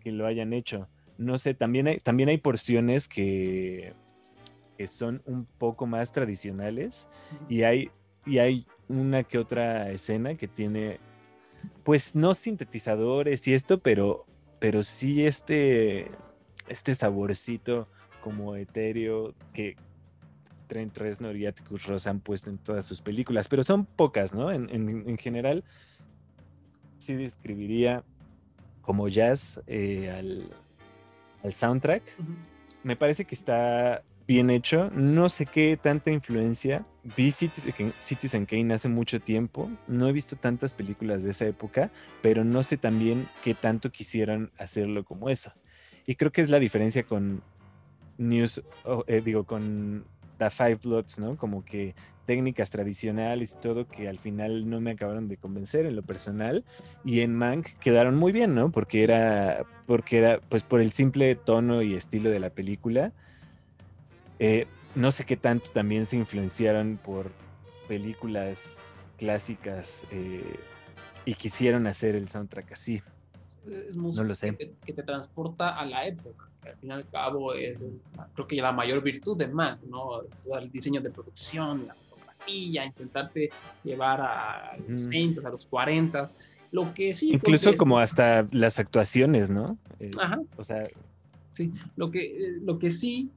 que 0.00 0.12
lo 0.12 0.26
hayan 0.26 0.52
hecho. 0.52 0.86
No 1.16 1.38
sé, 1.38 1.54
también 1.54 1.86
hay, 1.86 1.96
también 1.96 2.28
hay 2.28 2.36
porciones 2.36 3.08
que, 3.08 3.94
que 4.76 4.86
son 4.86 5.22
un 5.24 5.46
poco 5.46 5.86
más 5.86 6.12
tradicionales 6.12 7.08
y 7.48 7.62
hay, 7.62 7.90
y 8.26 8.36
hay 8.36 8.66
una 8.86 9.24
que 9.24 9.38
otra 9.38 9.90
escena 9.92 10.34
que 10.34 10.46
tiene, 10.46 11.00
pues 11.82 12.14
no 12.14 12.34
sintetizadores 12.34 13.48
y 13.48 13.54
esto, 13.54 13.78
pero, 13.78 14.26
pero 14.58 14.82
sí 14.82 15.24
este, 15.24 16.10
este 16.68 16.94
saborcito 16.94 17.88
como 18.20 18.56
etéreo 18.56 19.32
que 19.54 19.76
Trent 20.68 20.96
Reznor 20.96 21.36
y 21.36 21.46
Atticus 21.46 21.86
Ross 21.86 22.06
han 22.06 22.20
puesto 22.20 22.50
en 22.50 22.58
todas 22.58 22.84
sus 22.86 23.00
películas, 23.00 23.48
pero 23.48 23.62
son 23.64 23.84
pocas, 23.86 24.32
¿no? 24.34 24.52
En, 24.52 24.68
en- 24.70 25.08
en 25.08 25.18
general, 25.18 25.64
sí 26.98 27.14
describiría 27.14 28.04
como 28.82 29.08
jazz 29.08 29.60
eh, 29.66 30.10
al, 30.10 30.50
al 31.42 31.54
soundtrack. 31.54 32.02
Me 32.84 32.96
parece 32.96 33.24
que 33.24 33.34
está 33.34 34.02
bien 34.26 34.50
hecho. 34.50 34.90
No 34.94 35.28
sé 35.28 35.46
qué 35.46 35.78
tanta 35.80 36.10
influencia. 36.10 36.84
Vi 37.16 37.32
Citizen, 37.32 37.92
Citizen 37.98 38.46
Kane 38.46 38.74
hace 38.74 38.88
mucho 38.88 39.20
tiempo. 39.20 39.70
No 39.86 40.08
he 40.08 40.12
visto 40.12 40.36
tantas 40.36 40.74
películas 40.74 41.22
de 41.22 41.30
esa 41.30 41.46
época, 41.46 41.90
pero 42.22 42.44
no 42.44 42.62
sé 42.62 42.76
también 42.76 43.26
qué 43.42 43.54
tanto 43.54 43.90
quisieran 43.90 44.50
hacerlo 44.58 45.04
como 45.04 45.28
eso. 45.30 45.52
Y 46.06 46.14
creo 46.14 46.30
que 46.30 46.40
es 46.40 46.50
la 46.50 46.58
diferencia 46.58 47.02
con 47.04 47.42
News, 48.16 48.62
oh, 48.84 49.04
eh, 49.06 49.20
digo, 49.24 49.44
con 49.44 50.04
The 50.38 50.50
Five 50.50 50.76
Bloods, 50.82 51.18
¿no? 51.18 51.36
Como 51.36 51.64
que 51.64 51.94
técnicas 52.26 52.70
tradicionales 52.70 53.52
y 53.52 53.62
todo 53.62 53.88
que 53.88 54.06
al 54.06 54.18
final 54.18 54.68
no 54.68 54.80
me 54.80 54.90
acabaron 54.90 55.28
de 55.28 55.38
convencer 55.38 55.86
en 55.86 55.96
lo 55.96 56.02
personal 56.02 56.62
y 57.04 57.20
en 57.20 57.34
Mank 57.34 57.68
quedaron 57.78 58.16
muy 58.16 58.32
bien, 58.32 58.54
¿no? 58.54 58.70
Porque 58.70 59.02
era, 59.02 59.64
porque 59.86 60.18
era, 60.18 60.40
pues 60.48 60.62
por 60.62 60.80
el 60.80 60.92
simple 60.92 61.34
tono 61.36 61.82
y 61.82 61.94
estilo 61.94 62.30
de 62.30 62.38
la 62.38 62.50
película. 62.50 63.12
Eh, 64.38 64.66
no 64.94 65.10
sé 65.10 65.24
qué 65.24 65.36
tanto 65.36 65.70
también 65.70 66.04
se 66.06 66.16
influenciaron 66.16 66.98
por 67.02 67.30
películas 67.88 68.82
clásicas 69.16 70.04
eh, 70.10 70.58
y 71.24 71.34
quisieron 71.34 71.86
hacer 71.86 72.14
el 72.14 72.28
soundtrack 72.28 72.72
así. 72.72 73.02
Es 73.70 73.96
música 73.96 74.24
lo 74.26 74.34
sé. 74.34 74.54
Que, 74.56 74.72
que 74.84 74.92
te 74.92 75.02
transporta 75.02 75.76
a 75.78 75.84
la 75.86 76.06
época, 76.06 76.48
que 76.62 76.70
al 76.70 76.76
fin 76.76 76.90
y 76.90 76.92
al 76.92 77.08
cabo 77.08 77.54
es, 77.54 77.84
creo 78.34 78.46
que 78.46 78.56
la 78.56 78.72
mayor 78.72 79.02
virtud 79.02 79.36
de 79.36 79.48
Mac, 79.48 79.80
¿no? 79.88 80.22
Todo 80.44 80.58
el 80.58 80.70
diseño 80.70 81.00
de 81.00 81.10
producción, 81.10 81.86
la 81.86 81.94
fotografía, 81.94 82.84
intentarte 82.84 83.50
llevar 83.84 84.20
a 84.20 84.76
los. 84.88 85.08
20, 85.08 85.46
a 85.46 85.50
los 85.50 85.66
40. 85.66 86.24
Lo 86.72 86.92
que 86.94 87.14
sí. 87.14 87.30
Incluso 87.32 87.66
porque- 87.66 87.78
como 87.78 87.98
hasta 87.98 88.46
las 88.52 88.78
actuaciones, 88.78 89.48
¿no? 89.50 89.78
Eh, 90.00 90.10
Ajá. 90.20 90.40
O 90.56 90.64
sea, 90.64 90.86
Sí, 91.54 91.72
lo 91.96 92.08
que, 92.12 92.20
eh, 92.26 92.58
lo 92.62 92.78
que 92.78 92.88
sí, 92.88 93.30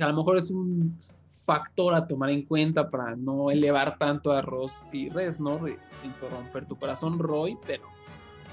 a 0.00 0.06
lo 0.06 0.14
mejor 0.14 0.38
es 0.38 0.48
un 0.52 0.96
factor 1.44 1.92
a 1.94 2.06
tomar 2.06 2.30
en 2.30 2.42
cuenta 2.42 2.88
para 2.88 3.16
no 3.16 3.50
elevar 3.50 3.98
tanto 3.98 4.30
a 4.32 4.40
Ross 4.42 4.86
y 4.92 5.08
Reznor, 5.08 5.68
eh, 5.68 5.76
siento 6.00 6.28
romper 6.30 6.66
tu 6.68 6.76
corazón, 6.76 7.18
Roy, 7.18 7.58
pero 7.66 7.82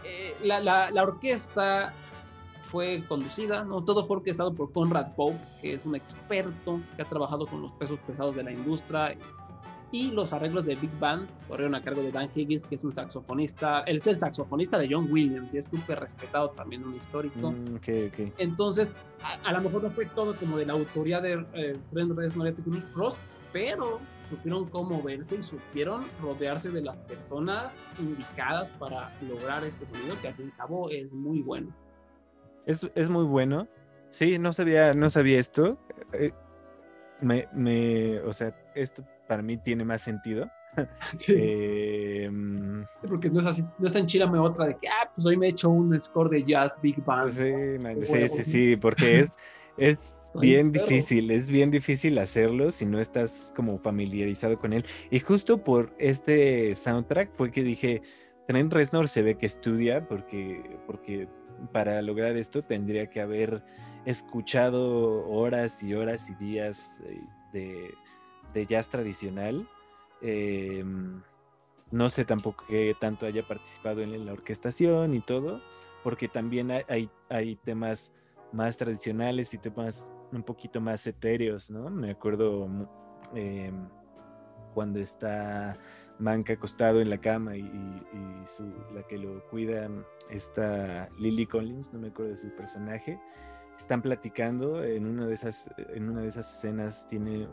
eh, 0.04 0.36
la, 0.44 0.60
la- 0.60 0.90
la 0.92 1.04
orquesta 1.04 1.94
fue 2.64 3.04
conducida, 3.08 3.64
¿no? 3.64 3.84
todo 3.84 4.04
fue 4.04 4.18
orquestado 4.18 4.54
por 4.54 4.72
Conrad 4.72 5.14
Pope, 5.16 5.40
que 5.62 5.74
es 5.74 5.86
un 5.86 5.96
experto 5.96 6.80
que 6.96 7.02
ha 7.02 7.06
trabajado 7.06 7.46
con 7.48 7.62
los 7.62 7.72
pesos 7.74 8.00
pesados 8.08 8.36
de 8.36 8.44
la 8.44 8.52
industria. 8.52 9.16
Y 9.94 10.12
los 10.12 10.32
arreglos 10.32 10.64
de 10.64 10.76
Big 10.76 10.98
Band 11.00 11.28
corrieron 11.50 11.76
a 11.76 11.82
cargo 11.82 12.02
de 12.02 12.12
Dan 12.14 12.30
Higgins, 12.34 12.66
que 12.66 12.76
es 12.76 12.84
un 12.86 12.94
saxofonista. 12.94 13.82
Él 13.82 13.98
es 13.98 14.08
el 14.08 14.18
saxofonista 14.18 14.78
de 14.78 14.88
John 14.90 15.08
Williams 15.12 15.54
y 15.54 15.58
es 15.58 15.66
súper 15.66 16.00
respetado 16.00 16.50
también, 16.52 16.86
un 16.86 16.96
histórico. 16.96 17.52
mm, 17.52 17.76
ok, 17.76 17.90
ok. 18.08 18.34
Entonces, 18.38 18.94
a, 19.22 19.50
a 19.50 19.52
lo 19.52 19.60
mejor 19.62 19.84
no 19.84 19.90
fue 19.90 20.06
todo 20.06 20.34
como 20.38 20.58
de 20.58 20.66
la 20.66 20.74
autoría 20.74 21.20
de 21.20 21.46
eh, 21.54 21.78
Trent 21.90 22.16
Reznor 22.16 22.48
y 22.48 22.52
Atticus 22.52 22.88
Ross, 22.94 23.18
pero 23.52 24.00
supieron 24.24 24.70
cómo 24.70 25.02
verse 25.02 25.38
y 25.38 25.44
supieron 25.44 26.06
rodearse 26.22 26.70
de 26.70 26.82
las 26.82 27.00
personas 27.00 27.86
indicadas 28.00 28.70
para 28.72 29.12
lograr 29.28 29.64
este 29.64 29.86
sonido, 29.86 30.20
que 30.22 30.30
al 30.30 30.34
fin 30.36 30.48
y 30.48 30.52
al 30.52 30.58
cabo 30.58 30.90
es 30.90 31.14
muy 31.14 31.42
bueno. 31.42 31.76
Es, 32.66 32.90
es 32.96 33.10
muy 33.10 33.26
bueno. 33.26 33.68
Sí, 34.10 34.38
no 34.40 34.54
sabía, 34.54 34.94
no 34.94 35.10
sabía 35.10 35.40
esto. 35.40 35.78
Eh, 36.14 36.32
me, 37.22 37.48
me, 37.54 38.20
o 38.22 38.34
sea, 38.34 38.56
esto 38.76 39.04
para 39.28 39.42
mí 39.42 39.58
tiene 39.58 39.84
más 39.86 40.02
sentido. 40.02 40.50
Sí, 41.14 41.34
Eh, 41.36 42.30
mm, 42.32 42.84
porque 43.06 43.30
no 43.30 43.42
es 43.42 43.46
así, 43.46 43.62
no 43.78 43.88
es 43.88 43.94
tan 43.94 44.06
chilame 44.06 44.40
otra 44.40 44.68
de 44.68 44.78
que, 44.78 44.88
ah, 44.88 45.10
pues 45.14 45.26
hoy 45.26 45.36
me 45.36 45.48
he 45.48 45.50
hecho 45.50 45.70
un 45.70 46.00
score 46.00 46.30
de 46.30 46.46
jazz 46.46 46.80
Big 46.82 47.04
Band. 47.04 47.30
sí, 47.32 47.52
¿no? 47.52 47.84
man, 47.84 48.00
De 48.00 48.06
sí, 48.06 48.28
sí, 48.30 48.44
sí, 48.44 48.76
porque 48.78 49.20
es, 49.20 49.32
es 49.78 50.16
bien 50.36 50.72
perro. 50.72 50.88
difícil, 50.88 51.32
es 51.32 51.50
bien 51.50 51.72
difícil 51.72 52.18
hacerlo 52.20 52.72
si 52.72 52.86
no 52.86 53.00
estás 53.00 53.54
como 53.56 53.80
familiarizado 53.80 54.60
con 54.60 54.74
él. 54.74 54.86
Y 55.10 55.20
justo 55.20 55.64
por 55.64 55.94
este 55.98 56.76
soundtrack 56.76 57.36
fue 57.36 57.52
que 57.52 57.64
dije, 57.64 58.02
Trent 58.48 58.72
Reznor 58.72 59.08
se 59.08 59.22
ve 59.22 59.36
que 59.36 59.46
estudia 59.46 60.08
porque, 60.08 60.80
porque 60.88 61.28
para 61.72 62.02
lograr 62.02 62.38
esto 62.38 62.64
tendría 62.64 63.10
que 63.10 63.22
haber 63.22 63.64
escuchado 64.06 65.28
horas 65.30 65.84
y 65.84 65.94
horas 65.94 66.30
y 66.30 66.36
días 66.36 67.02
eh, 67.06 67.22
de, 67.54 67.94
de 68.54 68.66
jazz 68.66 68.90
tradicional. 68.90 69.68
Eh, 70.22 70.84
no 71.92 72.10
sé 72.10 72.26
tampoco 72.26 72.66
que 72.68 72.96
tanto 73.00 73.26
haya 73.26 73.46
participado 73.46 74.02
en 74.02 74.26
la 74.26 74.32
orquestación 74.32 75.14
y 75.14 75.22
todo, 75.22 75.62
porque 76.04 76.28
también 76.28 76.72
hay, 76.72 76.84
hay, 76.88 77.10
hay 77.30 77.56
temas 77.58 78.14
más 78.54 78.78
tradicionales 78.78 79.54
y 79.54 79.58
temas 79.58 80.10
un 80.32 80.44
poquito 80.44 80.80
más 80.82 81.06
etéreos, 81.08 81.70
¿no? 81.70 81.90
Me 81.90 82.12
acuerdo 82.12 82.68
eh, 83.36 83.72
cuando 84.74 85.00
está 85.00 85.78
Manca 86.20 86.54
acostado 86.54 87.02
en 87.02 87.10
la 87.10 87.18
cama 87.18 87.56
y, 87.58 87.64
su- 88.48 88.74
la 88.94 89.02
que 89.08 89.18
lo 89.18 89.44
cuida, 89.50 89.90
está 90.30 91.10
Lily 91.20 91.46
Collins, 91.48 91.92
no 91.94 92.00
me 92.00 92.10
acuerdo 92.10 92.32
de 92.32 92.38
su 92.38 92.50
personaje, 92.56 93.20
están 93.78 94.02
platicando 94.04 94.84
en 94.84 95.08
una 95.08 95.26
de 95.26 95.34
esas, 95.34 95.70
en 95.78 96.10
una 96.10 96.22
de 96.22 96.28
esas 96.28 96.58
escenas 96.58 97.08
tiene 97.08 97.48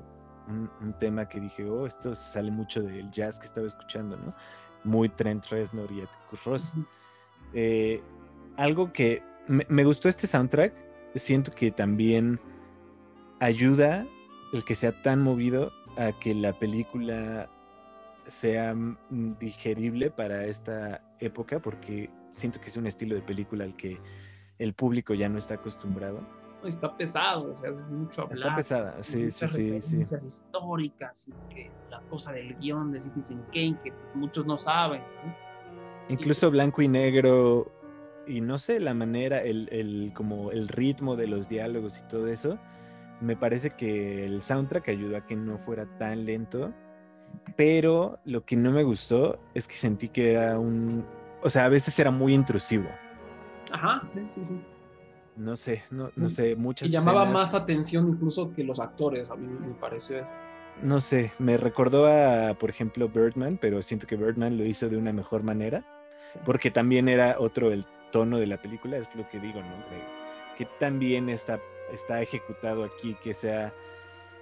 un, 0.48 0.70
un 0.82 0.92
tema 0.98 1.28
que 1.28 1.40
dije, 1.40 1.64
oh, 1.68 1.86
esto 1.86 2.14
sale 2.14 2.50
mucho 2.50 2.82
del 2.82 3.10
jazz 3.10 3.38
que 3.38 3.46
estaba 3.46 3.66
escuchando, 3.66 4.16
¿no? 4.18 4.34
Muy 4.84 5.08
Trent 5.08 5.46
Reznor 5.46 5.90
y 5.90 6.02
Atticus 6.02 6.44
Ross. 6.44 6.74
Eh, 7.54 8.02
algo 8.56 8.92
que 8.92 9.22
me, 9.46 9.64
me 9.70 9.84
gustó 9.84 10.08
este 10.10 10.26
soundtrack, 10.26 10.74
siento 11.14 11.52
que 11.52 11.70
también 11.70 12.38
ayuda 13.40 14.06
el 14.52 14.64
que 14.64 14.74
sea 14.74 15.02
tan 15.02 15.22
movido 15.22 15.72
a 15.96 16.12
que 16.18 16.34
la 16.34 16.52
película 16.58 17.48
sea 18.26 18.74
mm, 18.74 19.38
digerible 19.38 20.10
para 20.10 20.44
esta 20.46 21.02
época, 21.18 21.60
porque 21.60 22.10
siento 22.30 22.60
que 22.60 22.68
es 22.68 22.76
un 22.76 22.86
estilo 22.86 23.14
de 23.14 23.22
película 23.22 23.64
al 23.64 23.74
que 23.76 23.98
el 24.58 24.74
público 24.74 25.14
ya 25.14 25.28
no 25.28 25.38
está 25.38 25.54
acostumbrado. 25.54 26.20
Está 26.64 26.96
pesado, 26.96 27.52
o 27.52 27.56
sea, 27.56 27.70
es 27.70 27.86
mucho 27.86 28.22
hablar. 28.22 28.36
Está 28.38 28.56
pesada, 28.56 28.96
sí, 29.02 29.30
sí, 29.30 29.46
sí, 29.46 29.80
sí. 29.80 30.26
históricas 30.26 31.28
y 31.28 31.54
que 31.54 31.70
la 31.88 32.00
cosa 32.10 32.32
del 32.32 32.56
guion 32.58 32.90
de 32.90 33.00
Citizen 33.00 33.42
Kane 33.52 33.78
que 33.82 33.92
pues, 33.92 34.14
muchos 34.16 34.44
no 34.44 34.58
saben. 34.58 35.00
¿no? 35.24 35.32
Incluso 36.08 36.50
blanco 36.50 36.82
y 36.82 36.88
negro, 36.88 37.70
y 38.26 38.40
no 38.40 38.58
sé, 38.58 38.80
la 38.80 38.92
manera, 38.94 39.40
el, 39.42 39.68
el- 39.70 40.12
como 40.14 40.50
el 40.50 40.66
ritmo 40.68 41.14
de 41.16 41.28
los 41.28 41.48
diálogos 41.48 41.98
y 42.00 42.08
todo 42.08 42.26
eso, 42.26 42.58
me 43.20 43.36
parece 43.36 43.70
que 43.70 44.24
el 44.24 44.40
soundtrack 44.42 44.88
ayudó 44.88 45.16
a 45.16 45.26
que 45.26 45.36
no 45.36 45.58
fuera 45.58 45.86
tan 45.98 46.24
lento, 46.24 46.72
pero 47.56 48.18
lo 48.24 48.44
que 48.44 48.56
no 48.56 48.70
me 48.72 48.82
gustó 48.84 49.38
es 49.54 49.66
que 49.66 49.74
sentí 49.76 50.08
que 50.08 50.32
era 50.32 50.58
un, 50.58 51.04
o 51.42 51.48
sea, 51.48 51.64
a 51.64 51.68
veces 51.68 51.98
era 51.98 52.10
muy 52.10 52.34
intrusivo, 52.34 52.88
Ajá, 53.70 54.02
sí, 54.14 54.20
sí, 54.28 54.44
sí. 54.44 54.60
no 55.36 55.56
sé, 55.56 55.82
no, 55.90 56.10
no 56.16 56.28
sé, 56.28 56.56
muchas 56.56 56.88
Y 56.88 56.92
llamaba 56.92 57.24
escenas- 57.24 57.32
más 57.34 57.54
atención 57.54 58.08
incluso 58.08 58.52
que 58.54 58.64
los 58.64 58.80
actores, 58.80 59.30
a 59.30 59.36
mí 59.36 59.46
me 59.46 59.74
pareció. 59.74 60.24
no 60.82 61.00
sé, 61.00 61.32
me 61.38 61.56
recordó 61.56 62.06
a, 62.06 62.54
por 62.54 62.70
ejemplo, 62.70 63.08
Birdman, 63.08 63.58
pero 63.60 63.82
siento 63.82 64.06
que 64.06 64.16
Birdman 64.16 64.56
lo 64.56 64.64
hizo 64.64 64.88
de 64.88 64.96
una 64.96 65.12
mejor 65.12 65.42
manera, 65.42 65.84
Sí. 66.32 66.38
porque 66.44 66.70
también 66.70 67.08
era 67.08 67.36
otro 67.38 67.72
el 67.72 67.84
tono 68.12 68.38
de 68.38 68.46
la 68.46 68.58
película, 68.58 68.96
es 68.98 69.14
lo 69.16 69.26
que 69.28 69.40
digo, 69.40 69.60
¿no? 69.60 70.56
Que 70.56 70.66
también 70.78 71.28
está, 71.30 71.58
está 71.92 72.22
ejecutado 72.22 72.84
aquí, 72.84 73.16
que 73.22 73.34
sea 73.34 73.72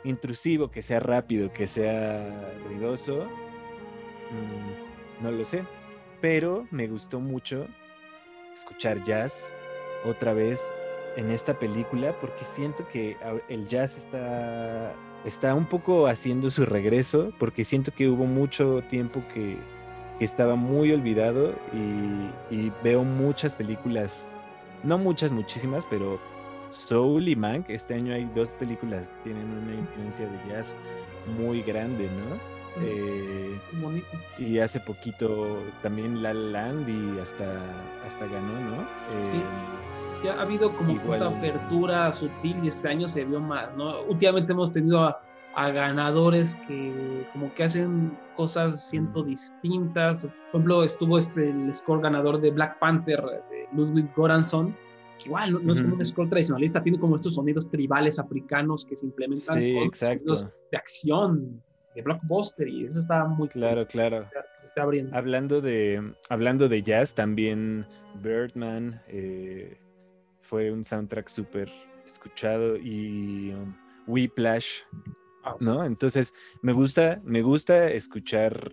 intrusivo, 0.05 0.71
que 0.71 0.83
sea 0.83 1.01
rápido, 1.01 1.53
que 1.53 1.67
sea 1.67 2.53
ruidoso. 2.67 3.27
Mm, 4.31 5.25
no 5.25 5.31
lo 5.31 5.45
sé. 5.45 5.65
Pero 6.21 6.67
me 6.71 6.87
gustó 6.89 7.21
mucho 7.21 7.67
escuchar 8.55 9.05
jazz 9.05 9.51
otra 10.05 10.33
vez 10.33 10.63
en 11.17 11.31
esta 11.31 11.59
película 11.59 12.15
porque 12.21 12.45
siento 12.45 12.87
que 12.89 13.17
el 13.49 13.67
jazz 13.67 13.99
está, 13.99 14.95
está 15.25 15.55
un 15.55 15.67
poco 15.67 16.07
haciendo 16.07 16.51
su 16.51 16.65
regreso 16.65 17.33
porque 17.39 17.65
siento 17.65 17.93
que 17.93 18.09
hubo 18.09 18.27
mucho 18.27 18.83
tiempo 18.89 19.23
que, 19.33 19.57
estaba 20.21 20.57
muy 20.57 20.93
olvidado 20.93 21.53
y 22.51 22.73
veo 22.83 23.05
muchas 23.05 23.55
películas, 23.55 24.43
no 24.83 24.97
muchas, 24.97 25.31
muchísimas, 25.31 25.85
pero 25.85 26.19
Soul 26.77 27.29
y 27.29 27.37
Mank, 27.37 27.69
este 27.71 27.95
año 27.95 28.15
hay 28.15 28.25
dos 28.35 28.49
películas 28.51 29.09
que 29.09 29.31
tienen 29.31 29.51
una 29.51 29.75
influencia 29.75 30.27
de 30.27 30.39
jazz 30.53 30.75
muy 31.39 31.63
grande, 31.63 32.09
¿no? 32.09 32.57
Eh, 32.85 33.59
Bonito. 33.81 34.07
y 34.39 34.59
hace 34.59 34.79
poquito 34.81 35.59
también 35.83 36.23
La 36.23 36.35
La 36.35 36.69
Land 36.69 36.89
y 36.89 37.19
hasta, 37.21 37.45
hasta 38.07 38.27
ganó, 38.27 38.53
¿no? 38.71 38.83
Eh, 38.83 39.43
Sí, 40.23 40.29
ha 40.29 40.41
habido 40.41 40.75
como 40.75 40.93
Igual. 40.93 41.09
esta 41.11 41.27
apertura 41.29 42.11
sutil 42.11 42.57
y 42.65 42.69
este 42.69 42.89
año 42.89 43.07
se 43.07 43.25
vio 43.27 43.39
más, 43.39 43.69
¿no? 43.77 44.01
Últimamente 44.09 44.53
hemos 44.53 44.73
tenido 44.73 45.01
a, 45.05 45.21
a 45.55 45.69
ganadores 45.71 46.55
que 46.67 47.27
como 47.35 47.53
que 47.53 47.65
hacen 47.65 48.17
cosas 48.35 48.89
siento 48.89 49.23
distintas. 49.23 50.23
Por 50.25 50.33
ejemplo, 50.63 50.85
estuvo 50.85 51.19
este, 51.19 51.51
el 51.51 51.73
score 51.75 52.01
ganador 52.01 52.41
de 52.41 52.51
Black 52.51 52.79
Panther 52.79 53.23
de 53.51 53.69
Ludwig 53.75 54.09
Göransson, 54.17 54.73
que 54.73 54.86
igual 55.25 55.53
no, 55.53 55.61
no 55.61 55.73
es 55.73 55.81
como 55.83 55.95
un 55.97 56.05
score 56.07 56.29
tradicionalista, 56.29 56.83
tiene 56.83 56.99
como 56.99 57.17
estos 57.17 57.35
sonidos 57.35 57.69
tribales 57.71 58.19
africanos 58.19 58.85
que 58.85 58.97
se 58.97 59.07
implementan 59.07 59.61
Sí, 59.61 59.75
con 59.75 59.83
exacto. 59.85 60.37
sonidos 60.37 60.47
de 60.71 60.77
acción, 60.77 61.63
de 61.95 62.03
blockbuster, 62.03 62.69
y 62.69 62.85
eso 62.87 63.01
está 63.01 63.25
muy 63.25 63.49
Claro, 63.49 63.87
claro. 63.87 64.29
se 64.59 64.67
está 64.67 64.83
abriendo. 64.83 65.17
Hablando 65.17 65.61
de, 65.61 66.13
hablando 66.29 66.69
de 66.69 66.83
jazz, 66.83 67.15
también 67.15 67.87
Birdman 68.23 69.01
eh, 69.09 69.79
fue 70.43 70.71
un 70.71 70.85
soundtrack 70.85 71.29
súper 71.29 71.71
escuchado 72.07 72.77
y 72.77 73.53
um, 73.55 73.75
Whiplash, 74.07 74.83
Ah, 75.43 75.55
sí. 75.61 75.67
¿no? 75.67 75.85
Entonces, 75.85 76.35
me 76.61 76.73
gusta, 76.73 77.21
me 77.25 77.41
gusta 77.41 77.89
escuchar 77.91 78.73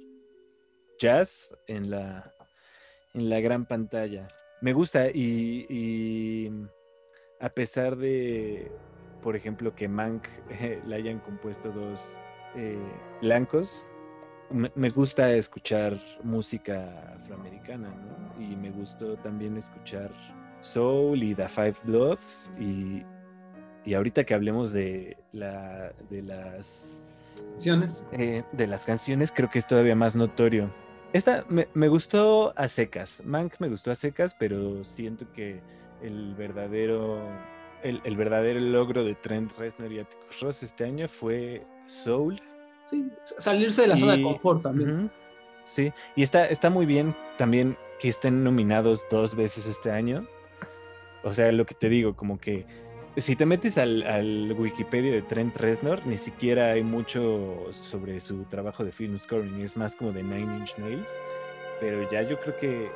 jazz 0.99 1.55
en 1.67 1.91
la, 1.91 2.31
en 3.13 3.29
la 3.29 3.39
gran 3.41 3.65
pantalla. 3.67 4.27
Me 4.63 4.71
gusta 4.71 5.09
y, 5.09 5.65
y 5.69 6.49
a 7.41 7.49
pesar 7.49 7.97
de, 7.97 8.71
por 9.21 9.35
ejemplo, 9.35 9.75
que 9.75 9.89
Mank 9.89 10.25
eh, 10.49 10.81
la 10.87 10.95
hayan 10.95 11.19
compuesto 11.19 11.69
dos 11.69 12.17
eh, 12.55 12.77
blancos, 13.21 13.85
me, 14.49 14.71
me 14.73 14.89
gusta 14.89 15.33
escuchar 15.33 15.99
música 16.23 17.13
afroamericana, 17.13 17.89
¿no? 17.89 18.41
Y 18.41 18.55
me 18.55 18.71
gustó 18.71 19.17
también 19.17 19.57
escuchar 19.57 20.09
Soul 20.61 21.23
y 21.23 21.35
The 21.35 21.49
Five 21.49 21.75
Bloods 21.83 22.49
y, 22.57 23.03
y 23.83 23.93
ahorita 23.95 24.23
que 24.23 24.33
hablemos 24.33 24.71
de, 24.71 25.17
la, 25.33 25.91
de 26.09 26.21
las 26.21 27.01
Canciones. 27.51 28.05
eh, 28.13 28.43
de 28.53 28.67
las 28.67 28.85
canciones, 28.85 29.33
creo 29.33 29.49
que 29.49 29.59
es 29.59 29.67
todavía 29.67 29.95
más 29.95 30.15
notorio. 30.15 30.73
Esta 31.13 31.45
me, 31.47 31.67
me 31.73 31.87
gustó 31.87 32.53
a 32.57 32.67
secas. 32.67 33.21
Mank 33.23 33.53
me 33.59 33.69
gustó 33.69 33.91
a 33.91 33.95
secas, 33.95 34.35
pero 34.37 34.83
siento 34.83 35.31
que 35.31 35.61
el 36.01 36.33
verdadero, 36.35 37.21
el, 37.83 38.01
el 38.03 38.15
verdadero 38.17 38.59
logro 38.59 39.03
de 39.03 39.15
Trent 39.15 39.55
Reznor 39.57 39.91
y 39.91 39.99
Atticus 39.99 40.39
Ross 40.41 40.63
este 40.63 40.83
año 40.85 41.07
fue 41.07 41.63
Soul. 41.85 42.41
Sí, 42.89 43.07
salirse 43.23 43.83
de 43.83 43.87
la 43.89 43.97
zona 43.97 44.13
de 44.13 44.19
Y- 44.19 44.23
confort 44.23 44.63
también. 44.63 45.11
Sí, 45.65 45.93
y 46.17 46.23
está, 46.23 46.45
está 46.47 46.69
muy 46.69 46.85
bien 46.85 47.15
también 47.37 47.77
que 47.99 48.09
estén 48.09 48.43
nominados 48.43 49.05
dos 49.09 49.33
veces 49.35 49.65
este 49.65 49.91
año. 49.91 50.27
O 51.23 51.31
sea, 51.31 51.51
lo 51.53 51.65
que 51.65 51.73
te 51.73 51.87
digo, 51.87 52.15
como 52.17 52.37
que 52.37 52.65
si 53.17 53.35
te 53.35 53.45
metes 53.45 53.77
al, 53.77 54.03
al 54.03 54.53
Wikipedia 54.53 55.11
de 55.11 55.21
Trent 55.21 55.55
Reznor, 55.57 56.05
ni 56.05 56.17
siquiera 56.17 56.71
hay 56.71 56.83
mucho 56.83 57.67
sobre 57.71 58.19
su 58.19 58.43
trabajo 58.45 58.83
de 58.83 58.91
film 58.91 59.19
scoring, 59.19 59.61
es 59.61 59.77
más 59.77 59.95
como 59.95 60.11
de 60.11 60.23
Nine 60.23 60.57
Inch 60.57 60.77
Nails. 60.77 61.11
Pero 61.79 62.09
ya 62.11 62.21
yo 62.23 62.39
creo 62.39 62.57
que 62.57 62.89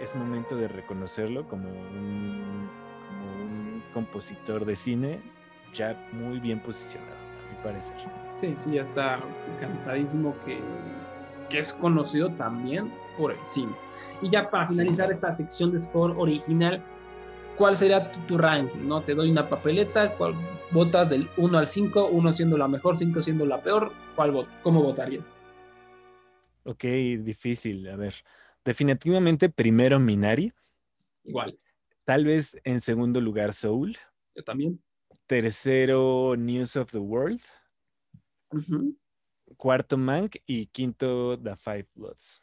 es 0.00 0.14
momento 0.14 0.56
de 0.56 0.68
reconocerlo 0.68 1.46
como 1.48 1.68
un, 1.68 2.68
como 3.08 3.44
un 3.44 3.82
compositor 3.92 4.64
de 4.64 4.76
cine 4.76 5.20
ya 5.72 6.08
muy 6.12 6.38
bien 6.38 6.60
posicionado, 6.60 7.12
a 7.12 7.50
mi 7.50 7.62
parecer. 7.62 7.96
Sí, 8.40 8.54
sí, 8.56 8.72
ya 8.72 8.82
está 8.82 9.18
encantadísimo 9.56 10.34
que, 10.44 10.58
que 11.48 11.58
es 11.58 11.74
conocido 11.74 12.30
también 12.30 12.92
por 13.18 13.32
el 13.32 13.46
cine. 13.46 13.72
Y 14.22 14.30
ya 14.30 14.48
para 14.50 14.66
finalizar 14.66 15.10
esta 15.10 15.32
sección 15.32 15.72
de 15.72 15.80
score 15.80 16.14
original, 16.16 16.82
¿cuál 17.56 17.76
sería 17.76 18.10
tu, 18.10 18.20
tu 18.20 18.38
ranking? 18.38 18.86
¿no? 18.86 19.02
Te 19.02 19.14
doy 19.14 19.30
una 19.30 19.48
papeleta, 19.48 20.16
¿cuál 20.16 20.34
votas 20.70 21.08
del 21.08 21.28
1 21.36 21.58
al 21.58 21.66
5? 21.66 22.08
1 22.08 22.32
siendo 22.32 22.56
la 22.58 22.68
mejor, 22.68 22.96
5 22.96 23.22
siendo 23.22 23.46
la 23.46 23.58
peor. 23.58 23.92
¿Cuál 24.16 24.32
vot 24.32 24.48
¿Cómo 24.62 24.82
votarías? 24.82 25.24
Ok, 26.64 26.84
difícil. 26.84 27.88
A 27.88 27.96
ver, 27.96 28.14
definitivamente 28.64 29.48
primero 29.50 30.00
Minari, 30.00 30.52
Igual, 31.24 31.58
tal 32.04 32.24
vez 32.24 32.58
en 32.64 32.80
segundo 32.80 33.20
lugar 33.20 33.52
Soul, 33.52 33.96
yo 34.34 34.44
también. 34.44 34.82
tercero 35.26 36.34
News 36.36 36.76
of 36.76 36.90
the 36.90 36.98
World, 36.98 37.40
cuarto 39.56 39.96
Mank 39.96 40.36
y 40.46 40.66
quinto 40.66 41.38
The 41.38 41.56
Five 41.56 41.88
Bloods. 41.94 42.42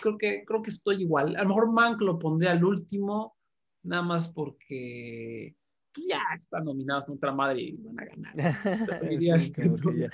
creo 0.00 0.18
que, 0.18 0.44
creo 0.44 0.62
que 0.62 0.70
estoy 0.70 1.02
igual. 1.02 1.36
A 1.36 1.42
lo 1.42 1.48
mejor 1.48 1.72
Mank 1.72 2.00
lo 2.00 2.18
pondré 2.18 2.48
al 2.48 2.64
último, 2.64 3.36
nada 3.82 4.02
más 4.02 4.28
porque 4.32 5.54
pues 5.94 6.06
ya 6.06 6.20
están 6.36 6.64
nominados 6.64 7.08
en 7.08 7.16
otra 7.16 7.32
madre 7.32 7.60
y 7.62 7.76
van 7.76 8.00
a 8.00 8.04
ganar. 8.04 8.34
Sí, 9.18 9.26
ya, 9.26 10.10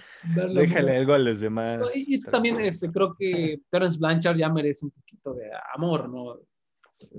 Déjale 0.55 0.79
amor. 0.79 0.91
algo 0.91 1.13
a 1.15 1.19
los 1.19 1.41
demás. 1.41 1.81
No, 1.81 1.87
Y, 1.95 2.05
y 2.09 2.15
esto 2.15 2.31
también 2.31 2.61
este, 2.61 2.91
creo 2.91 3.15
que 3.19 3.61
Terence 3.71 3.99
Blanchard 3.99 4.37
ya 4.37 4.49
merece 4.49 4.87
un 4.87 4.93
poquito 4.93 5.35
de 5.35 5.51
amor, 5.75 6.09
¿no? 6.09 6.39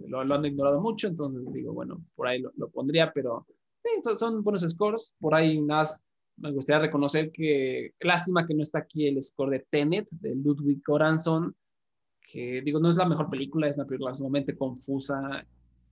Lo, 0.08 0.24
lo 0.24 0.36
han 0.36 0.46
ignorado 0.46 0.82
mucho, 0.82 1.08
entonces 1.08 1.54
digo, 1.54 1.74
bueno, 1.74 2.04
por 2.16 2.28
ahí 2.28 2.42
lo, 2.42 2.52
lo 2.56 2.70
pondría, 2.70 3.12
pero 3.14 3.46
sí, 3.84 3.90
son, 4.04 4.18
son 4.18 4.44
buenos 4.44 4.62
scores. 4.62 5.16
Por 5.20 5.36
ahí 5.36 5.62
más 5.62 6.04
me 6.38 6.52
gustaría 6.52 6.82
reconocer 6.82 7.32
que, 7.32 7.94
lástima 8.00 8.46
que 8.46 8.54
no 8.54 8.62
está 8.62 8.80
aquí 8.80 9.08
el 9.08 9.22
score 9.22 9.52
de 9.52 9.68
Tenet, 9.70 10.10
de 10.12 10.36
Ludwig 10.36 10.82
Göransson, 10.86 11.56
que 12.22 12.62
digo, 12.62 12.80
no 12.80 12.90
es 12.90 12.96
la 12.96 13.08
mejor 13.08 13.30
película, 13.30 13.68
es 13.68 13.78
una 13.78 13.86
película 13.86 14.14
sumamente 14.14 14.58
confusa, 14.58 15.46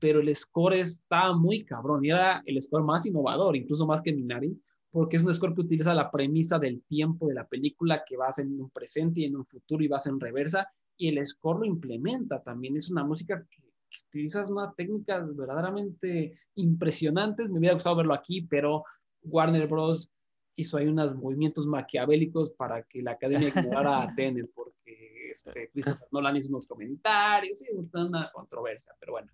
pero 0.04 0.20
el 0.20 0.36
score 0.36 0.82
está 0.82 1.32
muy 1.32 1.64
cabrón 1.64 2.04
y 2.04 2.10
era 2.10 2.44
el 2.46 2.62
score 2.62 2.84
más 2.84 3.06
innovador, 3.06 3.56
incluso 3.56 3.88
más 3.88 4.02
que 4.02 4.12
Minari, 4.12 4.54
porque 4.92 5.16
es 5.16 5.24
un 5.24 5.34
score 5.34 5.56
que 5.56 5.62
utiliza 5.62 5.94
la 5.94 6.12
premisa 6.12 6.60
del 6.60 6.84
tiempo 6.84 7.30
de 7.30 7.36
la 7.36 7.48
película 7.48 8.04
que 8.06 8.18
vas 8.18 8.38
en 8.40 8.60
un 8.60 8.70
presente 8.70 9.22
y 9.22 9.24
en 9.24 9.38
un 9.38 9.46
futuro 9.46 9.82
y 9.82 9.88
vas 9.88 10.06
en 10.08 10.20
reversa, 10.20 10.68
y 10.98 11.08
el 11.08 11.26
score 11.26 11.60
lo 11.60 11.66
implementa 11.66 12.44
también. 12.44 12.76
Es 12.76 12.92
una 12.92 13.06
música 13.06 13.46
que, 13.50 13.62
que 13.62 13.98
utiliza 14.10 14.46
unas 14.46 14.76
técnicas 14.76 15.34
verdaderamente 15.38 16.34
impresionantes. 16.56 17.50
Me 17.50 17.60
hubiera 17.60 17.76
gustado 17.76 17.96
verlo 17.96 18.14
aquí, 18.14 18.42
pero 18.42 18.84
Warner 19.22 19.68
Bros. 19.68 20.12
hizo 20.56 20.80
ahí 20.80 20.88
unos 20.88 21.16
movimientos 21.16 21.66
maquiavélicos 21.66 22.52
para 22.52 22.84
que 22.84 23.02
la 23.02 23.12
academia 23.12 23.48
ignorara 23.48 24.04
a 24.04 24.14
Tenet, 24.14 24.52
porque 24.54 25.32
este, 25.32 25.70
Christopher 25.72 26.10
Nolan 26.12 26.36
hizo 26.36 26.50
unos 26.50 26.68
comentarios, 26.68 27.60
sí, 27.60 27.68
una 27.94 28.30
controversia, 28.34 28.94
pero 29.00 29.14
bueno, 29.14 29.32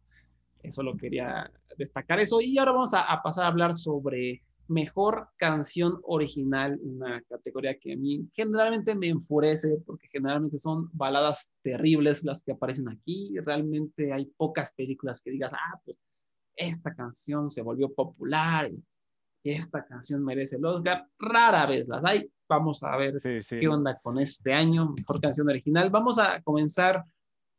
eso 0.64 0.84
lo 0.84 0.95
quería 0.97 1.51
destacar 1.78 2.20
eso. 2.20 2.41
Y 2.41 2.57
ahora 2.57 2.72
vamos 2.74 2.93
a, 2.93 3.01
a 3.01 3.22
pasar 3.22 3.45
a 3.45 3.47
hablar 3.47 3.74
sobre 3.76 4.41
mejor 4.68 5.30
canción 5.38 5.99
original, 6.03 6.80
una 6.84 7.22
categoría 7.24 7.78
que 7.80 7.93
a 7.93 7.97
mí 7.97 8.30
generalmente 8.34 8.95
me 8.95 9.07
enfurece 9.10 9.78
porque 9.86 10.07
generalmente 10.12 10.57
son 10.60 10.89
baladas 10.93 11.49
terribles 11.64 12.24
las 12.24 12.43
que 12.43 12.51
aparecen 12.51 12.88
aquí. 12.89 13.36
Realmente 13.43 14.14
hay 14.14 14.26
pocas 14.38 14.72
películas 14.74 15.22
que 15.22 15.32
digas, 15.32 15.53
ah, 15.53 15.80
pues 15.84 16.01
esta 16.55 16.93
canción 16.93 17.49
se 17.49 17.62
volvió 17.64 17.91
popular 17.93 18.70
y 18.70 18.84
esta 19.51 19.86
canción 19.86 20.24
merece 20.24 20.57
el 20.57 20.66
Oscar. 20.66 21.07
Rara 21.18 21.66
vez 21.66 21.88
las 21.88 22.03
hay. 22.05 22.30
Vamos 22.47 22.84
a 22.84 22.95
ver 22.97 23.20
Sí, 23.22 23.41
sí. 23.41 23.60
qué 23.60 23.68
onda 23.68 23.97
con 24.01 24.20
este 24.20 24.53
año, 24.53 24.89
mejor 24.95 25.20
canción 25.22 25.47
original. 25.49 25.89
Vamos 25.89 26.20
a 26.20 26.41
comenzar 26.41 27.03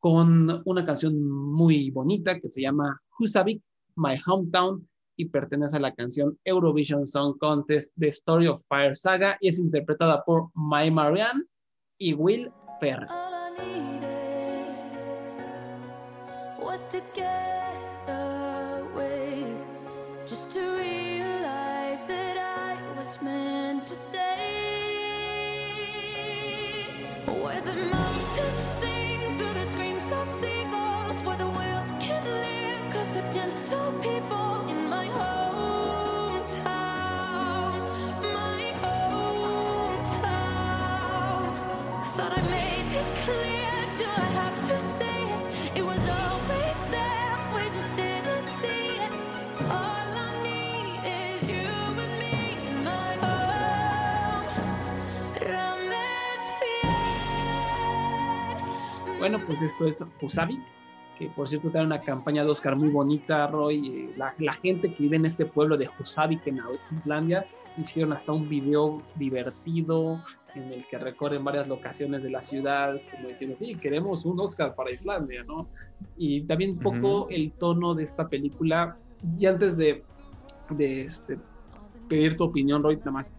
con 0.00 0.62
una 0.64 0.84
canción 0.84 1.22
muy 1.30 1.90
bonita 1.90 2.40
que 2.40 2.48
se 2.48 2.62
llama 2.62 3.00
Husavik, 3.18 3.62
My 3.96 4.18
Hometown, 4.26 4.88
y 5.16 5.26
pertenece 5.26 5.76
a 5.76 5.80
la 5.80 5.94
canción 5.94 6.38
Eurovision 6.44 7.04
Song 7.04 7.36
Contest 7.38 7.92
The 7.98 8.08
Story 8.08 8.46
of 8.46 8.62
Fire 8.68 8.96
Saga 8.96 9.36
y 9.40 9.48
es 9.48 9.58
interpretada 9.58 10.24
por 10.24 10.48
Mai 10.54 10.90
Marianne 10.90 11.44
y 11.98 12.14
Will 12.14 12.50
Ferrell. 12.80 13.08
Bueno, 59.20 59.38
pues 59.46 59.60
esto 59.60 59.86
es 59.86 60.02
Husabi, 60.22 60.58
que 61.18 61.26
por 61.26 61.46
cierto 61.46 61.68
tiene 61.68 61.84
una 61.84 62.00
campaña 62.00 62.42
de 62.42 62.48
Oscar 62.48 62.74
muy 62.74 62.88
bonita, 62.88 63.46
Roy. 63.46 64.08
eh, 64.08 64.14
La, 64.16 64.52
gente 64.54 64.94
que 64.94 65.02
vive 65.02 65.16
en 65.16 65.26
este 65.26 65.44
pueblo 65.44 65.76
de 65.76 65.90
Husavik 65.98 66.46
en 66.46 66.58
Islandia 66.90 67.46
hicieron 67.80 68.12
hasta 68.12 68.32
un 68.32 68.48
video 68.48 69.02
divertido 69.16 70.22
en 70.54 70.72
el 70.72 70.86
que 70.86 70.98
recorren 70.98 71.44
varias 71.44 71.68
locaciones 71.68 72.22
de 72.22 72.30
la 72.30 72.42
ciudad, 72.42 73.00
como 73.10 73.28
diciendo, 73.28 73.56
sí, 73.56 73.76
queremos 73.76 74.24
un 74.24 74.40
Oscar 74.40 74.74
para 74.74 74.90
Islandia, 74.90 75.44
¿no? 75.44 75.68
Y 76.16 76.42
también 76.42 76.72
un 76.72 76.78
poco 76.78 77.22
Ujú. 77.22 77.30
el 77.30 77.52
tono 77.52 77.94
de 77.94 78.04
esta 78.04 78.28
película. 78.28 78.96
Y 79.38 79.46
antes 79.46 79.76
de, 79.76 80.04
de 80.70 81.02
este, 81.02 81.38
pedir 82.08 82.36
tu 82.36 82.44
opinión, 82.44 82.82
Roy, 82.82 82.96
nada 82.96 83.12
más 83.12 83.32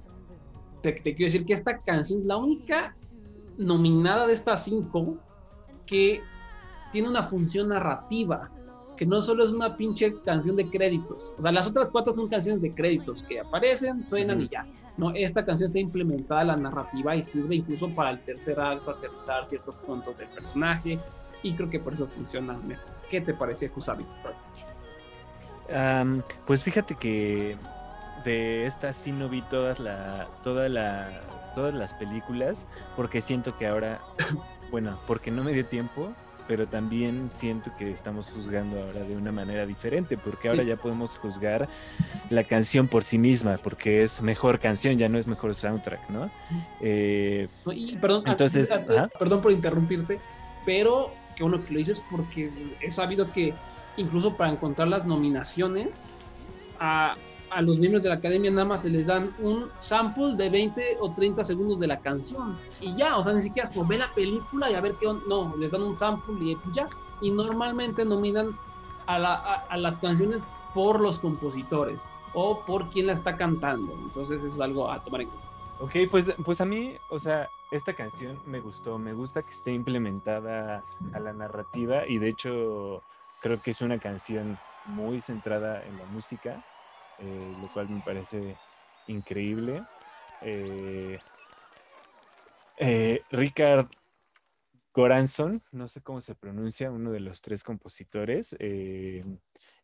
te, 0.81 0.93
te 0.93 1.15
quiero 1.15 1.31
decir 1.31 1.45
que 1.45 1.53
esta 1.53 1.77
canción 1.79 2.21
es 2.21 2.25
la 2.25 2.37
única 2.37 2.95
nominada 3.57 4.27
de 4.27 4.33
estas 4.33 4.63
cinco 4.63 5.17
que 5.85 6.21
tiene 6.91 7.09
una 7.09 7.23
función 7.23 7.69
narrativa, 7.69 8.51
que 9.01 9.07
no 9.07 9.19
solo 9.19 9.43
es 9.43 9.51
una 9.51 9.75
pinche 9.77 10.13
canción 10.21 10.55
de 10.55 10.69
créditos. 10.69 11.33
O 11.39 11.41
sea, 11.41 11.51
las 11.51 11.67
otras 11.67 11.89
cuatro 11.89 12.13
son 12.13 12.29
canciones 12.29 12.61
de 12.61 12.71
créditos 12.71 13.23
que 13.23 13.39
aparecen, 13.39 14.05
suenan 14.07 14.41
y 14.41 14.47
ya. 14.47 14.63
No, 14.95 15.09
esta 15.15 15.43
canción 15.43 15.65
está 15.65 15.79
implementada 15.79 16.41
en 16.41 16.47
la 16.49 16.55
narrativa 16.55 17.15
y 17.15 17.23
sirve 17.23 17.55
incluso 17.55 17.89
para 17.95 18.11
el 18.11 18.19
tercer 18.19 18.59
acto, 18.59 18.91
aterrizar 18.91 19.49
ciertos 19.49 19.73
puntos 19.77 20.15
del 20.19 20.27
personaje 20.27 20.99
y 21.41 21.53
creo 21.55 21.67
que 21.67 21.79
por 21.79 21.93
eso 21.93 22.07
funciona 22.09 22.53
mejor. 22.59 22.85
¿Qué 23.09 23.21
te 23.21 23.33
parece, 23.33 23.71
Kusabi? 23.71 24.05
Pues 26.45 26.63
fíjate 26.63 26.93
que 26.93 27.57
de 28.23 28.67
esta 28.67 28.93
sí 28.93 29.11
no 29.11 29.29
vi 29.29 29.41
todas 29.41 29.79
la, 29.79 30.27
toda 30.43 30.69
la, 30.69 31.21
todas 31.55 31.73
las 31.73 31.95
películas 31.95 32.65
porque 32.95 33.21
siento 33.21 33.57
que 33.57 33.65
ahora, 33.65 33.99
bueno, 34.69 34.99
porque 35.07 35.31
no 35.31 35.43
me 35.43 35.53
dio 35.53 35.65
tiempo, 35.65 36.13
pero 36.51 36.67
también 36.67 37.29
siento 37.31 37.71
que 37.77 37.91
estamos 37.93 38.29
juzgando 38.29 38.77
ahora 38.81 39.05
de 39.05 39.15
una 39.15 39.31
manera 39.31 39.65
diferente, 39.65 40.17
porque 40.17 40.49
ahora 40.49 40.63
Sí. 40.63 40.67
ya 40.67 40.75
podemos 40.75 41.17
juzgar 41.17 41.69
la 42.29 42.43
canción 42.43 42.89
por 42.89 43.05
sí 43.05 43.17
misma, 43.17 43.57
porque 43.63 44.03
es 44.03 44.21
mejor 44.21 44.59
canción, 44.59 44.97
ya 44.97 45.07
no 45.07 45.17
es 45.17 45.27
mejor 45.27 45.55
soundtrack, 45.55 46.09
¿no? 46.09 46.29
Eh, 46.81 47.47
Y 47.67 47.95
perdón, 47.95 48.23
Entonces, 48.27 48.69
ah, 48.69 48.83
ah, 48.99 49.09
perdón 49.17 49.39
por 49.39 49.53
interrumpirte, 49.53 50.19
pero 50.65 51.13
qué 51.37 51.43
bueno 51.43 51.63
que 51.65 51.71
lo 51.71 51.77
dices 51.77 52.01
porque 52.11 52.43
es, 52.43 52.65
he 52.81 52.91
sabido 52.91 53.31
que 53.31 53.53
incluso 53.95 54.35
para 54.35 54.51
encontrar 54.51 54.89
las 54.89 55.05
nominaciones 55.05 56.01
a, 56.81 57.15
a 57.51 57.61
los 57.61 57.79
miembros 57.79 58.01
de 58.03 58.09
la 58.09 58.15
academia 58.15 58.49
nada 58.49 58.65
más 58.65 58.81
se 58.83 58.89
les 58.89 59.07
dan 59.07 59.35
un 59.39 59.69
sample 59.79 60.35
de 60.37 60.49
20 60.49 60.81
o 61.01 61.11
30 61.13 61.43
segundos 61.43 61.79
de 61.79 61.87
la 61.87 61.99
canción. 61.99 62.57
Y 62.79 62.95
ya, 62.95 63.17
o 63.17 63.21
sea, 63.21 63.33
ni 63.33 63.41
siquiera 63.41 63.67
es 63.67 63.75
como 63.75 63.87
ve 63.87 63.97
la 63.97 64.11
película 64.13 64.71
y 64.71 64.73
a 64.73 64.81
ver 64.81 64.95
qué 64.99 65.07
on-". 65.07 65.21
no, 65.27 65.53
les 65.57 65.71
dan 65.73 65.81
un 65.83 65.95
sample 65.95 66.33
y 66.43 66.57
ya, 66.71 66.87
y 67.19 67.29
normalmente 67.31 68.05
nominan 68.05 68.57
a, 69.05 69.19
la- 69.19 69.35
a 69.69 69.77
las 69.77 69.99
canciones 69.99 70.45
por 70.73 71.01
los 71.01 71.19
compositores 71.19 72.07
o 72.33 72.63
por 72.65 72.89
quien 72.89 73.07
la 73.07 73.13
está 73.13 73.35
cantando, 73.35 73.91
entonces 73.93 74.41
eso 74.41 74.47
es 74.55 74.59
algo 74.61 74.89
a 74.89 75.03
tomar 75.03 75.21
en 75.21 75.27
cuenta. 75.29 75.47
Ok, 75.81 76.09
pues, 76.09 76.33
pues 76.45 76.61
a 76.61 76.65
mí, 76.65 76.93
o 77.09 77.19
sea, 77.19 77.49
esta 77.71 77.93
canción 77.93 78.39
me 78.45 78.61
gustó, 78.61 78.97
me 78.97 79.13
gusta 79.13 79.41
que 79.41 79.51
esté 79.51 79.73
implementada 79.73 80.85
a 81.11 81.19
la 81.19 81.33
narrativa 81.33 82.07
y 82.07 82.17
de 82.19 82.29
hecho 82.29 83.03
creo 83.39 83.59
que 83.61 83.71
es 83.71 83.81
una 83.81 83.99
canción 83.99 84.57
muy 84.85 85.19
centrada 85.21 85.83
en 85.85 85.97
la 85.97 86.05
música, 86.05 86.61
eh, 87.21 87.53
lo 87.61 87.71
cual 87.73 87.89
me 87.89 88.01
parece 88.01 88.57
increíble. 89.07 89.83
Eh, 90.41 91.19
eh, 92.77 93.21
Richard 93.29 93.89
Goranson, 94.93 95.63
no 95.71 95.87
sé 95.87 96.01
cómo 96.01 96.19
se 96.19 96.35
pronuncia, 96.35 96.91
uno 96.91 97.11
de 97.11 97.19
los 97.19 97.41
tres 97.41 97.63
compositores, 97.63 98.55
eh, 98.59 99.23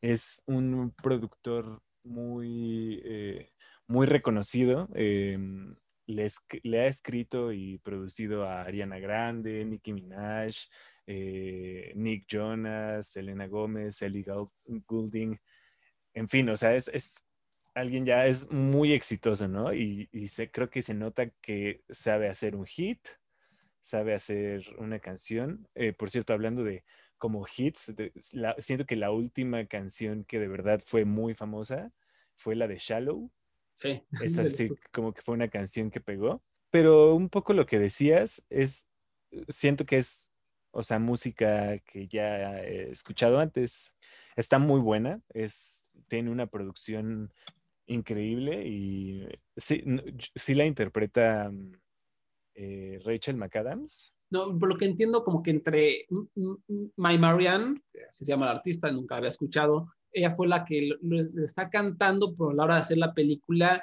es 0.01 0.41
un 0.47 0.93
productor 1.01 1.81
muy, 2.03 3.01
eh, 3.05 3.51
muy 3.87 4.07
reconocido. 4.07 4.87
le, 4.93 6.27
le 6.63 6.81
ha 6.81 6.87
escrito 6.87 7.51
y 7.51 7.77
producido 7.79 8.45
a 8.45 8.61
Ariana 8.61 8.97
Grande, 8.97 9.65
Nicki 9.65 9.93
Minaj, 9.93 10.55
Nick 11.05 12.25
Jonas, 12.27 13.07
Selena 13.07 13.47
Gómez, 13.47 14.01
Ellie 14.01 14.25
Goulding. 14.87 15.37
En 16.13 16.27
fin, 16.29 16.49
o 16.49 16.57
sea, 16.57 16.75
es 16.75 17.13
alguien 17.79 18.05
ya 18.05 18.25
es 18.27 18.49
muy 18.51 18.93
exitoso, 18.93 19.47
¿no? 19.47 19.73
Y, 19.73 20.09
y 20.11 20.27
se, 20.27 20.51
creo 20.51 20.69
que 20.69 20.81
se 20.81 20.93
nota 20.93 21.29
que 21.41 21.83
sabe 21.89 22.29
hacer 22.29 22.55
un 22.55 22.65
hit, 22.65 22.99
sabe 23.81 24.13
hacer 24.13 24.63
una 24.77 24.99
canción. 24.99 25.67
Eh, 25.75 25.93
por 25.93 26.09
cierto, 26.11 26.33
hablando 26.33 26.63
de 26.63 26.83
como 27.17 27.45
hits, 27.55 27.95
de- 27.95 28.11
la- 28.31 28.55
siento 28.59 28.85
que 28.85 28.95
la 28.95 29.11
última 29.11 29.65
canción 29.67 30.23
que 30.25 30.39
de 30.39 30.47
verdad 30.47 30.81
fue 30.85 31.05
muy 31.05 31.33
famosa 31.33 31.91
fue 32.35 32.55
la 32.55 32.67
de 32.67 32.77
Shallow. 32.77 33.31
Sí. 33.75 34.03
Esa 34.23 34.49
sí, 34.49 34.69
como 34.91 35.13
que 35.13 35.21
fue 35.21 35.35
una 35.35 35.49
canción 35.49 35.89
que 35.91 36.01
pegó. 36.01 36.43
Pero 36.69 37.15
un 37.15 37.29
poco 37.29 37.53
lo 37.53 37.65
que 37.65 37.79
decías 37.79 38.43
es, 38.49 38.87
siento 39.47 39.85
que 39.85 39.97
es, 39.97 40.31
o 40.71 40.83
sea, 40.83 40.99
música 40.99 41.79
que 41.79 42.07
ya 42.07 42.59
he 42.61 42.91
escuchado 42.91 43.39
antes. 43.39 43.91
Está 44.35 44.59
muy 44.59 44.79
buena, 44.81 45.21
es, 45.29 45.85
tiene 46.07 46.29
una 46.29 46.47
producción 46.47 47.31
increíble 47.87 48.67
y 48.67 49.27
sí, 49.55 49.81
n- 49.85 50.03
sí 50.35 50.53
la 50.53 50.65
interpreta 50.65 51.49
mm, 51.49 51.71
eh, 52.55 52.99
Rachel 53.03 53.37
McAdams. 53.37 54.13
No, 54.29 54.57
por 54.59 54.67
lo 54.69 54.77
que 54.77 54.85
entiendo, 54.85 55.23
como 55.23 55.41
que 55.41 55.51
entre 55.51 56.05
My 56.97 57.17
Marianne, 57.17 57.81
que 57.93 58.03
así 58.09 58.25
se 58.25 58.31
llama 58.31 58.45
la 58.47 58.51
artista, 58.53 58.91
nunca 58.91 59.15
la 59.15 59.19
había 59.19 59.29
escuchado, 59.29 59.87
ella 60.11 60.31
fue 60.31 60.47
la 60.47 60.65
que 60.65 60.81
lo, 60.87 60.95
lo 61.01 61.43
está 61.43 61.69
cantando, 61.69 62.35
pero 62.35 62.49
a 62.49 62.53
la 62.53 62.63
hora 62.65 62.75
de 62.75 62.81
hacer 62.81 62.97
la 62.97 63.13
película, 63.13 63.81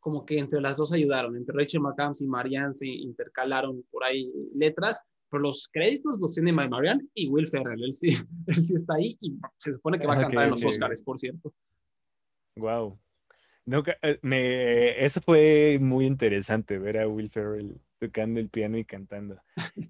como 0.00 0.24
que 0.24 0.38
entre 0.38 0.60
las 0.60 0.78
dos 0.78 0.92
ayudaron, 0.92 1.36
entre 1.36 1.54
Rachel 1.56 1.80
McAdams 1.82 2.22
y 2.22 2.26
Marianne 2.26 2.74
se 2.74 2.88
intercalaron 2.88 3.84
por 3.90 4.02
ahí 4.04 4.32
letras, 4.54 5.02
pero 5.30 5.42
los 5.42 5.68
créditos 5.70 6.18
los 6.20 6.32
tiene 6.34 6.52
My 6.52 6.68
Marianne 6.68 7.08
y 7.14 7.28
Will 7.28 7.46
Ferrell, 7.48 7.84
él 7.84 7.92
sí, 7.92 8.08
él 8.46 8.62
sí 8.62 8.74
está 8.76 8.94
ahí 8.94 9.16
y 9.20 9.36
se 9.58 9.72
supone 9.74 9.98
que 9.98 10.06
va 10.06 10.14
a 10.14 10.18
Ah, 10.18 10.20
cantar 10.22 10.38
ok, 10.38 10.44
en 10.44 10.50
los. 10.52 10.64
Oscars, 10.64 11.02
por 11.02 11.18
cierto. 11.18 11.52
Wow. 12.56 12.98
No, 13.64 13.82
eh, 14.02 14.18
me, 14.22 15.04
eso 15.04 15.20
fue 15.20 15.78
muy 15.80 16.06
interesante 16.06 16.78
ver 16.78 16.98
a 16.98 17.08
Will 17.08 17.30
Ferrell 17.30 17.80
tocando 17.98 18.40
el 18.40 18.48
piano 18.48 18.76
y 18.78 18.84
cantando. 18.84 19.40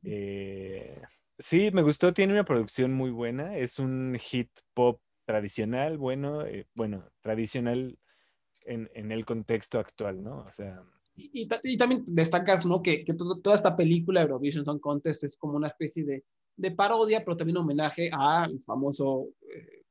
Eh, 0.05 1.01
sí, 1.39 1.71
me 1.73 1.83
gustó, 1.83 2.13
tiene 2.13 2.35
una 2.35 2.45
producción 2.45 2.93
muy 2.93 3.11
buena, 3.11 3.57
es 3.57 3.79
un 3.79 4.17
hit 4.21 4.51
pop 4.75 5.01
tradicional, 5.25 5.97
bueno, 5.97 6.45
eh, 6.45 6.67
bueno, 6.75 7.05
tradicional 7.21 7.99
en, 8.65 8.91
el 9.13 9.25
contexto 9.25 9.79
actual, 9.79 10.23
¿no? 10.23 10.39
O 10.41 10.53
sea, 10.53 10.83
Y, 11.15 11.43
y 11.43 11.49
ta- 11.49 11.61
y 11.63 11.77
también 11.77 12.05
destacar, 12.07 12.65
¿no? 12.67 12.83
Que, 12.83 13.05
que 13.05 13.15
toda 13.15 13.55
esta 13.57 13.77
película 13.77 14.23
Eurovision 14.23 14.65
Song 14.65 14.81
Contest 14.81 15.25
es 15.25 15.37
como 15.37 15.55
una 15.55 15.69
especie 15.69 16.05
de, 16.05 16.25
de 16.57 16.71
parodia, 16.73 17.25
pero 17.25 17.37
también 17.37 17.57
homenaje 17.57 18.11
al 18.13 18.61
famoso 18.61 19.29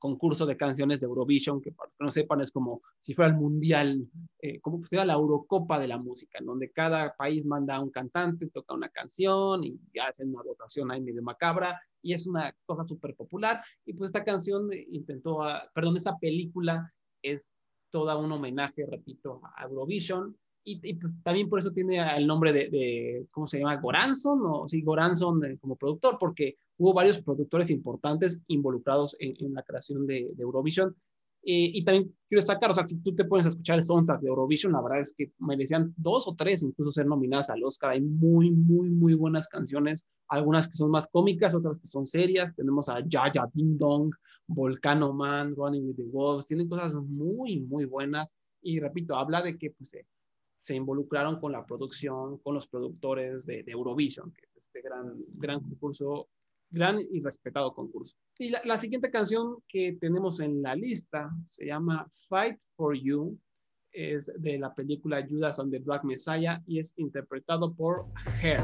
concurso 0.01 0.47
de 0.47 0.57
canciones 0.57 0.99
de 0.99 1.05
Eurovision, 1.05 1.61
que 1.61 1.71
para 1.71 1.91
que 1.91 2.03
no 2.03 2.09
sepan 2.09 2.41
es 2.41 2.51
como 2.51 2.81
si 2.99 3.13
fuera 3.13 3.29
el 3.29 3.37
mundial, 3.37 4.09
eh, 4.39 4.59
como 4.59 4.81
si 4.81 4.89
fuera 4.89 5.05
la 5.05 5.13
Eurocopa 5.13 5.77
de 5.77 5.87
la 5.87 5.99
música, 5.99 6.39
en 6.39 6.47
donde 6.47 6.71
cada 6.71 7.15
país 7.15 7.45
manda 7.45 7.75
a 7.75 7.81
un 7.81 7.91
cantante, 7.91 8.49
toca 8.49 8.73
una 8.73 8.89
canción 8.89 9.63
y 9.63 9.79
hacen 9.99 10.33
una 10.33 10.41
votación 10.41 10.91
ahí 10.91 11.01
medio 11.01 11.21
macabra, 11.21 11.79
y 12.01 12.13
es 12.13 12.25
una 12.25 12.51
cosa 12.65 12.83
súper 12.83 13.15
popular. 13.15 13.63
Y 13.85 13.93
pues 13.93 14.07
esta 14.07 14.23
canción 14.23 14.69
intentó, 14.89 15.43
ah, 15.43 15.69
perdón, 15.71 15.95
esta 15.95 16.17
película 16.17 16.91
es 17.21 17.51
toda 17.91 18.17
un 18.17 18.31
homenaje, 18.31 18.87
repito, 18.87 19.41
a 19.55 19.65
Eurovision 19.65 20.35
y, 20.63 20.79
y, 20.89 20.93
pues 20.95 21.15
también 21.23 21.49
por 21.49 21.59
eso 21.59 21.71
tiene 21.71 21.99
el 22.15 22.27
nombre 22.27 22.53
de, 22.53 22.69
de 22.69 23.27
¿cómo 23.31 23.47
se 23.47 23.59
llama? 23.59 23.77
Goranson, 23.77 24.39
o 24.43 24.67
sí, 24.67 24.81
Goranson 24.81 25.43
eh, 25.45 25.57
como 25.59 25.75
productor, 25.75 26.17
porque 26.19 26.57
hubo 26.77 26.93
varios 26.93 27.19
productores 27.19 27.69
importantes 27.69 28.41
involucrados 28.47 29.15
en, 29.19 29.33
en 29.39 29.53
la 29.53 29.63
creación 29.63 30.05
de, 30.05 30.31
de 30.33 30.43
Eurovision. 30.43 30.95
Eh, 31.43 31.71
y 31.73 31.83
también 31.83 32.15
quiero 32.29 32.39
destacar, 32.39 32.69
o 32.69 32.73
sea, 32.73 32.85
si 32.85 33.01
tú 33.01 33.15
te 33.15 33.25
pones 33.25 33.47
a 33.47 33.49
escuchar 33.49 33.77
el 33.77 33.81
soundtrack 33.81 34.21
de 34.21 34.27
Eurovision, 34.27 34.73
la 34.73 34.81
verdad 34.81 34.99
es 34.99 35.13
que 35.17 35.31
merecían 35.39 35.91
dos 35.97 36.27
o 36.27 36.35
tres 36.35 36.61
incluso 36.61 36.91
ser 36.91 37.07
nominadas 37.07 37.49
al 37.49 37.63
Oscar. 37.63 37.91
Hay 37.91 38.01
muy, 38.01 38.51
muy, 38.51 38.89
muy 38.89 39.15
buenas 39.15 39.47
canciones, 39.47 40.05
algunas 40.27 40.67
que 40.67 40.75
son 40.75 40.91
más 40.91 41.07
cómicas, 41.07 41.55
otras 41.55 41.79
que 41.79 41.87
son 41.87 42.05
serias. 42.05 42.55
Tenemos 42.55 42.89
a 42.89 43.03
Jaja 43.09 43.49
Ding 43.53 43.77
Dong, 43.77 44.13
Volcano 44.45 45.13
Man, 45.13 45.55
Running 45.55 45.87
with 45.87 45.95
the 45.95 46.03
Wolves, 46.03 46.45
tienen 46.45 46.69
cosas 46.69 46.93
muy, 46.93 47.61
muy 47.61 47.85
buenas. 47.85 48.33
Y 48.61 48.79
repito, 48.79 49.15
habla 49.15 49.41
de 49.41 49.57
que 49.57 49.71
pues, 49.71 49.95
eh, 49.95 50.05
se 50.61 50.75
involucraron 50.75 51.39
con 51.39 51.51
la 51.51 51.65
producción, 51.65 52.37
con 52.37 52.53
los 52.53 52.67
productores 52.67 53.47
de, 53.47 53.63
Eurovision, 53.65 54.31
que 54.31 54.41
es 54.41 54.57
este 54.67 54.81
gran, 54.83 55.15
gran 55.33 55.59
concurso, 55.59 56.29
gran 56.69 56.99
y 56.99 57.19
respetado 57.19 57.73
concurso. 57.73 58.15
Y 58.37 58.51
la, 58.51 58.61
la 58.63 58.77
siguiente 58.77 59.09
canción 59.09 59.63
que 59.67 59.97
tenemos 59.99 60.39
en 60.39 60.61
la 60.61 60.75
lista 60.75 61.31
se 61.47 61.65
llama 61.65 62.05
Fight 62.29 62.59
for 62.75 62.95
You, 62.95 63.39
es 63.91 64.31
de 64.37 64.59
la 64.59 64.73
película 64.75 65.25
Judas 65.27 65.59
and 65.59 65.71
the 65.71 65.79
Black 65.79 66.03
Messiah 66.03 66.61
y 66.67 66.77
es 66.77 66.93
interpretado 66.95 67.73
por 67.73 68.05
Hair. 68.41 68.61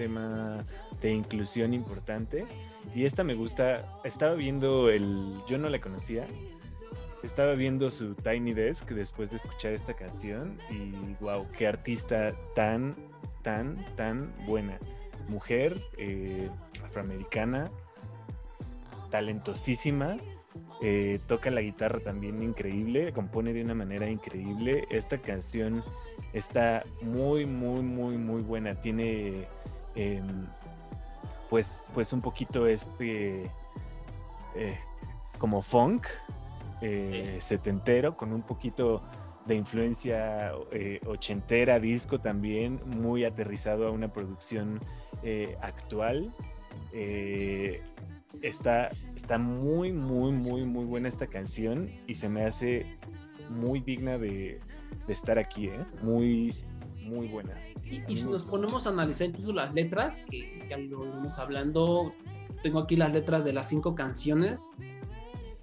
Tema 0.00 0.64
de 1.02 1.12
inclusión 1.12 1.74
importante 1.74 2.46
y 2.94 3.04
esta 3.04 3.22
me 3.22 3.34
gusta, 3.34 4.00
estaba 4.02 4.34
viendo 4.34 4.88
el, 4.88 5.34
yo 5.46 5.58
no 5.58 5.68
la 5.68 5.78
conocía, 5.78 6.26
estaba 7.22 7.52
viendo 7.52 7.90
su 7.90 8.14
Tiny 8.14 8.54
Desk 8.54 8.88
después 8.92 9.28
de 9.28 9.36
escuchar 9.36 9.74
esta 9.74 9.92
canción 9.92 10.58
y 10.70 11.14
wow, 11.22 11.46
qué 11.58 11.66
artista 11.66 12.34
tan, 12.54 12.96
tan, 13.42 13.84
tan 13.94 14.32
buena. 14.46 14.78
Mujer, 15.28 15.82
eh, 15.98 16.48
afroamericana, 16.82 17.70
talentosísima, 19.10 20.16
eh, 20.80 21.20
toca 21.26 21.50
la 21.50 21.60
guitarra 21.60 22.00
también 22.00 22.42
increíble, 22.42 23.12
compone 23.12 23.52
de 23.52 23.62
una 23.62 23.74
manera 23.74 24.08
increíble. 24.08 24.86
Esta 24.90 25.18
canción 25.18 25.84
está 26.32 26.84
muy, 27.02 27.44
muy, 27.44 27.82
muy, 27.82 28.16
muy 28.16 28.40
buena. 28.40 28.80
Tiene 28.80 29.46
pues, 31.48 31.84
pues 31.92 32.12
un 32.12 32.20
poquito 32.20 32.66
este 32.66 33.50
eh, 34.54 34.78
como 35.38 35.62
funk 35.62 36.06
eh, 36.80 37.38
setentero, 37.40 38.16
con 38.16 38.32
un 38.32 38.42
poquito 38.42 39.02
de 39.46 39.54
influencia 39.54 40.52
eh, 40.70 41.00
ochentera, 41.06 41.80
disco 41.80 42.20
también, 42.20 42.80
muy 42.86 43.24
aterrizado 43.24 43.86
a 43.86 43.90
una 43.90 44.12
producción 44.12 44.80
actual. 45.60 46.32
Está, 48.42 48.90
está 49.16 49.38
muy, 49.38 49.92
muy, 49.92 50.32
muy, 50.32 50.64
muy 50.64 50.84
buena 50.84 51.08
esta 51.08 51.26
canción 51.26 51.90
y 52.06 52.14
se 52.14 52.28
me 52.28 52.44
hace 52.44 52.86
muy 53.50 53.80
digna 53.80 54.16
de, 54.18 54.60
de 55.06 55.12
estar 55.12 55.38
aquí, 55.38 55.66
¿eh? 55.66 55.84
Muy, 56.02 56.54
muy 57.10 57.28
buena. 57.28 57.54
Y, 57.84 58.02
y 58.10 58.16
si 58.16 58.30
nos 58.30 58.42
ponemos 58.42 58.86
a 58.86 58.90
analizar 58.90 59.28
incluso 59.28 59.52
las 59.52 59.74
letras, 59.74 60.22
que 60.30 60.66
ya 60.68 60.78
lo 60.78 61.00
vimos 61.00 61.38
hablando, 61.38 62.12
tengo 62.62 62.80
aquí 62.80 62.96
las 62.96 63.12
letras 63.12 63.44
de 63.44 63.52
las 63.52 63.68
cinco 63.68 63.94
canciones. 63.94 64.66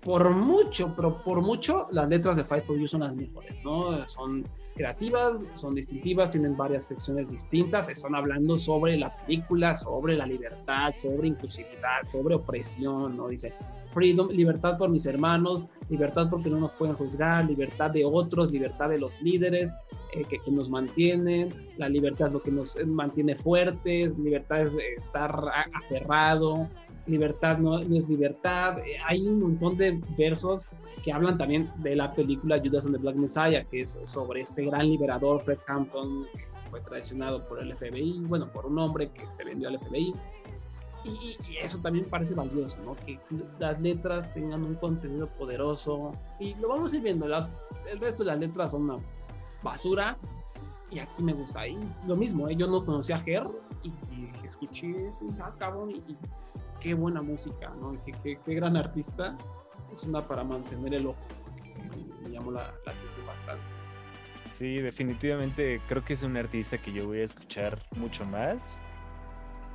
Por 0.02 0.30
mucho, 0.30 0.94
pero 0.96 1.22
por 1.24 1.42
mucho, 1.42 1.88
las 1.92 2.08
letras 2.08 2.38
de 2.38 2.44
Fight 2.44 2.66
for 2.66 2.78
You 2.78 2.88
son 2.88 3.02
las 3.02 3.16
mejores, 3.16 3.54
¿no? 3.64 4.08
Son 4.08 4.48
creativas, 4.78 5.44
son 5.54 5.74
distintivas, 5.74 6.32
tienen 6.32 6.56
varias 6.56 6.86
secciones 6.86 7.32
distintas, 7.32 7.90
están 7.90 8.16
hablando 8.16 8.58
sobre 8.58 8.96
la 8.96 9.14
película, 9.18 9.76
sobre 9.76 10.16
la 10.16 10.26
libertad, 10.26 10.94
sobre 10.96 11.30
inclusividad, 11.30 12.04
sobre 12.10 12.36
opresión, 12.36 13.18
¿no? 13.18 13.28
Dice, 13.28 13.52
freedom, 13.88 14.30
libertad 14.30 14.78
por 14.78 14.90
mis 14.90 15.06
hermanos, 15.08 15.68
libertad 15.90 16.28
porque 16.30 16.50
no 16.50 16.60
nos 16.60 16.72
pueden 16.74 16.96
juzgar, 16.96 17.46
libertad 17.46 17.92
de 17.92 18.06
otros, 18.06 18.52
libertad 18.52 18.90
de 18.90 19.00
los 19.00 19.12
líderes, 19.22 19.74
eh, 20.14 20.24
que, 20.26 20.40
que 20.40 20.52
nos 20.52 20.70
mantienen, 20.70 21.50
la 21.78 21.90
libertad 21.90 22.28
es 22.28 22.34
lo 22.34 22.42
que 22.42 22.52
nos 22.52 22.76
eh, 22.78 22.86
mantiene 22.86 23.36
fuertes, 23.36 24.18
libertad 24.18 24.62
es 24.62 24.76
estar 24.98 25.32
aferrado, 25.74 26.68
libertad 27.06 27.58
no, 27.58 27.80
no 27.80 27.96
es 27.98 28.10
libertad. 28.10 28.80
Eh, 28.80 28.98
Hay 29.08 29.26
un 29.28 29.40
montón 29.40 29.78
de 29.78 30.00
versos 30.18 30.66
que 31.04 31.12
hablan 31.14 31.38
también 31.38 31.70
de 31.78 31.96
la 31.96 32.14
película 32.14 32.60
Judas 32.64 32.86
and 32.86 32.96
the 32.96 33.02
Black 33.02 33.16
Messiah, 33.16 33.64
que 33.66 33.82
es 33.82 34.00
sobre 34.04 34.42
este 34.42 34.66
gran 34.66 34.88
liberador, 34.90 35.42
Fred 35.42 35.60
Hampton, 35.68 36.26
que 36.36 36.70
fue 36.70 36.82
traicionado 36.82 37.48
por 37.48 37.62
el 37.62 37.74
FBI, 37.76 38.20
bueno, 38.28 38.52
por 38.52 38.66
un 38.66 38.78
hombre 38.80 39.10
que 39.12 39.30
se 39.30 39.44
vendió 39.46 39.70
al 39.70 39.80
FBI. 39.80 40.14
Y- 41.06 41.38
y 41.50 41.58
eso 41.64 41.78
también 41.78 42.06
parece 42.10 42.34
valioso, 42.36 42.80
¿no? 42.84 42.94
Que 43.06 43.18
las 43.60 43.80
letras 43.80 44.34
tengan 44.34 44.64
un 44.66 44.76
contenido 44.76 45.28
poderoso. 45.38 46.12
Y 46.40 46.56
lo 46.56 46.68
vamos 46.68 46.92
a 46.92 46.98
ir 46.98 47.04
viendo. 47.04 47.26
Las, 47.28 47.50
el 47.90 48.00
resto 48.00 48.24
de 48.26 48.32
las 48.32 48.40
letras 48.40 48.72
son 48.72 48.90
una 48.90 48.98
basura. 49.62 50.16
Y 50.90 51.00
aquí 51.00 51.22
me 51.22 51.34
gusta. 51.34 51.68
Y 51.68 51.78
lo 52.06 52.16
mismo, 52.16 52.48
¿eh? 52.48 52.56
yo 52.56 52.68
no 52.68 52.86
conocía 52.86 53.18
a 53.18 53.20
Ger 53.20 53.46
y, 53.84 53.92
escuché 54.46 55.08
eso 55.10 55.20
ah, 55.42 55.54
cabrón, 55.60 55.92
y, 55.92 56.02
qué 56.80 56.94
buena 56.94 57.22
música, 57.22 57.70
¿no? 57.82 58.02
Qué, 58.06 58.14
qué- 58.24 58.40
qué 58.46 58.54
gran 58.56 58.78
artista. 58.78 59.38
Es 59.92 60.04
una 60.04 60.26
para 60.26 60.44
mantener 60.44 60.94
el 60.94 61.08
ojo. 61.08 61.18
Me, 62.22 62.24
me 62.30 62.30
llamó 62.34 62.52
la, 62.52 62.62
la 62.86 62.92
atención 62.92 63.26
bastante. 63.28 63.64
Sí, 64.56 64.78
definitivamente 64.78 65.82
creo 65.88 66.04
que 66.04 66.14
es 66.14 66.24
un 66.24 66.36
artista 66.36 66.78
que 66.78 66.92
yo 66.92 67.06
voy 67.06 67.20
a 67.20 67.26
escuchar 67.26 67.80
mucho 67.98 68.26
más. 68.26 68.80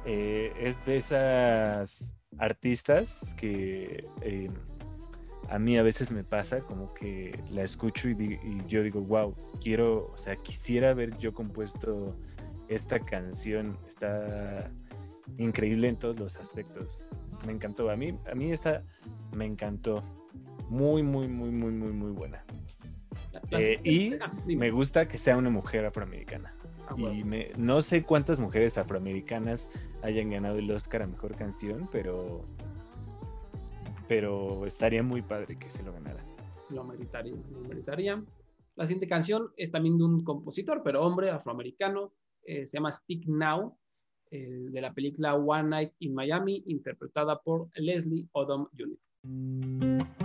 Eh, 0.05 0.53
es 0.59 0.85
de 0.85 0.97
esas 0.97 2.15
artistas 2.39 3.35
que 3.37 4.09
eh, 4.23 4.51
a 5.49 5.59
mí 5.59 5.77
a 5.79 5.83
veces 5.83 6.13
me 6.13 6.25
pasa 6.25 6.61
como 6.61 6.93
que 6.95 7.39
la 7.51 7.63
escucho 7.63 8.09
y, 8.09 8.15
di- 8.15 8.39
y 8.43 8.67
yo 8.69 8.83
digo, 8.83 9.01
wow, 9.03 9.35
quiero, 9.61 10.11
o 10.13 10.19
sea, 10.19 10.37
quisiera 10.37 10.91
haber 10.91 11.17
yo 11.19 11.33
compuesto 11.35 12.17
esta 12.69 12.99
canción. 13.01 13.77
Está 13.89 14.71
increíble 15.39 15.89
en 15.89 15.97
todos 15.97 16.19
los 16.19 16.37
aspectos. 16.37 17.09
Me 17.47 17.53
encantó. 17.53 17.91
A 17.91 17.97
mí, 17.97 18.17
a 18.31 18.35
mí 18.35 18.53
esta 18.53 18.83
me 19.35 19.45
encantó. 19.45 20.03
Muy, 20.69 21.03
muy, 21.03 21.29
muy, 21.29 21.51
muy, 21.51 21.73
muy, 21.73 21.93
muy 21.93 22.13
buena. 22.13 22.45
Eh, 23.51 23.81
y. 23.85 24.15
Me 24.57 24.71
gusta 24.71 25.07
que 25.07 25.19
sea 25.19 25.37
una 25.37 25.51
mujer 25.51 25.85
afroamericana. 25.85 26.55
Ah, 26.89 26.95
Y 26.99 27.25
me- 27.25 27.51
no 27.59 27.81
sé 27.83 28.03
cuántas 28.03 28.39
mujeres 28.41 28.79
afroamericanas 28.79 29.69
hayan 30.03 30.31
ganado 30.31 30.57
el 30.59 30.71
Oscar 30.71 31.03
a 31.03 31.07
Mejor 31.07 31.37
Canción, 31.37 31.89
pero, 31.93 32.45
pero 34.09 34.67
estaría 34.67 35.03
muy 35.03 35.23
padre 35.23 35.59
que 35.59 35.71
se 35.71 35.83
lo 35.83 35.93
ganara. 35.93 36.25
lo 36.71 36.85
meritaría, 36.85 37.35
lo 37.51 37.61
meritaría. 37.61 38.23
La 38.75 38.87
siguiente 38.87 39.07
canción 39.07 39.51
es 39.57 39.71
también 39.71 39.99
de 39.99 40.05
un 40.05 40.25
compositor, 40.25 40.83
pero 40.83 41.03
hombre, 41.03 41.31
afroamericano, 41.31 42.13
eh, 42.45 42.67
se 42.67 42.79
llama 42.79 42.91
Speak 42.91 43.27
Now, 43.27 43.77
eh, 44.31 44.69
de 44.71 44.81
la 44.81 44.95
película 44.95 45.35
One 45.35 45.69
Night 45.69 45.93
in 45.99 46.15
Miami, 46.15 46.63
interpretada 46.67 47.39
por 47.41 47.69
Leslie 47.75 48.29
Odom 48.33 48.67
Jr. 48.77 50.22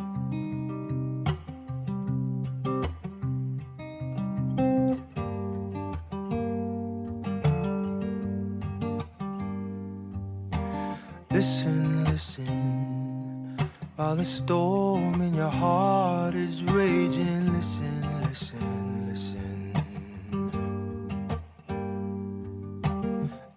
While 14.08 14.16
the 14.16 14.24
storm 14.24 15.22
in 15.22 15.34
your 15.34 15.50
heart 15.50 16.34
is 16.34 16.64
raging, 16.64 17.54
listen, 17.54 18.22
listen, 18.22 19.06
listen. 19.10 19.74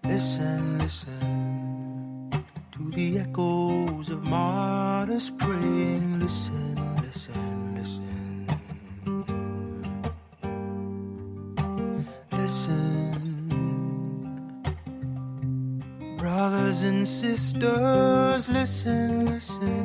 Listen, 0.03 0.79
listen 0.81 2.45
to 2.73 2.91
the 2.91 3.19
echoes 3.21 4.09
of 4.09 4.25
martyrs 4.25 5.31
praying. 5.39 6.19
Listen, 6.19 6.97
listen, 6.97 7.75
listen. 7.79 8.49
Listen, 12.33 13.15
brothers 16.19 16.83
and 16.83 17.07
sisters, 17.07 18.49
listen, 18.49 19.27
listen. 19.27 19.80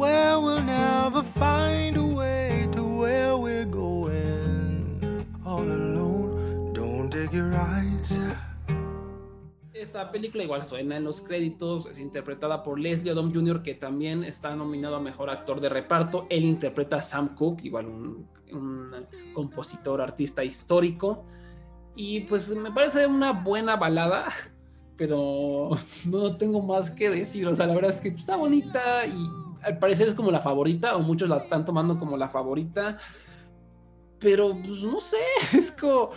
Swear 0.00 0.40
we'll 0.40 0.62
never 0.62 1.22
find 1.22 1.94
a 1.98 2.02
way 2.02 2.66
to 2.72 2.82
where 2.82 3.36
we're 3.36 3.66
going. 3.66 4.98
All 5.44 5.60
alone, 5.60 6.72
don't 6.72 7.14
your 7.30 7.54
eyes. 7.54 8.18
Esta 9.74 10.10
película 10.10 10.42
igual 10.42 10.64
suena 10.64 10.96
en 10.96 11.04
los 11.04 11.20
créditos, 11.20 11.84
es 11.84 11.98
interpretada 11.98 12.62
por 12.62 12.80
Leslie 12.80 13.12
Odom 13.12 13.30
Jr., 13.30 13.62
que 13.62 13.74
también 13.74 14.24
está 14.24 14.56
nominado 14.56 14.96
a 14.96 15.00
Mejor 15.00 15.28
Actor 15.28 15.60
de 15.60 15.68
Reparto. 15.68 16.26
Él 16.30 16.46
interpreta 16.46 16.96
a 16.96 17.02
Sam 17.02 17.34
Cooke, 17.34 17.66
igual 17.66 17.84
un, 17.84 18.26
un 18.52 18.90
compositor, 19.34 20.00
artista 20.00 20.42
histórico. 20.42 21.26
Y 21.94 22.20
pues 22.20 22.56
me 22.56 22.72
parece 22.72 23.06
una 23.06 23.32
buena 23.32 23.76
balada, 23.76 24.28
pero 24.96 25.68
no 26.06 26.36
tengo 26.38 26.62
más 26.62 26.90
que 26.90 27.10
decir. 27.10 27.46
O 27.46 27.54
sea, 27.54 27.66
la 27.66 27.74
verdad 27.74 27.90
es 27.90 28.00
que 28.00 28.08
está 28.08 28.36
bonita 28.36 29.04
y 29.04 29.49
al 29.62 29.78
parecer 29.78 30.08
es 30.08 30.14
como 30.14 30.30
la 30.30 30.40
favorita, 30.40 30.96
o 30.96 31.00
muchos 31.00 31.28
la 31.28 31.38
están 31.38 31.64
tomando 31.64 31.98
como 31.98 32.16
la 32.16 32.28
favorita. 32.28 32.98
Pero 34.18 34.56
pues 34.62 34.82
no 34.84 35.00
sé, 35.00 35.18
es 35.56 35.72
como... 35.72 36.10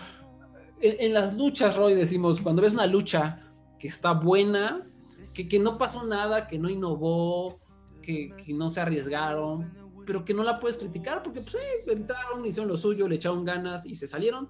En, 0.81 1.13
las 1.13 1.33
luchas, 1.33 1.77
Roy, 1.77 1.93
decimos, 1.93 2.41
cuando 2.41 2.61
ves 2.61 2.73
una 2.73 2.87
lucha 2.87 3.39
que 3.79 3.87
está 3.87 4.11
buena, 4.11 4.85
que, 5.33 5.47
que 5.47 5.57
no 5.57 5.77
pasó 5.77 6.05
nada, 6.05 6.45
que 6.45 6.59
no 6.59 6.69
innovó, 6.69 7.57
que, 8.03 8.53
no 8.53 8.69
se 8.69 8.81
arriesgaron, 8.81 9.73
pero 10.05 10.23
que 10.23 10.33
no 10.33 10.43
la 10.43 10.57
puedes 10.57 10.77
criticar 10.77 11.23
porque 11.23 11.41
pues, 11.41 11.55
eh, 11.55 11.85
entraron, 11.87 12.45
hicieron 12.45 12.69
lo 12.69 12.77
suyo, 12.77 13.07
le 13.07 13.15
echaron 13.15 13.43
ganas 13.43 13.85
y 13.85 13.95
se 13.95 14.07
salieron. 14.07 14.49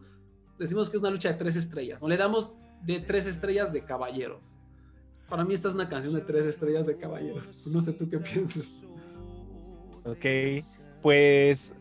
Decimos 0.59 0.89
que 0.89 0.97
es 0.97 1.01
una 1.01 1.11
lucha 1.11 1.29
de 1.29 1.35
tres 1.35 1.55
estrellas, 1.55 2.03
o 2.03 2.09
le 2.09 2.17
damos 2.17 2.55
de 2.81 2.99
tres 2.99 3.25
estrellas 3.27 3.71
de 3.71 3.85
caballeros. 3.85 4.53
Para 5.33 5.45
mí 5.45 5.55
esta 5.55 5.69
es 5.69 5.73
una 5.73 5.89
canción 5.89 6.13
de 6.13 6.21
tres 6.21 6.45
estrellas 6.45 6.85
de 6.85 6.95
caballeros. 6.95 7.65
No 7.65 7.81
sé 7.81 7.91
tú 7.91 8.07
qué 8.07 8.19
piensas. 8.19 8.71
Ok, 10.05 10.63
pues 11.01 11.73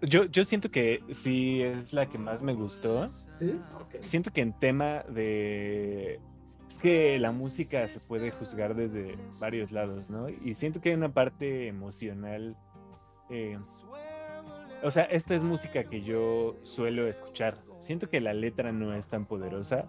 yo, 0.00 0.24
yo 0.24 0.44
siento 0.44 0.70
que 0.70 1.02
sí 1.10 1.60
es 1.60 1.92
la 1.92 2.08
que 2.08 2.16
más 2.16 2.40
me 2.40 2.54
gustó. 2.54 3.06
¿Sí? 3.34 3.60
Okay. 3.84 4.00
Siento 4.02 4.30
que 4.30 4.40
en 4.40 4.58
tema 4.58 5.02
de 5.10 6.20
es 6.66 6.78
que 6.78 7.18
la 7.18 7.32
música 7.32 7.86
se 7.86 8.00
puede 8.00 8.30
juzgar 8.30 8.74
desde 8.74 9.18
varios 9.38 9.72
lados, 9.72 10.08
¿no? 10.08 10.30
Y 10.30 10.54
siento 10.54 10.80
que 10.80 10.88
hay 10.88 10.94
una 10.94 11.12
parte 11.12 11.68
emocional. 11.68 12.56
Eh, 13.28 13.58
o 14.82 14.90
sea, 14.90 15.04
esta 15.04 15.34
es 15.34 15.42
música 15.42 15.84
que 15.84 16.00
yo 16.00 16.56
suelo 16.62 17.06
escuchar. 17.06 17.58
Siento 17.76 18.08
que 18.08 18.22
la 18.22 18.32
letra 18.32 18.72
no 18.72 18.94
es 18.94 19.06
tan 19.06 19.26
poderosa. 19.26 19.86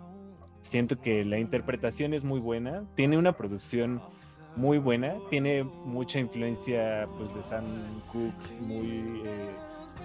Siento 0.68 1.00
que 1.00 1.24
la 1.24 1.40
interpretación 1.40 2.14
es 2.14 2.26
muy 2.26 2.42
buena. 2.42 2.84
Tiene 2.96 3.18
una 3.18 3.32
producción 3.32 4.02
muy 4.58 4.80
buena. 4.80 5.16
Tiene 5.30 5.64
mucha 5.64 6.20
influencia 6.20 7.08
pues, 7.18 7.34
de 7.34 7.42
Sam 7.42 7.64
Cooke, 8.12 8.52
muy, 8.60 9.22
eh, 9.26 9.52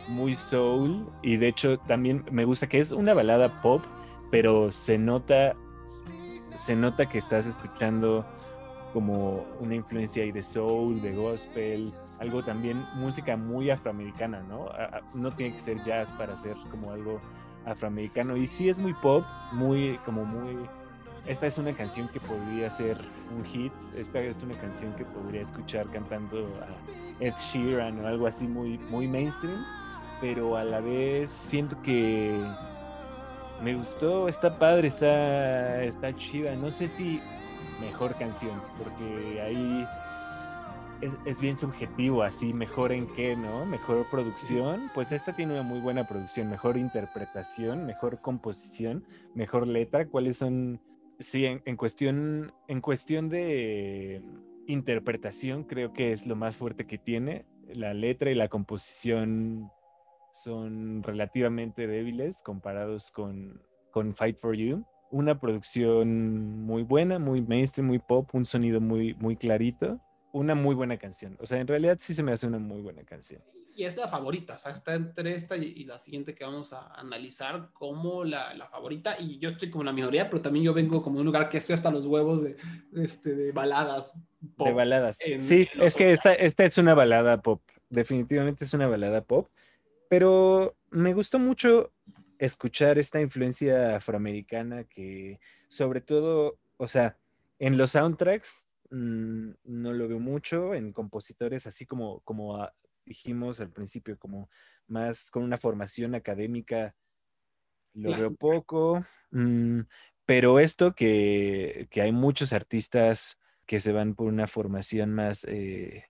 muy 0.07 0.35
soul. 0.35 1.05
Y 1.21 1.37
de 1.37 1.49
hecho 1.49 1.79
también 1.79 2.25
me 2.31 2.45
gusta 2.45 2.69
que 2.69 2.79
es 2.79 2.93
una 2.93 3.13
balada 3.13 3.61
pop, 3.61 3.83
pero 4.31 4.71
se 4.71 4.99
nota 4.99 5.57
se 6.59 6.77
nota 6.77 7.07
que 7.07 7.19
estás 7.19 7.47
escuchando 7.47 8.25
como 8.93 9.45
una 9.59 9.75
influencia 9.75 10.23
ahí 10.23 10.31
de 10.31 10.43
soul, 10.43 11.03
de 11.03 11.13
gospel, 11.13 11.93
algo 12.21 12.45
también 12.45 12.87
música 12.95 13.37
muy 13.37 13.69
afroamericana, 13.69 14.43
¿no? 14.43 14.69
No 15.13 15.33
tiene 15.33 15.57
que 15.57 15.61
ser 15.61 15.83
jazz 15.83 16.13
para 16.13 16.37
ser 16.37 16.57
como 16.71 16.93
algo 16.93 17.21
afroamericano 17.67 18.37
y 18.37 18.47
sí 18.47 18.69
es 18.69 18.79
muy 18.79 18.95
pop, 18.95 19.25
muy 19.53 19.99
como 20.05 20.25
muy 20.25 20.69
esta 21.27 21.47
es 21.47 21.57
una 21.57 21.73
canción 21.73 22.09
que 22.09 22.19
podría 22.19 22.69
ser 22.69 22.99
un 23.37 23.45
hit, 23.45 23.73
esta 23.97 24.21
es 24.21 24.43
una 24.43 24.55
canción 24.55 24.93
que 24.95 25.05
podría 25.05 25.43
escuchar 25.43 25.87
cantando 25.91 26.49
a 26.61 27.23
Ed 27.23 27.35
Sheeran 27.39 28.05
o 28.05 28.09
algo 28.09 28.27
así 28.27 28.49
muy 28.49 28.79
muy 28.91 29.07
mainstream, 29.07 29.65
pero 30.21 30.57
a 30.57 30.65
la 30.65 30.81
vez 30.81 31.31
siento 31.31 31.81
que 31.83 32.37
me 33.63 33.75
gustó, 33.77 34.29
está 34.29 34.59
padre, 34.59 34.89
está, 34.89 35.85
está 35.85 36.15
chida. 36.17 36.57
No 36.57 36.73
sé 36.73 36.89
si 36.89 37.21
mejor 37.81 38.17
canción, 38.17 38.61
porque 38.77 39.41
ahí 39.41 39.87
es, 41.03 41.17
es, 41.25 41.41
bien 41.41 41.57
subjetivo, 41.57 42.23
así, 42.23 42.55
mejor 42.55 42.93
en 42.93 43.07
qué, 43.15 43.37
¿no? 43.37 43.67
Mejor 43.67 44.07
producción. 44.11 44.91
Pues 44.95 45.13
esta 45.13 45.35
tiene 45.35 45.53
una 45.53 45.63
muy 45.63 45.81
buena 45.81 46.07
producción, 46.07 46.49
mejor 46.49 46.77
interpretación, 46.77 47.85
mejor 47.87 48.21
composición, 48.21 49.05
mejor 49.35 49.67
letra. 49.67 50.07
¿Cuáles 50.07 50.39
son? 50.39 50.81
Sí, 51.19 51.45
en, 51.45 51.61
en 51.67 51.77
cuestión, 51.77 52.53
en 52.69 52.81
cuestión 52.81 53.29
de 53.29 54.23
interpretación, 54.67 55.65
creo 55.65 55.93
que 55.93 56.13
es 56.13 56.27
lo 56.27 56.37
más 56.37 56.57
fuerte 56.57 56.87
que 56.87 56.99
tiene. 56.99 57.45
La 57.75 57.95
letra 57.95 58.31
y 58.31 58.35
la 58.35 58.49
composición 58.49 59.71
son 60.31 61.03
relativamente 61.03 61.87
débiles 61.87 62.43
comparados 62.43 63.11
con, 63.11 63.61
con 63.91 64.15
Fight 64.15 64.39
for 64.39 64.55
You. 64.55 64.85
Una 65.11 65.39
producción 65.39 66.65
muy 66.65 66.85
buena, 66.85 67.19
muy 67.19 67.43
mainstream, 67.43 67.89
muy 67.89 67.99
pop, 67.99 68.31
un 68.33 68.47
sonido 68.47 68.81
muy, 68.81 69.15
muy 69.15 69.37
clarito, 69.37 70.01
una 70.33 70.55
muy 70.55 70.75
buena 70.75 70.97
canción. 70.97 71.37
O 71.41 71.47
sea, 71.47 71.61
en 71.61 71.67
realidad 71.67 71.99
sí 72.01 72.15
se 72.15 72.23
me 72.23 72.33
hace 72.33 72.47
una 72.47 72.59
muy 72.59 72.81
buena 72.81 73.05
canción. 73.05 73.43
Y 73.75 73.85
es 73.85 73.97
la 73.97 74.07
favorita, 74.07 74.55
o 74.55 74.59
sea, 74.59 74.73
está 74.73 74.93
entre 74.95 75.33
esta 75.33 75.57
y, 75.57 75.85
la 75.85 75.99
siguiente 75.99 76.35
que 76.35 76.45
vamos 76.45 76.75
a 76.75 76.93
analizar 76.93 77.71
como 77.73 78.23
la, 78.23 78.53
la, 78.53 78.67
favorita. 78.67 79.17
Y 79.19 79.39
yo 79.39 79.49
estoy 79.49 79.71
como 79.71 79.83
la 79.83 79.93
minoría, 79.93 80.29
pero 80.29 80.43
también 80.43 80.67
yo 80.67 80.75
vengo 80.75 81.01
como 81.01 81.17
de 81.17 81.21
un 81.21 81.27
lugar 81.27 81.49
que 81.49 81.57
estoy 81.57 81.75
hasta 81.75 81.91
los 81.91 82.05
huevos 82.05 82.43
de, 82.43 82.57
de, 82.91 83.05
este, 83.05 83.35
de 83.35 83.53
baladas. 83.53 84.19
Pop 84.57 84.67
de 84.67 84.75
baladas. 84.75 85.17
En, 85.21 85.41
sí, 85.41 85.67
en 85.73 85.83
es 85.83 85.95
que 85.95 86.13
esta, 86.13 86.35
esta 86.35 86.65
es 86.65 86.77
una 86.77 86.93
balada 86.93 87.41
pop. 87.41 87.63
Definitivamente 87.89 88.65
es 88.65 88.75
una 88.75 88.89
balada 88.89 89.23
pop 89.23 89.49
pero 90.13 90.77
me 90.91 91.15
gustó 91.15 91.39
mucho 91.39 91.91
escuchar 92.39 92.99
esta 92.99 93.23
influencia 93.23 93.97
afroamericana 93.97 94.85
que 94.85 95.41
sobre 95.69 96.03
todo, 96.03 96.59
o 96.77 96.87
sea, 96.87 97.17
en 97.59 97.79
los 97.79 97.93
soundtracks 97.93 98.72
mmm, 98.93 99.53
no 99.65 99.93
lo 99.93 100.07
veo 100.07 100.21
mucho, 100.21 100.75
en 100.75 100.93
compositores 100.93 101.67
así 101.67 101.87
como, 101.87 102.21
como 102.21 102.63
a, 102.63 102.75
dijimos 103.05 103.61
al 103.61 103.71
principio, 103.71 104.19
como 104.19 104.49
más 104.87 105.31
con 105.31 105.43
una 105.43 105.57
formación 105.57 106.15
académica, 106.15 106.95
lo 107.95 108.11
Clásica. 108.11 108.29
veo 108.29 108.37
poco, 108.37 109.07
mmm, 109.31 109.81
pero 110.25 110.61
esto 110.61 110.95
que, 110.95 111.89
que, 111.91 112.03
hay 112.03 112.13
muchos 112.13 112.53
artistas 112.53 113.39
que 113.67 113.81
se 113.81 113.93
van 113.93 114.15
por 114.15 114.29
una 114.29 114.47
formación 114.47 115.13
más... 115.13 115.45
Eh, 115.45 116.05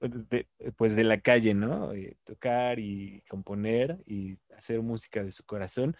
de, 0.00 0.48
pues 0.76 0.96
de 0.96 1.04
la 1.04 1.20
calle, 1.20 1.54
¿no? 1.54 1.92
Eh, 1.92 2.16
tocar 2.24 2.80
y 2.80 3.22
componer 3.28 3.98
y 4.04 4.36
hacer 4.56 4.82
música 4.82 5.22
de 5.22 5.30
su 5.30 5.44
corazón. 5.44 5.96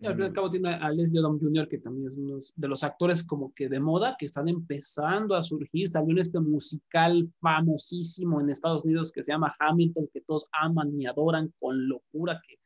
Y 0.00 0.06
al 0.06 0.14
fin 0.14 0.24
y 0.24 0.26
al 0.26 0.32
cabo 0.32 0.50
tiene 0.50 0.70
a 0.70 0.90
Leslie 0.90 1.20
Odom 1.20 1.38
Jr., 1.38 1.68
que 1.68 1.78
también 1.78 2.08
es 2.08 2.16
uno 2.16 2.38
de 2.54 2.68
los 2.68 2.82
actores 2.82 3.24
como 3.24 3.54
que 3.54 3.68
de 3.68 3.80
moda, 3.80 4.16
que 4.18 4.26
están 4.26 4.48
empezando 4.48 5.34
a 5.34 5.42
surgir. 5.42 5.88
Salió 5.88 6.12
en 6.12 6.18
este 6.18 6.40
musical 6.40 7.22
famosísimo 7.40 8.40
en 8.40 8.50
Estados 8.50 8.84
Unidos 8.84 9.12
que 9.12 9.22
se 9.24 9.32
llama 9.32 9.54
Hamilton, 9.58 10.08
que 10.12 10.20
todos 10.20 10.46
aman 10.52 10.98
y 10.98 11.06
adoran 11.06 11.52
con 11.58 11.88
locura, 11.88 12.40
que 12.46 12.56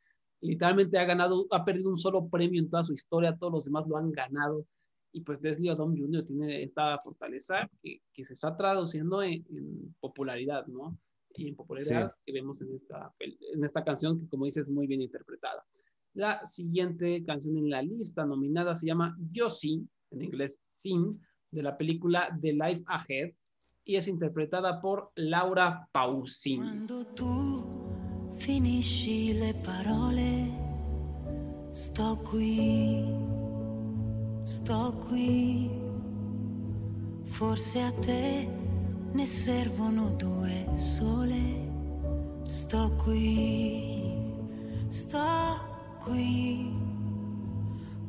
literalmente 0.41 0.97
ha 0.97 1.05
ganado, 1.05 1.45
ha 1.51 1.63
perdido 1.63 1.89
un 1.89 1.97
solo 1.97 2.27
premio 2.27 2.59
en 2.61 2.69
toda 2.69 2.83
su 2.83 2.93
historia, 2.93 3.37
todos 3.37 3.53
los 3.53 3.65
demás 3.65 3.87
lo 3.87 3.97
han 3.97 4.11
ganado 4.11 4.65
y 5.11 5.21
pues 5.21 5.41
Leslie 5.41 5.71
Odom 5.71 5.97
Jr. 5.97 6.23
tiene 6.23 6.63
esta 6.63 6.97
fortaleza 6.99 7.69
que, 7.81 8.01
que 8.13 8.23
se 8.23 8.33
está 8.33 8.55
traduciendo 8.55 9.23
en, 9.23 9.45
en, 9.49 9.95
popularidad, 9.99 10.67
¿no? 10.67 10.97
Y 11.35 11.47
en 11.47 11.55
popularidad 11.55 12.11
sí. 12.11 12.21
que 12.25 12.33
vemos 12.33 12.61
en 12.61 12.73
esta, 12.73 13.13
en 13.19 13.63
esta 13.63 13.83
canción 13.83 14.19
que 14.19 14.27
como 14.27 14.45
dices 14.45 14.67
muy 14.67 14.87
bien 14.87 15.01
interpretada. 15.01 15.65
La 16.13 16.45
siguiente 16.45 17.23
canción 17.23 17.57
en 17.57 17.69
la 17.69 17.81
lista 17.81 18.25
nominada 18.25 18.75
se 18.75 18.87
llama 18.87 19.17
Josie, 19.33 19.81
en 20.11 20.21
inglés 20.21 20.59
Sin, 20.61 21.21
de 21.51 21.63
la 21.63 21.77
película 21.77 22.37
The 22.41 22.53
Life 22.53 22.83
Ahead 22.87 23.31
y 23.85 23.95
es 23.95 24.07
interpretada 24.07 24.81
por 24.81 25.11
Laura 25.15 25.87
Pausini. 25.91 26.57
Cuando 26.57 27.05
tú 27.07 27.65
finisci 28.37 29.33
le 29.33 29.53
parole, 29.55 30.51
sto 31.73 32.21
qui 32.29 33.39
sto 34.49 34.97
qui, 35.07 35.69
forse 37.25 37.81
a 37.81 37.91
te 37.91 38.47
ne 39.13 39.25
servono 39.25 40.09
due 40.17 40.67
sole, 40.75 41.69
sto 42.45 42.95
qui, 43.03 44.15
sto 44.89 45.19
qui, 45.67 45.68
qui. 46.03 46.77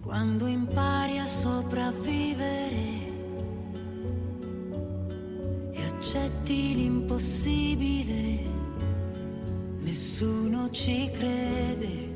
Quando 0.02 0.46
impari 0.46 1.18
a 1.18 1.26
sopravvivere 1.26 2.88
e 5.72 5.82
accetti 5.84 6.74
l'impossibile, 6.74 8.38
nessuno 9.80 10.70
ci 10.70 11.10
crede, 11.12 12.08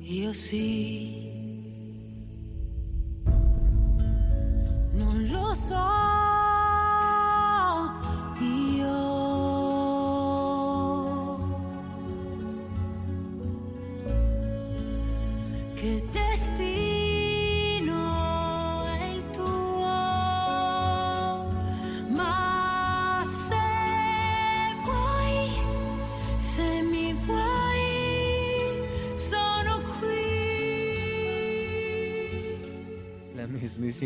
io 0.00 0.32
sì. 0.32 1.20
Non 4.92 5.26
lo 5.30 5.54
so. 5.54 6.01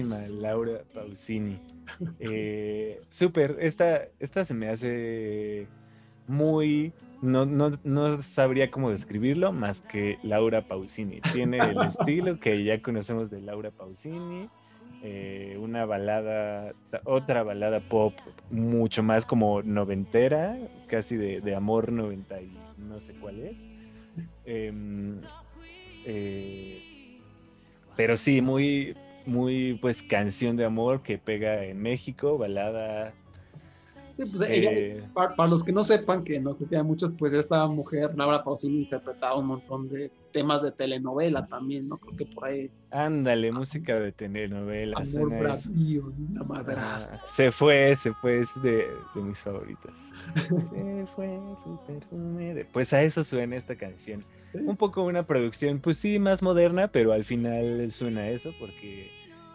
Laura 0.05 0.83
Pausini. 0.95 1.59
Eh, 2.19 3.01
Súper, 3.11 3.57
esta, 3.61 4.09
esta 4.19 4.45
se 4.45 4.55
me 4.55 4.69
hace 4.69 5.67
muy... 6.27 6.93
No, 7.23 7.47
no, 7.47 7.71
no 7.83 8.21
sabría 8.21 8.71
cómo 8.71 8.91
describirlo 8.91 9.53
más 9.53 9.81
que 9.81 10.19
Laura 10.23 10.69
Pausini. 10.69 11.21
Tiene 11.33 11.59
el 11.59 11.81
estilo 11.87 12.39
que 12.39 12.63
ya 12.65 12.83
conocemos 12.83 13.31
de 13.31 13.41
Laura 13.41 13.71
Pausini. 13.71 14.49
eh, 15.03 15.57
una 15.61 15.85
balada, 15.87 16.75
otra 17.05 17.43
balada 17.43 17.81
pop 17.81 18.15
mucho 18.51 19.03
más 19.03 19.25
como 19.25 19.63
noventera, 19.63 20.59
casi 20.89 21.17
de, 21.17 21.41
de 21.41 21.55
amor 21.55 21.93
noventa 21.93 22.41
y 22.41 22.53
no 22.79 22.99
sé 22.99 23.15
cuál 23.15 23.41
es. 23.41 23.57
Em, 24.45 25.21
eh, 26.05 27.21
pero 27.97 28.17
sí, 28.17 28.41
muy, 28.41 28.95
muy 29.27 29.79
pues 29.81 30.03
canción 30.03 30.57
de 30.57 30.65
amor 30.65 31.03
que 31.03 31.19
pega 31.19 31.65
en 31.65 31.81
México, 31.83 32.39
balada. 32.39 33.13
Sí, 34.19 34.25
pues, 34.31 34.49
ella- 34.49 34.71
eh, 34.73 35.03
para, 35.13 35.37
para 35.37 35.51
los 35.51 35.63
que 35.63 35.73
no 35.73 35.85
sepan, 35.85 36.25
que 36.25 36.41
no 36.41 36.57
creo 36.57 36.69
que 36.71 36.77
hay 36.79 36.83
muchos, 36.83 37.13
pues 37.19 37.35
esta 37.35 37.67
mujer, 37.67 38.17
Laura 38.17 38.43
Pausini, 38.43 38.79
interpretaba 38.85 39.37
un 39.39 39.47
montón 39.47 39.91
de 39.91 40.11
temas 40.33 40.63
de 40.63 40.73
telenovela 40.73 41.47
también, 41.47 41.87
¿no? 41.87 41.99
Creo 41.99 42.17
que 42.17 42.25
por 42.25 42.47
ahí, 42.47 42.71
ándale, 42.91 43.53
música 43.53 44.01
de 44.01 44.13
telenovela. 44.13 44.97
Amor. 44.97 45.39
Bravío, 45.39 46.13
la 46.33 46.45
madrastra. 46.45 47.21
Ah, 47.23 47.27
se 47.29 47.53
fue, 47.53 47.95
se 47.95 48.15
fue, 48.15 48.41
es 48.41 48.49
de, 48.63 48.87
de 49.15 49.21
mis 49.21 49.39
favoritas. 49.39 49.93
se 50.71 51.07
fue 51.15 51.39
su 51.63 51.79
perfume. 51.87 52.55
de- 52.55 52.65
Pues 52.65 52.95
a 52.95 53.03
eso 53.03 53.23
suena 53.23 53.55
esta 53.57 53.77
canción. 53.77 54.25
Sí. 54.47 54.59
Un 54.65 54.77
poco 54.79 55.03
una 55.05 55.27
producción, 55.27 55.79
pues 55.81 55.99
sí, 55.99 56.19
más 56.19 56.43
moderna, 56.43 56.89
pero 56.89 57.13
al 57.13 57.25
final 57.25 57.91
suena 57.91 58.23
a 58.23 58.31
eso 58.31 58.55
porque, 58.59 59.11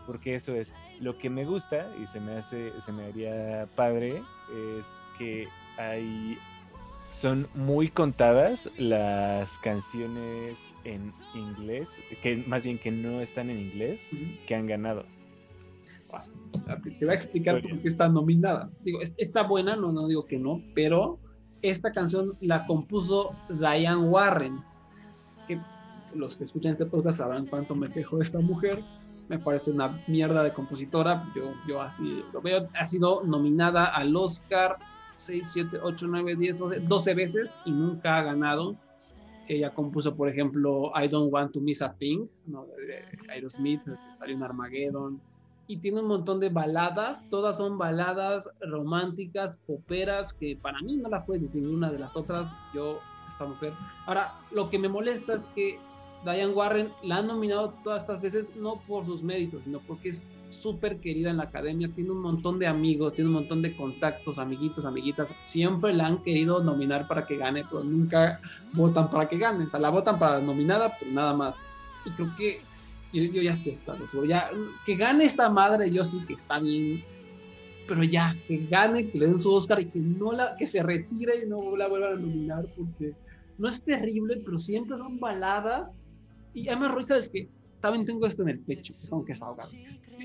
porque 0.06 0.36
eso 0.36 0.54
es 0.56 0.74
lo 1.00 1.18
que 1.18 1.30
me 1.30 1.46
gusta 1.46 1.88
y 2.02 2.06
se 2.08 2.20
me 2.20 2.34
hace, 2.34 2.72
se 2.82 2.92
me 2.92 3.06
haría 3.06 3.68
padre, 3.76 4.22
es 4.80 4.86
que 5.18 5.48
hay, 5.78 6.38
son 7.12 7.48
muy 7.56 7.90
contadas 7.90 8.70
las 8.78 9.58
canciones 9.60 10.60
en 10.84 11.12
inglés, 11.36 11.90
que 12.22 12.44
más 12.48 12.64
bien 12.64 12.78
que 12.78 12.92
no 12.92 13.22
están 13.22 13.50
en 13.50 13.60
inglés, 13.60 14.08
que 14.48 14.56
han 14.56 14.68
ganado. 14.68 15.06
Te 17.00 17.06
voy 17.06 17.14
a 17.14 17.16
explicar 17.16 17.56
Historia. 17.56 17.76
por 17.76 17.82
qué 17.84 17.88
está 17.88 18.10
nominada. 18.10 18.70
Digo, 18.84 19.02
es- 19.02 19.14
está 19.18 19.44
buena, 19.44 19.76
no, 19.76 19.92
no 19.92 20.08
digo 20.08 20.26
que 20.28 20.38
no, 20.38 20.62
pero 20.76 21.18
esta 21.62 21.92
canción 21.92 22.26
la 22.42 22.66
compuso 22.66 23.34
Diane 23.50 24.08
Warren. 24.10 24.60
Que 25.48 25.60
los 26.14 26.36
que 26.36 26.44
escuchan 26.44 26.74
este 26.74 26.86
podcast 26.86 27.20
sabrán 27.20 27.46
cuánto 27.46 27.76
me 27.76 27.90
quejo 27.90 28.18
de 28.18 28.24
esta 28.24 28.40
mujer. 28.40 28.84
Me 29.32 29.40
parece 29.40 29.72
una 29.72 30.04
mierda 30.08 30.44
de 30.44 30.52
compositora. 30.52 31.32
Yo, 31.34 31.54
yo 31.66 31.82
así 31.82 32.22
lo 32.34 32.42
veo. 32.42 32.68
Ha 32.74 32.86
sido 32.86 33.24
nominada 33.24 33.86
al 33.86 34.14
Oscar 34.14 34.78
6, 35.16 35.50
7, 35.54 35.80
8, 35.82 36.06
9, 36.10 36.36
10, 36.36 36.60
12, 36.60 36.80
12 36.82 37.14
veces 37.14 37.50
y 37.64 37.72
nunca 37.72 38.18
ha 38.18 38.24
ganado. 38.24 38.76
Ella 39.48 39.74
compuso, 39.74 40.16
por 40.18 40.28
ejemplo, 40.28 40.92
I 41.02 41.08
Don't 41.08 41.32
Want 41.32 41.54
to 41.54 41.62
Miss 41.62 41.82
a 41.82 41.94
Thing, 41.94 42.28
¿no? 42.46 42.66
de 42.66 43.06
Aerosmith, 43.32 43.82
salió 44.12 44.36
en 44.36 44.44
Armageddon 44.44 45.22
y 45.66 45.78
tiene 45.78 46.02
un 46.02 46.08
montón 46.08 46.42
de 46.42 46.50
baladas, 46.50 47.24
todas 47.30 47.56
son 47.56 47.78
baladas 47.78 48.50
románticas, 48.60 49.58
poperas, 49.66 50.34
que 50.34 50.58
para 50.62 50.82
mí 50.82 50.98
no 50.98 51.08
las 51.08 51.24
puedes 51.24 51.44
distinguir 51.44 51.74
una 51.74 51.90
de 51.90 51.98
las 51.98 52.18
otras, 52.18 52.52
yo, 52.74 53.00
esta 53.30 53.46
mujer. 53.46 53.72
Ahora, 54.06 54.34
lo 54.52 54.70
que 54.70 54.78
me 54.78 54.90
molesta 54.90 55.34
es 55.34 55.48
que 55.48 55.80
Diane 56.24 56.54
Warren 56.54 56.90
la 57.04 57.18
han 57.18 57.28
nominado 57.28 57.74
todas 57.84 58.04
estas 58.04 58.22
veces 58.22 58.56
no 58.56 58.82
por 58.88 59.06
sus 59.06 59.24
méritos, 59.24 59.64
sino 59.64 59.80
porque 59.80 60.10
es 60.10 60.28
súper 60.52 61.00
querida 61.00 61.30
en 61.30 61.38
la 61.38 61.44
academia, 61.44 61.90
tiene 61.94 62.12
un 62.12 62.22
montón 62.22 62.60
de 62.60 62.68
amigos, 62.68 63.14
tiene 63.14 63.30
un 63.30 63.36
montón 63.36 63.62
de 63.62 63.76
contactos, 63.76 64.38
amiguitos, 64.38 64.86
amiguitas, 64.86 65.34
siempre 65.40 65.94
la 65.94 66.08
han 66.08 66.22
querido 66.22 66.62
nominar 66.62 67.08
para 67.08 67.26
que 67.26 67.38
gane, 67.38 67.64
pero 67.64 67.84
nunca 67.84 68.40
votan 68.74 69.10
para 69.10 69.28
que 69.28 69.38
gane, 69.38 69.66
o 69.66 69.70
sea, 69.70 69.80
la 69.80 69.90
votan 69.90 70.20
para 70.20 70.40
nominada, 70.40 70.96
pero 71.00 71.12
nada 71.12 71.34
más. 71.34 71.58
Y 72.06 72.10
creo 72.12 72.36
que 72.38 72.62
yo, 73.14 73.24
yo 73.24 73.42
ya 73.42 73.52
estoy 73.52 73.74
hasta 73.74 73.96
ya 74.28 74.50
que 74.86 74.96
gane 74.96 75.26
esta 75.26 75.50
madre, 75.50 75.92
yo 75.92 76.06
sí 76.06 76.20
que 76.28 76.34
está 76.34 76.60
bien, 76.60 77.04
pero 77.88 78.04
ya, 78.04 78.36
que 78.48 78.66
gane, 78.68 79.10
que 79.10 79.20
le 79.20 79.28
den 79.28 79.40
su 79.40 79.52
Oscar 79.52 79.80
y 79.82 79.86
que 79.88 80.00
no 80.00 80.32
la, 80.32 80.56
que 80.56 80.68
se 80.68 80.84
retire 80.84 81.44
y 81.44 81.50
no 81.50 81.76
la 81.76 81.88
vuelvan 81.88 82.14
a 82.14 82.16
nominar, 82.16 82.66
porque 82.76 83.14
no 83.58 83.68
es 83.68 83.82
terrible, 83.82 84.42
pero 84.44 84.58
siempre 84.60 84.98
son 84.98 85.20
baladas. 85.20 85.94
Y 86.54 86.68
además, 86.68 86.92
Roy, 86.94 87.04
sabes 87.04 87.30
que 87.30 87.50
también 87.80 88.06
tengo 88.06 88.28
esto 88.28 88.44
en 88.44 88.50
el 88.50 88.60
pecho, 88.60 88.94
que 88.94 89.08
tengo 89.08 89.26
que. 89.26 89.36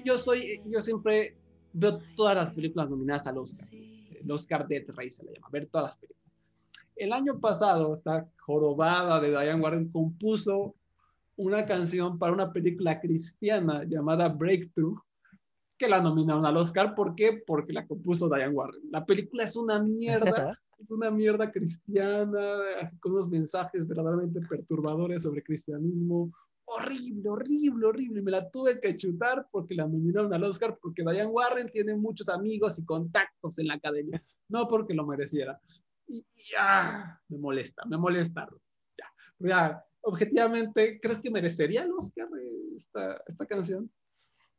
Yo, 0.04 0.14
estoy, 0.14 0.60
yo 0.66 0.80
siempre 0.80 1.36
veo 1.72 1.98
todas 2.16 2.36
las 2.36 2.52
películas 2.52 2.90
nominadas 2.90 3.26
al 3.26 3.38
Oscar. 3.38 3.68
El 3.72 4.30
Oscar 4.30 4.66
Death 4.66 4.90
Ray 4.90 5.10
se 5.10 5.24
le 5.24 5.34
llama, 5.34 5.48
ver 5.50 5.66
todas 5.66 5.86
las 5.86 5.96
películas. 5.96 6.32
El 6.96 7.12
año 7.12 7.38
pasado, 7.38 7.94
esta 7.94 8.28
jorobada 8.38 9.20
de 9.20 9.28
Diane 9.28 9.60
Warren 9.60 9.90
compuso 9.90 10.74
una 11.36 11.66
canción 11.66 12.18
para 12.18 12.32
una 12.32 12.52
película 12.52 12.98
cristiana 12.98 13.84
llamada 13.84 14.28
Breakthrough, 14.28 14.98
que 15.76 15.88
la 15.88 16.00
nominaron 16.00 16.46
al 16.46 16.56
Oscar. 16.56 16.94
¿Por 16.94 17.14
qué? 17.14 17.42
Porque 17.46 17.74
la 17.74 17.86
compuso 17.86 18.28
Diane 18.28 18.54
Warren. 18.54 18.82
La 18.90 19.04
película 19.04 19.44
es 19.44 19.56
una 19.56 19.82
mierda, 19.82 20.58
es 20.78 20.90
una 20.90 21.10
mierda 21.10 21.50
cristiana, 21.50 22.40
así 22.80 22.98
con 22.98 23.12
unos 23.12 23.28
mensajes 23.28 23.86
verdaderamente 23.86 24.40
perturbadores 24.40 25.22
sobre 25.22 25.42
cristianismo. 25.42 26.30
Horrible, 26.68 27.28
horrible, 27.30 27.86
horrible. 27.86 28.22
Me 28.22 28.30
la 28.30 28.50
tuve 28.50 28.80
que 28.80 28.96
chutar 28.96 29.46
porque 29.52 29.74
la 29.74 29.86
nominaron 29.86 30.32
al 30.34 30.42
Oscar, 30.44 30.76
porque 30.80 31.02
Diane 31.02 31.26
Warren 31.30 31.68
tiene 31.68 31.94
muchos 31.94 32.28
amigos 32.28 32.78
y 32.78 32.84
contactos 32.84 33.58
en 33.58 33.68
la 33.68 33.74
academia, 33.74 34.22
no 34.48 34.66
porque 34.66 34.92
lo 34.94 35.06
mereciera. 35.06 35.60
Y, 36.08 36.18
y, 36.18 36.24
ah, 36.58 37.20
me 37.28 37.38
molesta, 37.38 37.84
me 37.86 37.96
molesta. 37.96 38.48
Ya, 38.98 39.06
ya, 39.38 39.84
objetivamente, 40.02 40.98
¿crees 41.00 41.20
que 41.20 41.30
merecería 41.30 41.82
el 41.84 41.92
Oscar 41.92 42.28
eh, 42.40 42.76
esta, 42.76 43.22
esta 43.26 43.46
canción? 43.46 43.90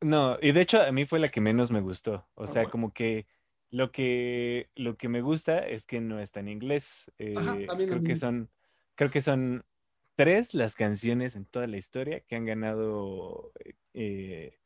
No, 0.00 0.38
y 0.40 0.52
de 0.52 0.60
hecho 0.62 0.80
a 0.80 0.92
mí 0.92 1.04
fue 1.04 1.18
la 1.18 1.28
que 1.28 1.40
menos 1.40 1.70
me 1.70 1.80
gustó. 1.80 2.26
O 2.34 2.44
Ah, 2.44 2.46
sea, 2.46 2.62
bueno. 2.62 2.70
como 2.70 2.92
que 2.92 3.26
lo 3.70 3.92
que 3.92 4.70
lo 4.74 4.96
que 4.96 5.08
me 5.08 5.20
gusta 5.20 5.58
es 5.58 5.84
que 5.84 6.00
no 6.00 6.20
está 6.20 6.40
en 6.40 6.48
inglés. 6.48 7.10
Eh, 7.18 7.34
Ajá, 7.36 7.56
creo 7.76 8.02
que 8.02 8.16
son 8.16 8.50
creo 8.94 9.10
que 9.10 9.20
son 9.20 9.64
tres 10.16 10.54
las 10.54 10.74
canciones 10.74 11.36
en 11.36 11.44
toda 11.44 11.66
la 11.66 11.76
historia 11.76 12.20
que 12.20 12.36
han 12.36 12.44
ganado 12.44 13.52
eh, 13.94 14.58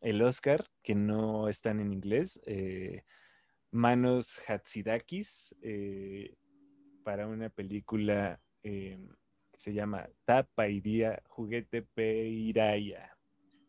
el 0.00 0.22
Oscar 0.22 0.66
que 0.82 0.94
no 0.94 1.48
están 1.48 1.80
en 1.80 1.92
inglés. 1.92 2.40
Eh, 2.46 3.04
Manos 3.70 4.40
Hatzidakis 4.46 5.54
eh, 5.60 6.36
para 7.02 7.26
una 7.26 7.50
película 7.50 8.40
que 8.62 8.98
se 9.56 9.74
llama 9.74 10.08
Tapairía 10.24 11.22
Juguete 11.26 11.82
Peiraya 11.82 13.14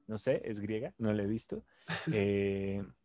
no 0.07 0.18
sé, 0.18 0.41
es 0.45 0.60
griega, 0.60 0.94
no 0.98 1.14
la 1.14 1.24
he 1.24 1.28
visto. 1.28 1.64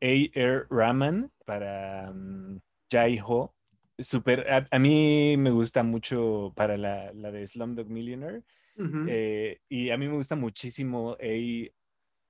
A.R. 0.00 0.66
Rahman 0.70 1.30
para 1.44 2.10
um, 2.10 2.60
Jai-Ho. 2.90 3.54
Super, 3.98 4.50
a, 4.50 4.66
a, 4.70 4.78
mí 4.78 5.36
me 5.38 5.50
gusta 5.50 5.82
mucho 5.82 6.52
para 6.54 6.76
la, 6.76 7.12
la 7.14 7.30
de 7.30 7.46
Slumdog 7.46 7.88
Millionaire. 7.88 8.42
Uh 8.76 8.84
-huh. 8.84 9.06
eh, 9.08 9.60
y 9.70 9.90
a 9.90 9.96
mí 9.96 10.06
me 10.06 10.16
gusta 10.16 10.36
muchísimo 10.36 11.16
A.R. 11.18 11.72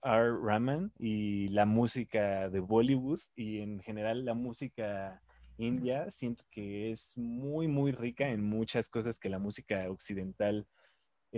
Rahman 0.02 0.93
y 0.98 1.48
la 1.48 1.66
música 1.66 2.48
de 2.48 2.60
Bollywood 2.60 3.20
y 3.34 3.59
en 3.59 3.80
general 3.80 4.24
la 4.24 4.34
música 4.34 5.20
india. 5.59 6.09
Siento 6.10 6.44
que 6.51 6.93
es 6.93 7.16
muy, 7.16 7.66
muy 7.66 7.90
rica 7.93 8.28
en 8.28 8.44
muchas 8.44 8.88
cosas 8.88 9.18
que 9.18 9.28
la 9.28 9.38
música 9.38 9.90
occidental 9.90 10.66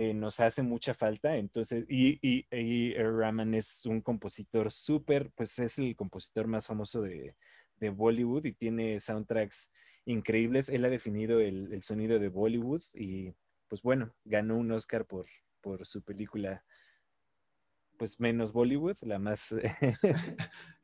eh, 0.01 0.13
nos 0.13 0.39
hace 0.39 0.63
mucha 0.63 0.93
falta. 0.93 1.35
Entonces, 1.35 1.83
y, 1.89 2.19
y, 2.21 2.45
y 2.55 2.93
Raman 2.93 3.53
es 3.53 3.85
un 3.85 3.99
compositor 3.99 4.71
súper, 4.71 5.29
pues 5.35 5.59
es 5.59 5.77
el 5.77 5.93
compositor 5.97 6.47
más 6.47 6.67
famoso 6.67 7.01
de, 7.01 7.35
de, 7.75 7.89
Bollywood 7.89 8.45
y 8.45 8.53
tiene 8.53 8.97
soundtracks 9.01 9.73
increíbles. 10.05 10.69
Él 10.69 10.85
ha 10.85 10.89
definido 10.89 11.41
el, 11.41 11.73
el, 11.73 11.83
sonido 11.83 12.17
de 12.17 12.29
Bollywood 12.29 12.81
y, 12.93 13.33
pues 13.67 13.81
bueno, 13.81 14.15
ganó 14.23 14.55
un 14.55 14.71
Oscar 14.71 15.05
por, 15.05 15.25
por 15.59 15.85
su 15.85 16.01
película, 16.01 16.63
pues 17.97 18.21
menos 18.21 18.53
Bollywood, 18.53 18.95
la 19.01 19.19
más, 19.19 19.53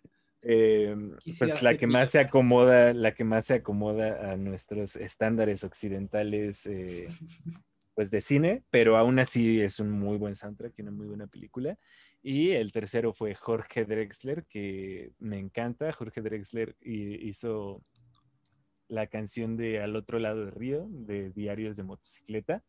Eh, 0.48 0.96
pues 1.40 1.64
la 1.64 1.76
que 1.76 1.88
más 1.88 2.12
se 2.12 2.20
acomoda, 2.20 2.94
la 2.94 3.16
que 3.16 3.24
más 3.24 3.48
se 3.48 3.56
acomoda 3.56 4.32
a 4.32 4.38
nuestros 4.38 4.96
estándares 4.96 5.64
occidentales, 5.64 6.68
eh, 6.68 7.08
pues 7.95 8.11
de 8.11 8.22
cine, 8.22 8.63
pero 8.69 8.97
aún 8.97 9.17
así 9.19 9.61
es 9.61 9.80
un 9.80 9.89
muy 9.89 10.17
buen 10.17 10.35
soundtrack 10.35 10.73
y 10.77 10.81
una 10.84 10.91
muy 10.91 11.07
buena 11.07 11.27
película. 11.27 11.77
Y 12.22 12.51
el 12.51 12.72
tercero 12.72 13.13
fue 13.13 13.34
Jorge 13.35 13.85
Drexler, 13.85 14.45
que 14.45 15.11
me 15.19 15.39
encanta. 15.39 15.91
Jorge 15.93 16.22
Drexler 16.22 16.76
hi- 16.81 17.19
hizo 17.27 17.84
la 18.88 19.07
canción 19.07 19.57
de 19.57 19.80
Al 19.81 19.95
otro 19.95 20.19
lado 20.19 20.45
del 20.45 20.51
río, 20.51 20.88
de 20.89 21.31
Diarios 21.31 21.77
de 21.77 21.84
Motocicleta. 21.84 22.63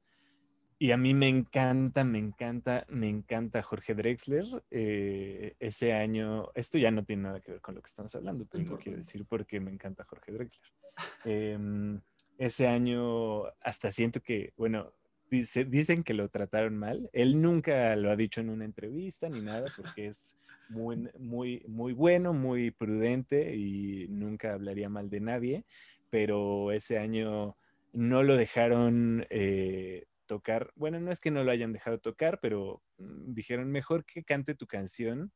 Y 0.79 0.91
a 0.91 0.99
mí 0.99 1.15
me 1.15 1.29
encanta, 1.29 2.05
me 2.05 2.19
encanta, 2.19 2.85
me 2.91 3.09
encanta 3.09 3.63
Jorge 3.63 3.95
Drexler. 3.95 4.45
Eh, 4.71 5.55
ese 5.59 5.95
año, 5.95 6.51
esto 6.55 6.77
ya 6.77 6.91
no 6.91 7.03
tiene 7.05 7.23
nada 7.23 7.41
que 7.41 7.53
ver 7.53 7.61
con 7.63 7.75
lo 7.75 7.81
que 7.81 7.89
estamos 7.89 8.15
hablando, 8.15 8.47
pero 8.47 8.63
lo 8.65 8.79
quiero 8.79 8.99
decir 8.99 9.25
porque 9.27 9.59
me 9.59 9.71
encanta 9.71 10.05
Jorge 10.05 10.33
Drexler. 10.33 10.71
Em, 11.25 12.01
ese 12.39 12.67
año 12.69 13.45
hasta 13.63 13.91
siento 13.91 14.21
que, 14.21 14.53
bueno, 14.57 14.93
dice- 15.31 15.65
dicen 15.65 16.03
que 16.03 16.15
lo 16.15 16.29
trataron 16.29 16.77
mal. 16.77 17.09
Él 17.13 17.41
nunca 17.41 17.95
lo 17.97 18.11
ha 18.11 18.17
dicho 18.17 18.41
en 18.41 18.51
una 18.51 18.65
entrevista 18.65 19.29
ni 19.29 19.41
nada 19.41 19.71
porque 19.77 20.07
es 20.07 20.37
muy, 20.69 21.09
muy, 21.19 21.63
muy 21.69 21.93
bueno, 21.93 22.33
muy 22.33 22.71
prudente 22.71 23.55
y 23.55 24.09
nunca 24.09 24.55
hablaría 24.55 24.89
mal 24.89 25.09
de 25.11 25.21
nadie, 25.21 25.65
pero 26.11 26.73
ese 26.73 26.99
año 26.99 27.57
no 27.93 28.23
lo 28.23 28.37
dejaron 28.37 29.27
eh, 29.31 30.07
tocar. 30.27 30.73
Bueno, 30.75 31.01
no 31.01 31.13
es 31.13 31.21
que 31.21 31.31
no 31.31 31.45
lo 31.45 31.51
hayan 31.53 31.73
dejado 31.73 31.99
tocar, 31.99 32.41
pero 32.41 32.83
mm, 32.99 33.33
dijeron 33.35 33.71
mejor 33.71 34.05
que 34.05 34.25
cante 34.25 34.55
tu 34.55 34.67
canción 34.67 35.33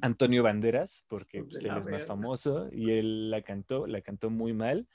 Antonio 0.00 0.42
Banderas, 0.42 1.04
porque 1.08 1.44
pues, 1.44 1.64
él 1.64 1.76
es 1.76 1.86
más 1.86 2.06
famoso 2.06 2.68
y 2.72 2.92
él 2.92 3.30
la 3.30 3.42
cantó, 3.42 3.86
la 3.86 4.00
cantó 4.00 4.30
muy 4.30 4.52
mal. 4.52 4.88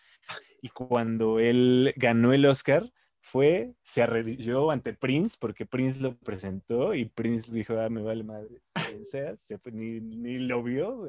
Y 0.62 0.70
cuando 0.70 1.40
él 1.40 1.94
ganó 1.98 2.34
el 2.34 2.46
Oscar, 2.46 2.92
fue, 3.28 3.74
se 3.84 4.02
arrodilló 4.02 4.72
ante 4.72 4.94
Prince, 4.94 5.38
porque 5.40 5.66
Prince 5.66 6.00
lo 6.00 6.18
presentó 6.18 6.94
y 6.94 7.06
Prince 7.10 7.52
dijo, 7.52 7.78
ah, 7.78 7.90
me 7.90 8.02
vale 8.02 8.24
madre, 8.24 8.62
se 9.02 9.58
fue, 9.58 9.74
ni, 9.74 10.00
ni 10.00 10.40
lo 10.40 10.64
vio. 10.64 11.08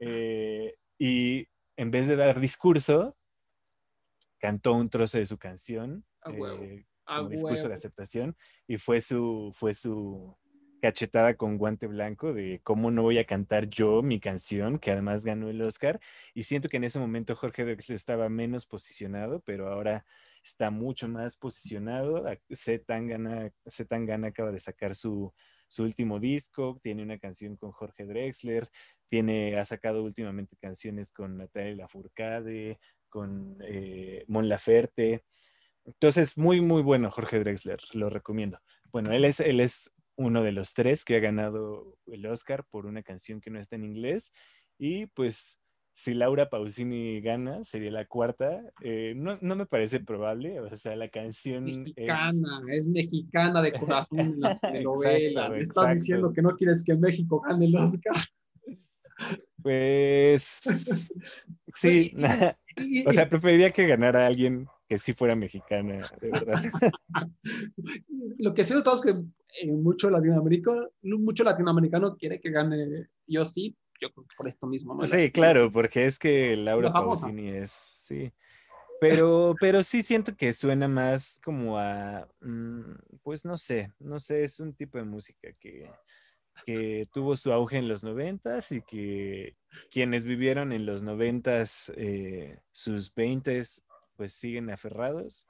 Eh, 0.00 0.74
y 0.98 1.46
en 1.76 1.90
vez 1.90 2.08
de 2.08 2.16
dar 2.16 2.40
discurso, 2.40 3.14
cantó 4.38 4.72
un 4.72 4.88
trozo 4.88 5.18
de 5.18 5.26
su 5.26 5.36
canción, 5.36 6.02
A 6.22 6.30
huevo, 6.30 6.64
eh, 6.64 6.86
como 7.04 7.28
discurso 7.28 7.68
de 7.68 7.74
aceptación, 7.74 8.34
y 8.66 8.78
fue 8.78 9.02
su, 9.02 9.52
fue 9.54 9.74
su 9.74 10.34
cachetada 10.80 11.34
con 11.34 11.58
guante 11.58 11.86
blanco 11.86 12.32
de 12.32 12.60
cómo 12.62 12.90
no 12.90 13.02
voy 13.02 13.18
a 13.18 13.26
cantar 13.26 13.68
yo 13.68 14.02
mi 14.02 14.20
canción, 14.20 14.78
que 14.78 14.90
además 14.90 15.24
ganó 15.24 15.48
el 15.48 15.60
Oscar. 15.62 16.00
Y 16.34 16.44
siento 16.44 16.68
que 16.68 16.78
en 16.78 16.84
ese 16.84 16.98
momento 16.98 17.36
Jorge 17.36 17.64
Drexler 17.64 17.96
estaba 17.96 18.28
menos 18.28 18.66
posicionado, 18.66 19.40
pero 19.40 19.68
ahora 19.68 20.04
está 20.42 20.70
mucho 20.70 21.08
más 21.08 21.36
posicionado. 21.36 22.24
C. 22.50 22.78
Tangana, 22.78 23.52
acaba 24.26 24.52
de 24.52 24.60
sacar 24.60 24.94
su, 24.94 25.32
su 25.66 25.82
último 25.82 26.18
disco, 26.18 26.78
tiene 26.82 27.02
una 27.02 27.18
canción 27.18 27.56
con 27.56 27.72
Jorge 27.72 28.06
Drexler, 28.06 28.68
tiene, 29.08 29.58
ha 29.58 29.64
sacado 29.64 30.02
últimamente 30.02 30.56
canciones 30.56 31.12
con 31.12 31.36
Natalia 31.36 31.76
Lafourcade, 31.76 32.78
con 33.08 33.58
eh, 33.62 34.24
Mon 34.28 34.48
Laferte. 34.48 35.24
Entonces, 35.84 36.36
muy, 36.36 36.60
muy 36.60 36.82
bueno 36.82 37.10
Jorge 37.10 37.38
Drexler, 37.38 37.80
lo 37.94 38.10
recomiendo. 38.10 38.60
Bueno, 38.90 39.12
él 39.12 39.24
es, 39.24 39.40
él 39.40 39.60
es 39.60 39.92
uno 40.18 40.42
de 40.42 40.52
los 40.52 40.74
tres 40.74 41.04
que 41.04 41.16
ha 41.16 41.20
ganado 41.20 41.96
el 42.06 42.26
Oscar 42.26 42.64
por 42.70 42.86
una 42.86 43.02
canción 43.02 43.40
que 43.40 43.50
no 43.50 43.60
está 43.60 43.76
en 43.76 43.84
inglés. 43.84 44.32
Y 44.76 45.06
pues, 45.06 45.60
si 45.94 46.12
Laura 46.12 46.50
Pausini 46.50 47.20
gana, 47.20 47.62
sería 47.64 47.92
la 47.92 48.04
cuarta. 48.04 48.60
Eh, 48.82 49.14
no, 49.16 49.38
no 49.40 49.54
me 49.54 49.66
parece 49.66 50.00
probable, 50.00 50.60
o 50.60 50.76
sea, 50.76 50.96
la 50.96 51.08
canción 51.08 51.68
es... 51.68 51.78
Mexicana, 51.78 52.62
es 52.68 52.88
mexicana 52.88 53.62
de 53.62 53.72
corazón 53.72 54.18
en 54.18 54.40
las 54.40 54.60
telenovelas. 54.60 55.50
Me 55.50 55.60
estás 55.60 55.94
diciendo 55.94 56.32
que 56.32 56.42
no 56.42 56.56
quieres 56.56 56.82
que 56.84 56.96
México 56.96 57.40
gane 57.40 57.66
el 57.66 57.76
Oscar. 57.76 58.16
Pues 59.62 60.60
sí, 61.74 62.12
o 63.06 63.12
sea, 63.12 63.28
preferiría 63.28 63.70
que 63.70 63.86
ganara 63.86 64.26
alguien 64.26 64.66
que 64.88 64.98
sí 64.98 65.12
fuera 65.12 65.36
mexicana, 65.36 66.10
de 66.20 66.30
verdad. 66.30 66.62
lo 68.38 68.54
que 68.54 68.64
siento 68.64 68.82
todos 68.82 69.04
es 69.04 69.12
que 69.12 69.20
eh, 69.62 69.72
mucho 69.72 70.08
latinoamericano, 70.08 70.88
mucho 71.02 71.44
latinoamericano 71.44 72.16
quiere 72.16 72.40
que 72.40 72.50
gane. 72.50 73.08
Yo 73.26 73.44
sí, 73.44 73.76
yo 74.00 74.08
por 74.36 74.48
esto 74.48 74.66
mismo, 74.66 74.94
¿no? 74.94 75.04
Sí, 75.04 75.30
claro, 75.30 75.70
porque 75.70 76.06
es 76.06 76.18
que 76.18 76.56
Laura 76.56 76.88
La. 76.88 76.94
Pausini 76.94 77.48
es, 77.48 77.70
sí. 77.70 78.32
Pero, 79.00 79.54
pero 79.60 79.82
sí 79.82 80.02
siento 80.02 80.34
que 80.34 80.52
suena 80.52 80.88
más 80.88 81.40
como 81.44 81.78
a, 81.78 82.26
mm, 82.40 82.94
pues 83.22 83.44
no 83.44 83.56
sé, 83.56 83.92
no 84.00 84.18
sé, 84.18 84.42
es 84.42 84.58
un 84.58 84.74
tipo 84.74 84.98
de 84.98 85.04
música 85.04 85.52
que, 85.60 85.88
que 86.66 87.08
tuvo 87.12 87.36
su 87.36 87.52
auge 87.52 87.78
en 87.78 87.88
los 87.88 88.02
noventas 88.02 88.72
y 88.72 88.82
que 88.82 89.56
quienes 89.90 90.24
vivieron 90.24 90.72
en 90.72 90.84
los 90.84 91.02
noventas 91.02 91.92
eh, 91.96 92.58
sus 92.72 93.14
veintes, 93.14 93.84
pues 94.18 94.32
siguen 94.32 94.68
aferrados. 94.68 95.46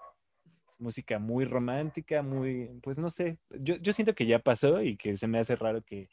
Es 0.68 0.78
música 0.78 1.18
muy 1.18 1.46
romántica, 1.46 2.22
muy, 2.22 2.68
pues 2.82 2.98
no 2.98 3.08
sé, 3.08 3.38
yo, 3.48 3.76
yo 3.76 3.94
siento 3.94 4.14
que 4.14 4.26
ya 4.26 4.38
pasó 4.40 4.82
y 4.82 4.98
que 4.98 5.16
se 5.16 5.26
me 5.26 5.38
hace 5.38 5.56
raro 5.56 5.82
que, 5.82 6.10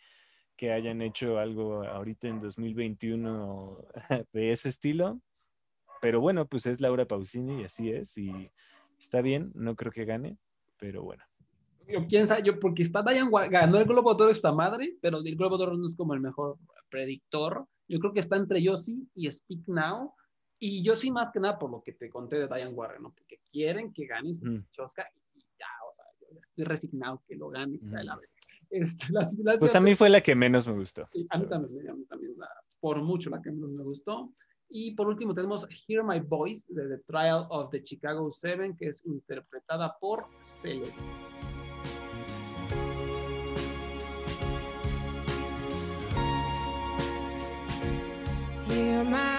que 0.55 0.71
hayan 0.71 1.01
hecho 1.01 1.37
algo 1.37 1.83
ahorita 1.83 2.29
en 2.29 2.39
2021 2.39 3.77
de 4.31 4.51
ese 4.53 4.69
estilo. 4.69 5.19
Pero 6.01 6.21
bueno, 6.21 6.47
pues 6.47 6.65
es 6.65 6.79
Laura 6.79 7.05
Pausini 7.05 7.61
y 7.61 7.65
así 7.65 7.91
es. 7.91 8.17
Y 8.17 8.49
está 8.97 9.21
bien, 9.21 9.51
no 9.53 9.75
creo 9.75 9.91
que 9.91 10.05
gane, 10.05 10.37
pero 10.77 11.03
bueno. 11.03 11.23
Yo, 11.89 12.07
quién 12.07 12.25
sabe, 12.25 12.43
yo, 12.43 12.57
porque 12.59 12.89
Wa- 13.29 13.47
ganó 13.49 13.79
el 13.79 13.85
Globo 13.85 14.15
de 14.15 14.23
Oro 14.23 14.31
esta 14.31 14.53
madre, 14.53 14.95
pero 15.01 15.17
el 15.17 15.35
Globo 15.35 15.57
de 15.57 15.63
Oro 15.65 15.77
no 15.77 15.87
es 15.89 15.95
como 15.97 16.13
el 16.13 16.21
mejor 16.21 16.57
predictor. 16.89 17.67
Yo 17.89 17.99
creo 17.99 18.13
que 18.13 18.21
está 18.21 18.37
entre 18.37 18.63
Yossi 18.63 19.07
y 19.13 19.29
Speak 19.29 19.67
Now. 19.67 20.13
Y 20.67 20.81
yo 20.81 20.95
sí, 20.95 21.11
más 21.11 21.29
que 21.31 21.39
nada, 21.39 21.59
por 21.59 21.69
lo 21.69 21.83
que 21.83 21.93
te 21.93 22.09
conté 22.09 22.37
de 22.39 22.47
Diane 22.47 22.73
Warren, 22.73 23.03
¿no? 23.03 23.13
Porque 23.13 23.39
quieren 23.51 23.93
que 23.93 24.07
gane 24.07 24.33
su 24.33 24.43
Ujú. 24.45 24.63
Oscar 24.79 25.05
y 25.35 25.41
ya, 25.59 25.67
o 25.87 25.93
sea, 25.93 26.05
yo 26.19 26.27
ya 26.33 26.39
estoy 26.41 26.63
resignado 26.63 27.21
que 27.27 27.35
lo 27.35 27.49
gane, 27.49 27.77
o 27.81 27.85
sea, 27.85 27.99
Ujú. 27.99 28.07
la 28.07 28.15
verdad. 28.15 28.31
Este, 28.71 29.05
la- 29.11 29.27
la- 29.53 29.59
Pues 29.59 29.75
a 29.75 29.79
mí 29.79 29.93
fue 29.93 30.09
la 30.09 30.21
que 30.21 30.33
menos 30.33 30.67
me 30.67 30.73
gustó. 30.73 31.07
Sí, 31.11 31.27
a 31.29 31.37
mí 31.37 31.45
también, 31.47 31.87
a 31.87 31.93
mí 31.93 32.03
también 32.05 32.33
la- 32.35 32.49
por 32.79 32.99
mucho 33.03 33.29
la 33.29 33.39
que 33.43 33.51
menos 33.51 33.73
me 33.73 33.83
gustó. 33.83 34.33
Y 34.67 34.95
por 34.95 35.07
último 35.07 35.35
tenemos 35.35 35.67
Hear 35.87 36.03
My 36.03 36.19
Voice 36.19 36.73
de 36.73 36.97
The 36.97 37.03
Trial 37.03 37.45
of 37.51 37.69
the 37.69 37.83
Chicago 37.83 38.31
Seven, 38.31 38.75
que 38.75 38.87
es 38.87 39.05
interpretada 39.05 39.95
por 39.99 40.25
Celeste. 40.41 41.03
Hear 48.67 49.03
my 49.05 49.34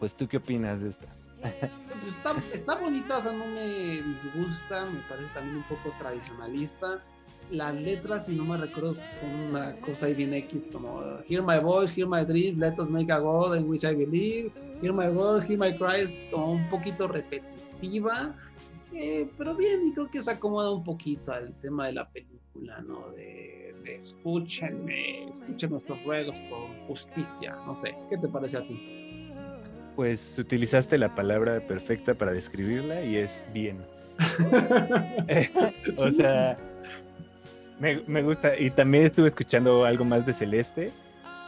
pues 0.00 0.16
tú 0.16 0.26
qué 0.26 0.38
opinas 0.38 0.80
de 0.80 0.88
esta? 0.88 1.06
Pues 2.00 2.16
está, 2.16 2.34
está 2.52 2.74
bonita, 2.76 3.18
o 3.18 3.20
sea, 3.20 3.32
no 3.32 3.46
me 3.46 4.00
disgusta, 4.02 4.86
me 4.86 5.00
parece 5.08 5.28
también 5.34 5.58
un 5.58 5.62
poco 5.64 5.94
tradicionalista. 5.98 7.02
Las 7.50 7.80
letras, 7.80 8.26
si 8.26 8.36
no 8.36 8.44
me 8.44 8.56
recuerdo, 8.56 8.92
son 8.92 9.30
una 9.50 9.74
cosa 9.76 10.06
ahí 10.06 10.14
bien 10.14 10.32
X, 10.32 10.68
como 10.72 11.02
Hear 11.28 11.42
My 11.42 11.58
Voice, 11.58 11.98
Hear 11.98 12.08
My 12.08 12.24
Dream, 12.24 12.58
Let 12.58 12.74
Us 12.78 12.90
Make 12.90 13.12
a 13.12 13.18
God 13.18 13.56
in 13.56 13.68
Which 13.68 13.84
I 13.84 13.94
Believe, 13.94 14.50
Hear 14.80 14.92
My 14.92 15.08
Voice, 15.08 15.46
Hear 15.46 15.58
My 15.58 15.76
Cries, 15.76 16.22
como 16.30 16.52
un 16.52 16.68
poquito 16.68 17.08
repetitiva, 17.08 18.34
eh, 18.92 19.28
pero 19.36 19.54
bien, 19.56 19.88
y 19.88 19.92
creo 19.92 20.10
que 20.10 20.22
se 20.22 20.30
acomoda 20.30 20.70
un 20.70 20.84
poquito 20.84 21.32
al 21.32 21.52
tema 21.60 21.86
de 21.86 21.92
la 21.94 22.08
película, 22.08 22.80
¿no? 22.82 23.10
De, 23.10 23.74
de 23.82 23.96
escúchenme, 23.96 25.28
escuchen 25.28 25.70
nuestros 25.70 26.02
ruegos 26.04 26.38
por 26.40 26.68
justicia, 26.86 27.56
no 27.66 27.74
sé, 27.74 27.94
¿qué 28.08 28.16
te 28.16 28.28
parece 28.28 28.58
a 28.58 28.62
ti? 28.62 29.09
Pues 30.00 30.38
utilizaste 30.38 30.96
la 30.96 31.14
palabra 31.14 31.60
perfecta 31.60 32.14
para 32.14 32.32
describirla 32.32 33.02
y 33.02 33.16
es 33.16 33.46
bien. 33.52 33.84
o 35.98 36.10
sea, 36.10 36.56
me, 37.78 38.00
me 38.06 38.22
gusta. 38.22 38.58
Y 38.58 38.70
también 38.70 39.04
estuve 39.04 39.28
escuchando 39.28 39.84
algo 39.84 40.06
más 40.06 40.24
de 40.24 40.32
Celeste. 40.32 40.90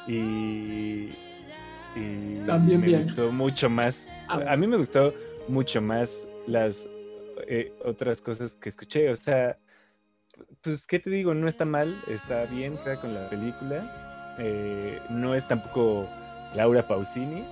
Y, 0.06 1.14
y 1.96 2.42
También 2.46 2.82
me 2.82 2.88
bien. 2.88 3.02
gustó 3.02 3.32
mucho 3.32 3.70
más. 3.70 4.06
Ah. 4.28 4.44
A 4.46 4.56
mí 4.58 4.66
me 4.66 4.76
gustó 4.76 5.14
mucho 5.48 5.80
más 5.80 6.28
las 6.46 6.86
eh, 7.48 7.72
otras 7.86 8.20
cosas 8.20 8.54
que 8.56 8.68
escuché. 8.68 9.08
O 9.08 9.16
sea, 9.16 9.56
pues, 10.60 10.86
¿qué 10.86 10.98
te 10.98 11.08
digo? 11.08 11.32
No 11.32 11.48
está 11.48 11.64
mal, 11.64 12.04
está 12.06 12.44
bien 12.44 12.76
creo, 12.84 13.00
con 13.00 13.14
la 13.14 13.30
película. 13.30 14.36
Eh, 14.38 15.00
no 15.08 15.34
es 15.34 15.48
tampoco 15.48 16.06
Laura 16.54 16.86
Pausini. 16.86 17.44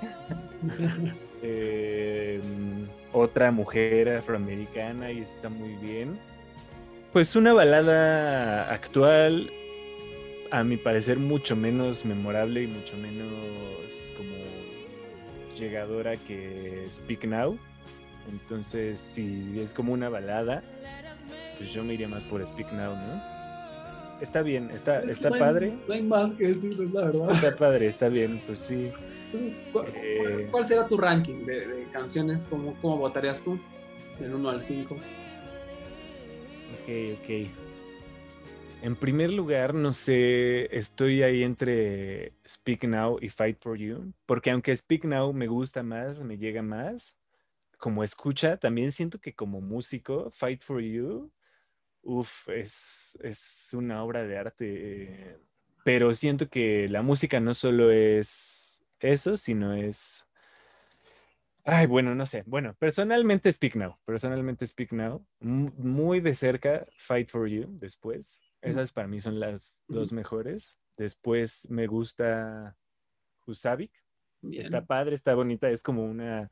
Eh, 1.42 2.38
otra 3.14 3.50
mujer 3.50 4.10
afroamericana 4.10 5.10
y 5.10 5.20
está 5.20 5.48
muy 5.48 5.74
bien. 5.76 6.18
Pues 7.14 7.34
una 7.34 7.54
balada 7.54 8.70
actual, 8.70 9.50
a 10.50 10.62
mi 10.62 10.76
parecer, 10.76 11.18
mucho 11.18 11.56
menos 11.56 12.04
memorable 12.04 12.62
y 12.64 12.66
mucho 12.66 12.94
menos 12.98 13.32
como 14.18 14.36
llegadora 15.58 16.16
que 16.16 16.86
Speak 16.90 17.24
Now. 17.24 17.58
Entonces, 18.30 19.00
si 19.00 19.58
es 19.58 19.72
como 19.72 19.94
una 19.94 20.10
balada, 20.10 20.62
pues 21.58 21.72
yo 21.72 21.82
me 21.82 21.94
iría 21.94 22.06
más 22.06 22.22
por 22.24 22.46
Speak 22.46 22.70
Now, 22.72 22.94
¿no? 22.94 23.39
Está 24.20 24.42
bien, 24.42 24.70
está, 24.70 25.00
Es 25.02 25.10
está 25.10 25.28
no 25.30 25.34
hay- 25.36 25.40
padre. 25.40 25.72
No 25.88 25.94
hay 25.94 26.02
más 26.02 26.34
que 26.34 26.48
decirles, 26.48 26.92
la 26.92 27.06
verdad. 27.06 27.30
Está 27.32 27.56
padre, 27.56 27.86
está 27.86 28.08
bien, 28.08 28.40
pues 28.46 28.58
sí. 28.58 28.90
Entonces, 29.32 29.52
¿cu- 29.72 29.80
Eh. 29.94 30.18
cuál, 30.18 30.46
cuál 30.50 30.66
será 30.66 30.86
tu 30.86 30.96
ranking 30.98 31.44
de, 31.46 31.66
de 31.66 31.84
canciones? 31.92 32.44
¿Cómo, 32.44 32.74
¿Cómo 32.82 32.98
votarías 32.98 33.40
tú? 33.40 33.58
Del 34.18 34.34
1 34.34 34.50
al 34.50 34.60
5. 34.62 34.94
Ok, 36.82 37.18
ok. 37.22 37.48
En 38.82 38.96
primer 38.96 39.30
lugar, 39.32 39.74
no 39.74 39.92
sé, 39.92 40.74
estoy 40.76 41.22
ahí 41.22 41.42
entre 41.42 42.32
Speak 42.48 42.84
Now 42.84 43.18
y 43.20 43.28
Fight 43.28 43.58
for 43.60 43.76
You, 43.76 44.12
porque 44.26 44.50
aunque 44.50 44.74
Speak 44.74 45.04
Now 45.04 45.32
me 45.34 45.46
gusta 45.48 45.82
más, 45.82 46.22
me 46.22 46.38
llega 46.38 46.62
más, 46.62 47.14
como 47.78 48.02
escucha, 48.04 48.56
también 48.56 48.90
siento 48.90 49.18
que 49.18 49.34
como 49.34 49.60
músico, 49.60 50.30
Fight 50.30 50.62
for 50.62 50.80
You, 50.80 51.30
uff, 52.10 52.48
es, 52.48 53.18
es 53.22 53.68
una 53.72 54.02
obra 54.02 54.24
de 54.24 54.36
arte, 54.36 54.66
eh, 54.68 55.38
pero 55.84 56.12
siento 56.12 56.48
que 56.48 56.88
la 56.88 57.02
música 57.02 57.40
no 57.40 57.54
solo 57.54 57.90
es 57.90 58.82
eso, 58.98 59.36
sino 59.36 59.74
es... 59.74 60.24
Ay, 61.64 61.86
bueno, 61.86 62.14
no 62.14 62.26
sé. 62.26 62.42
Bueno, 62.46 62.74
personalmente 62.78 63.52
Speak 63.52 63.76
Now. 63.76 63.98
Personalmente 64.04 64.66
Speak 64.66 64.92
Now. 64.92 65.24
mu- 65.40 65.70
Muy 65.76 66.20
de 66.20 66.34
cerca 66.34 66.86
Fight 66.96 67.28
for 67.28 67.48
You 67.48 67.66
después. 67.78 68.40
Esas 68.62 68.92
para 68.92 69.06
mí 69.06 69.20
son 69.20 69.38
las 69.38 69.78
dos 69.86 70.12
mejores. 70.12 70.70
Después 70.96 71.68
me 71.70 71.86
gusta 71.86 72.76
Husavik. 73.46 73.92
Bien. 74.40 74.64
Está 74.64 74.84
padre, 74.84 75.14
está 75.14 75.34
bonita. 75.34 75.70
Es 75.70 75.82
como 75.82 76.04
una... 76.04 76.50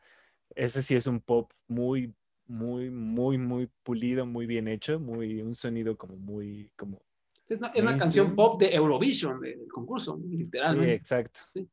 Ese 0.55 0.82
sí 0.82 0.94
es 0.94 1.06
un 1.06 1.20
pop 1.20 1.52
muy, 1.66 2.14
muy, 2.49 2.91
muy, 2.91 3.39
muy 3.39 3.69
pulido, 3.83 4.27
muy 4.27 4.47
bien 4.47 4.66
hecho. 4.69 4.99
Muy, 4.99 5.41
un 5.41 5.55
sonido 5.55 5.97
como 5.97 6.16
muy, 6.16 6.70
como... 6.77 7.01
Es 7.49 7.61
una, 7.61 7.69
es 7.69 7.83
una 7.83 7.97
canción 7.97 8.35
pop 8.35 8.61
de 8.61 8.75
Eurovision, 8.75 9.41
de- 9.41 9.57
del 9.57 9.69
concurso, 9.69 10.19
Sí, 10.20 10.37
literalmente. 10.37 10.95
exacto. 10.95 11.41
Sí. 11.55 11.69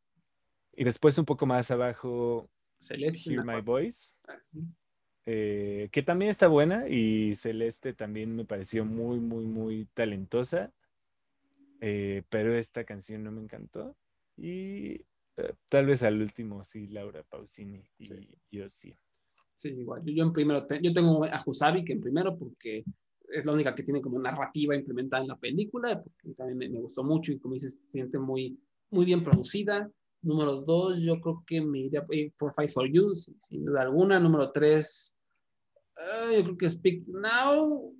Y 0.77 0.83
después 0.83 1.17
un 1.17 1.25
poco 1.25 1.45
más 1.45 1.71
abajo, 1.71 2.49
Celeste. 2.79 3.33
Hear 3.33 3.43
My. 3.45 3.61
Voice. 3.61 4.13
Ah, 4.27 4.37
sí. 4.51 4.59
eh, 5.25 5.89
que 5.91 6.03
también 6.03 6.29
está 6.31 6.47
buena 6.47 6.87
y 6.87 7.33
Celeste 7.35 7.93
también 7.93 8.35
me 8.35 8.45
pareció 8.45 8.85
muy, 8.85 9.19
muy, 9.19 9.45
muy 9.45 9.85
talentosa, 9.93 10.71
eh, 11.81 12.23
pero 12.29 12.55
esta 12.55 12.83
canción 12.83 13.23
no 13.23 13.31
me 13.31 13.41
encantó 13.41 13.95
y 14.37 15.01
eh, 15.37 15.53
tal 15.69 15.85
vez 15.87 16.03
al 16.03 16.21
último 16.21 16.63
sí, 16.63 16.87
Laura 16.87 17.23
Pausini 17.23 17.83
y 17.97 18.09
yo 18.51 18.69
sí. 18.69 18.95
Sí, 19.55 19.69
igual. 19.69 20.01
Yo, 20.05 20.13
yo 20.13 20.23
en 20.23 20.33
primero, 20.33 20.65
te- 20.65 20.81
yo 20.81 20.93
tengo 20.93 21.23
a 21.25 21.41
Husavik 21.45 21.89
en 21.89 22.01
primero 22.01 22.37
porque 22.37 22.83
es 23.29 23.45
la 23.45 23.53
única 23.53 23.73
que 23.73 23.83
tiene 23.83 24.01
como 24.01 24.19
narrativa 24.19 24.75
implementada 24.75 25.21
en 25.23 25.29
la 25.29 25.37
película, 25.37 25.99
porque 26.01 26.33
también 26.35 26.57
me, 26.57 26.69
me 26.69 26.79
gustó 26.81 27.03
mucho 27.03 27.31
y 27.31 27.39
como 27.39 27.53
dices, 27.55 27.73
se 27.81 27.89
siente 27.89 28.19
muy, 28.19 28.59
muy 28.91 29.05
bien 29.05 29.23
producida. 29.23 29.89
Número 30.21 30.61
dos, 30.61 31.01
yo 31.01 31.19
creo 31.21 31.43
que 31.45 31.61
me 31.61 31.79
iría 31.79 32.05
eh, 32.11 32.31
por 32.37 32.53
Fight 32.53 32.69
for 32.71 32.87
You, 32.91 33.15
sin, 33.15 33.39
sin 33.47 33.65
duda 33.65 33.81
alguna. 33.83 34.19
Número 34.19 34.51
tres, 34.51 35.15
eh, 35.97 36.37
yo 36.37 36.43
creo 36.43 36.57
que 36.57 36.69
Speak 36.69 37.07
Now. 37.07 37.93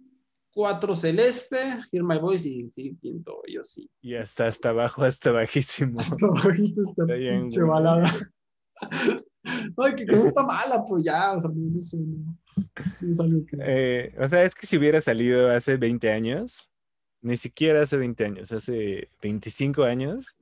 Cuatro, 0.52 0.95
Celeste, 0.95 1.57
Hear 1.91 2.03
My 2.06 2.18
Voice 2.18 2.48
y 2.48 2.69
sí, 2.69 2.98
quinto, 3.02 3.41
yo 3.45 3.61
sí. 3.61 3.90
Y 4.02 4.15
hasta 4.15 4.48
hasta 4.48 4.69
abajo, 4.69 5.03
hasta 5.03 5.34
bajísimo. 5.34 5.99
Hasta 5.99 6.27
bajito 6.27 6.82
Está 6.82 7.03
bien, 7.14 7.52
balada. 7.68 8.10
Ay, 9.77 9.95
que 9.95 10.06
no 10.06 10.26
está 10.26 10.43
mala, 10.43 10.84
pues 10.84 11.03
ya, 11.03 11.34
o 11.34 11.41
sea, 11.41 11.49
no, 11.53 11.84
sé, 11.84 11.97
no. 11.97 12.38
Es 13.10 13.19
algo 13.19 13.45
que... 13.45 13.57
Eh, 13.60 14.15
o 14.19 14.27
sea, 14.27 14.43
es 14.43 14.56
que 14.56 14.68
si 14.68 14.77
hubiera 14.77 15.02
salido 15.02 15.52
hace 15.52 15.77
20 15.77 16.11
años, 16.11 16.69
ni 17.22 17.35
siquiera 17.35 17.81
hace 17.81 17.97
20 17.97 18.26
años, 18.26 18.52
hace 18.52 19.10
25 19.22 19.84
años, 19.84 20.35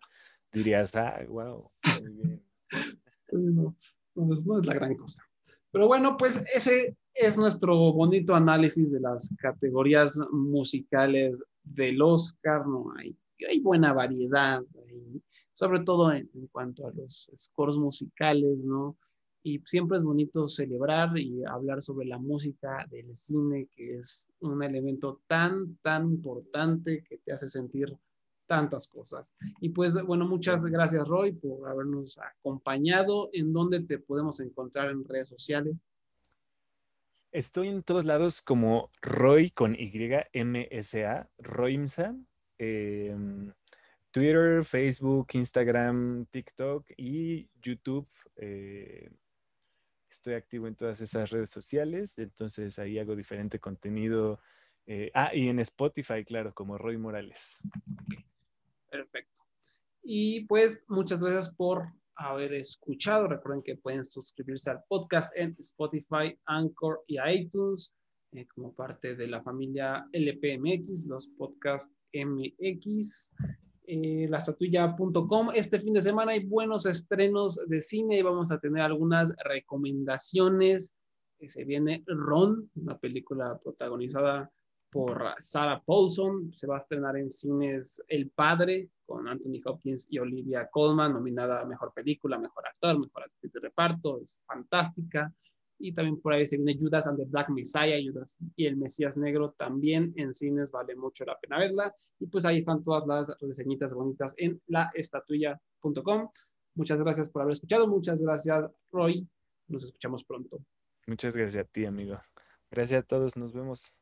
dirías, 0.52 0.96
ah, 0.96 1.22
wow, 1.28 1.72
muy 2.02 2.12
bien. 2.14 2.44
Sí, 3.22 3.38
no, 3.38 3.74
no 4.16 4.34
es, 4.34 4.46
no 4.46 4.60
es 4.60 4.68
la 4.68 4.74
gran 4.74 4.96
cosa. 4.96 5.24
Pero 5.72 5.88
bueno, 5.88 6.18
pues 6.18 6.44
ese 6.54 6.96
es 7.14 7.38
nuestro 7.38 7.94
bonito 7.94 8.36
análisis 8.36 8.92
de 8.92 9.00
las 9.00 9.34
categorías 9.40 10.20
musicales 10.32 11.42
del 11.64 12.02
Oscar. 12.02 12.68
No 12.68 12.94
hay, 12.98 13.16
hay 13.48 13.62
buena 13.62 13.94
variedad, 13.94 14.62
sobre 15.54 15.80
todo 15.86 16.12
en, 16.12 16.30
en 16.34 16.48
cuanto 16.48 16.86
a 16.86 16.92
los 16.92 17.32
scores 17.38 17.78
musicales, 17.78 18.66
¿no? 18.66 18.98
Y 19.44 19.60
siempre 19.66 19.98
es 19.98 20.04
bonito 20.04 20.48
celebrar 20.48 21.18
y 21.18 21.44
hablar 21.44 21.82
sobre 21.82 22.08
la 22.08 22.18
música 22.18 22.88
del 22.90 23.14
cine, 23.14 23.68
que 23.76 23.98
es 23.98 24.32
un 24.40 24.64
elemento 24.64 25.22
tan, 25.28 25.76
tan 25.82 26.10
importante 26.10 27.04
que 27.04 27.18
te 27.18 27.34
hace 27.34 27.50
sentir 27.50 27.94
tantas 28.48 28.88
cosas. 28.88 29.34
Y 29.60 29.70
pues 29.70 30.02
bueno, 30.04 30.26
muchas 30.28 30.66
gracias 30.66 31.08
Roy 31.08 31.34
por 31.34 31.70
habernos 31.70 32.18
acompañado. 32.18 33.30
¿En 33.34 33.52
dónde 33.52 33.82
te 33.82 34.00
podemos 34.00 34.40
encontrar 34.40 34.90
en 34.92 35.04
redes 35.04 35.28
sociales? 35.28 35.76
Estoy 37.32 37.68
en 37.68 37.84
todos 37.84 38.06
lados 38.06 38.42
como 38.42 38.92
Roy 39.02 39.50
con 39.50 39.76
Y, 39.76 39.92
M-S-A, 40.34 41.30
Roymsa. 41.40 42.16
eh, 42.60 43.16
Twitter, 44.12 44.64
Facebook, 44.64 45.28
Instagram, 45.34 46.28
TikTok 46.28 46.86
y 46.96 47.50
YouTube. 47.60 48.08
eh, 48.36 49.10
estoy 50.24 50.36
activo 50.36 50.68
en 50.68 50.76
todas 50.76 51.02
esas 51.02 51.32
redes 51.32 51.50
sociales, 51.50 52.18
entonces 52.18 52.80
ahí 52.80 52.98
hago 52.98 53.14
diferente 53.14 53.60
contenido. 53.60 54.40
eh, 54.86 55.12
ah, 55.14 55.36
y 55.36 55.50
en 55.50 55.60
Spotify, 55.60 56.24
claro, 56.24 56.54
como 56.54 56.78
Roy 56.78 56.98
Morales. 56.98 57.60
Perfecto. 58.90 59.42
Y 60.02 60.46
pues 60.46 60.86
muchas 60.88 61.22
gracias 61.22 61.54
por 61.54 61.88
haber 62.16 62.54
escuchado. 62.54 63.28
Recuerden 63.28 63.64
que 63.64 63.76
pueden 63.76 64.06
suscribirse 64.06 64.72
al 64.72 64.82
podcast 64.88 65.36
en 65.36 65.58
Spotify, 65.60 66.38
Anchor 66.46 67.04
y 67.08 67.18
iTunes 67.20 67.94
eh, 68.32 68.46
como 68.56 68.74
parte 68.74 69.16
de 69.16 69.28
la 69.28 69.42
familia 69.44 70.08
LPMX, 70.14 71.06
los 71.06 71.28
podcasts 71.38 71.92
MX. 72.14 73.32
Eh, 73.86 74.28
lastatuya.com. 74.30 75.50
Este 75.54 75.80
fin 75.80 75.94
de 75.94 76.02
semana 76.02 76.32
hay 76.32 76.46
buenos 76.46 76.86
estrenos 76.86 77.60
de 77.68 77.82
cine 77.82 78.18
y 78.18 78.22
vamos 78.22 78.50
a 78.52 78.60
tener 78.60 78.82
algunas 78.82 79.36
recomendaciones. 79.44 80.94
Eh, 81.40 81.50
Se 81.50 81.66
viene 81.66 82.02
Ron, 82.08 82.70
una 82.76 82.98
película 82.98 83.60
protagonizada 83.62 84.50
por 84.90 85.34
Sarah 85.38 85.84
Paulson. 85.86 86.54
Se 86.54 86.66
va 86.66 86.76
a 86.76 86.80
estrenar 86.80 87.18
en 87.18 87.30
cines 87.30 88.02
El 88.08 88.30
Padre 88.30 88.90
con 89.06 89.28
Anthony 89.28 89.60
Hopkins 89.66 90.08
y 90.10 90.18
Olivia 90.20 90.70
Colman, 90.72 91.12
nominada 91.12 91.62
a 91.62 91.66
Mejor 91.66 91.92
Película, 91.94 92.38
Mejor 92.38 92.66
Actor, 92.68 93.00
Mejor 93.00 93.24
Actriz 93.24 93.52
de 93.52 93.60
Reparto. 93.60 94.22
Es 94.22 94.40
fantástica. 94.46 95.34
Y 95.80 95.94
también 95.94 96.22
por 96.22 96.34
ahí 96.34 96.48
se 96.48 96.58
viene 96.58 96.78
Judas 96.80 97.08
and 97.08 97.18
the 97.18 97.26
Black 97.26 97.50
Messiah, 97.50 98.00
Judas 98.04 98.38
y 98.56 98.66
el 98.66 98.78
Mesías 98.78 99.18
Negro 99.18 99.54
también 99.58 100.14
en 100.16 100.34
cines, 100.34 100.72
vale 100.72 100.96
mucho 100.96 101.26
la 101.26 101.38
pena 101.40 101.60
verla. 101.60 101.94
Y 102.20 102.28
pues 102.28 102.46
ahí 102.46 102.58
están 102.58 102.84
todas 102.84 103.06
las 103.08 103.36
reseñitas 103.42 103.94
bonitas 103.94 104.34
en 104.38 104.62
laestatuya.com. 104.68 106.30
Muchas 106.76 107.00
gracias 107.00 107.30
por 107.30 107.42
haber 107.42 107.54
escuchado, 107.54 107.88
muchas 107.88 108.22
gracias 108.22 108.68
Roy, 108.92 109.28
nos 109.68 109.84
escuchamos 109.84 110.24
pronto. 110.24 110.60
Muchas 111.06 111.36
gracias 111.36 111.66
a 111.66 111.68
ti, 111.68 111.86
amigo. 111.86 112.20
Gracias 112.72 113.04
a 113.04 113.06
todos, 113.06 113.36
nos 113.38 113.54
vemos. 113.54 113.94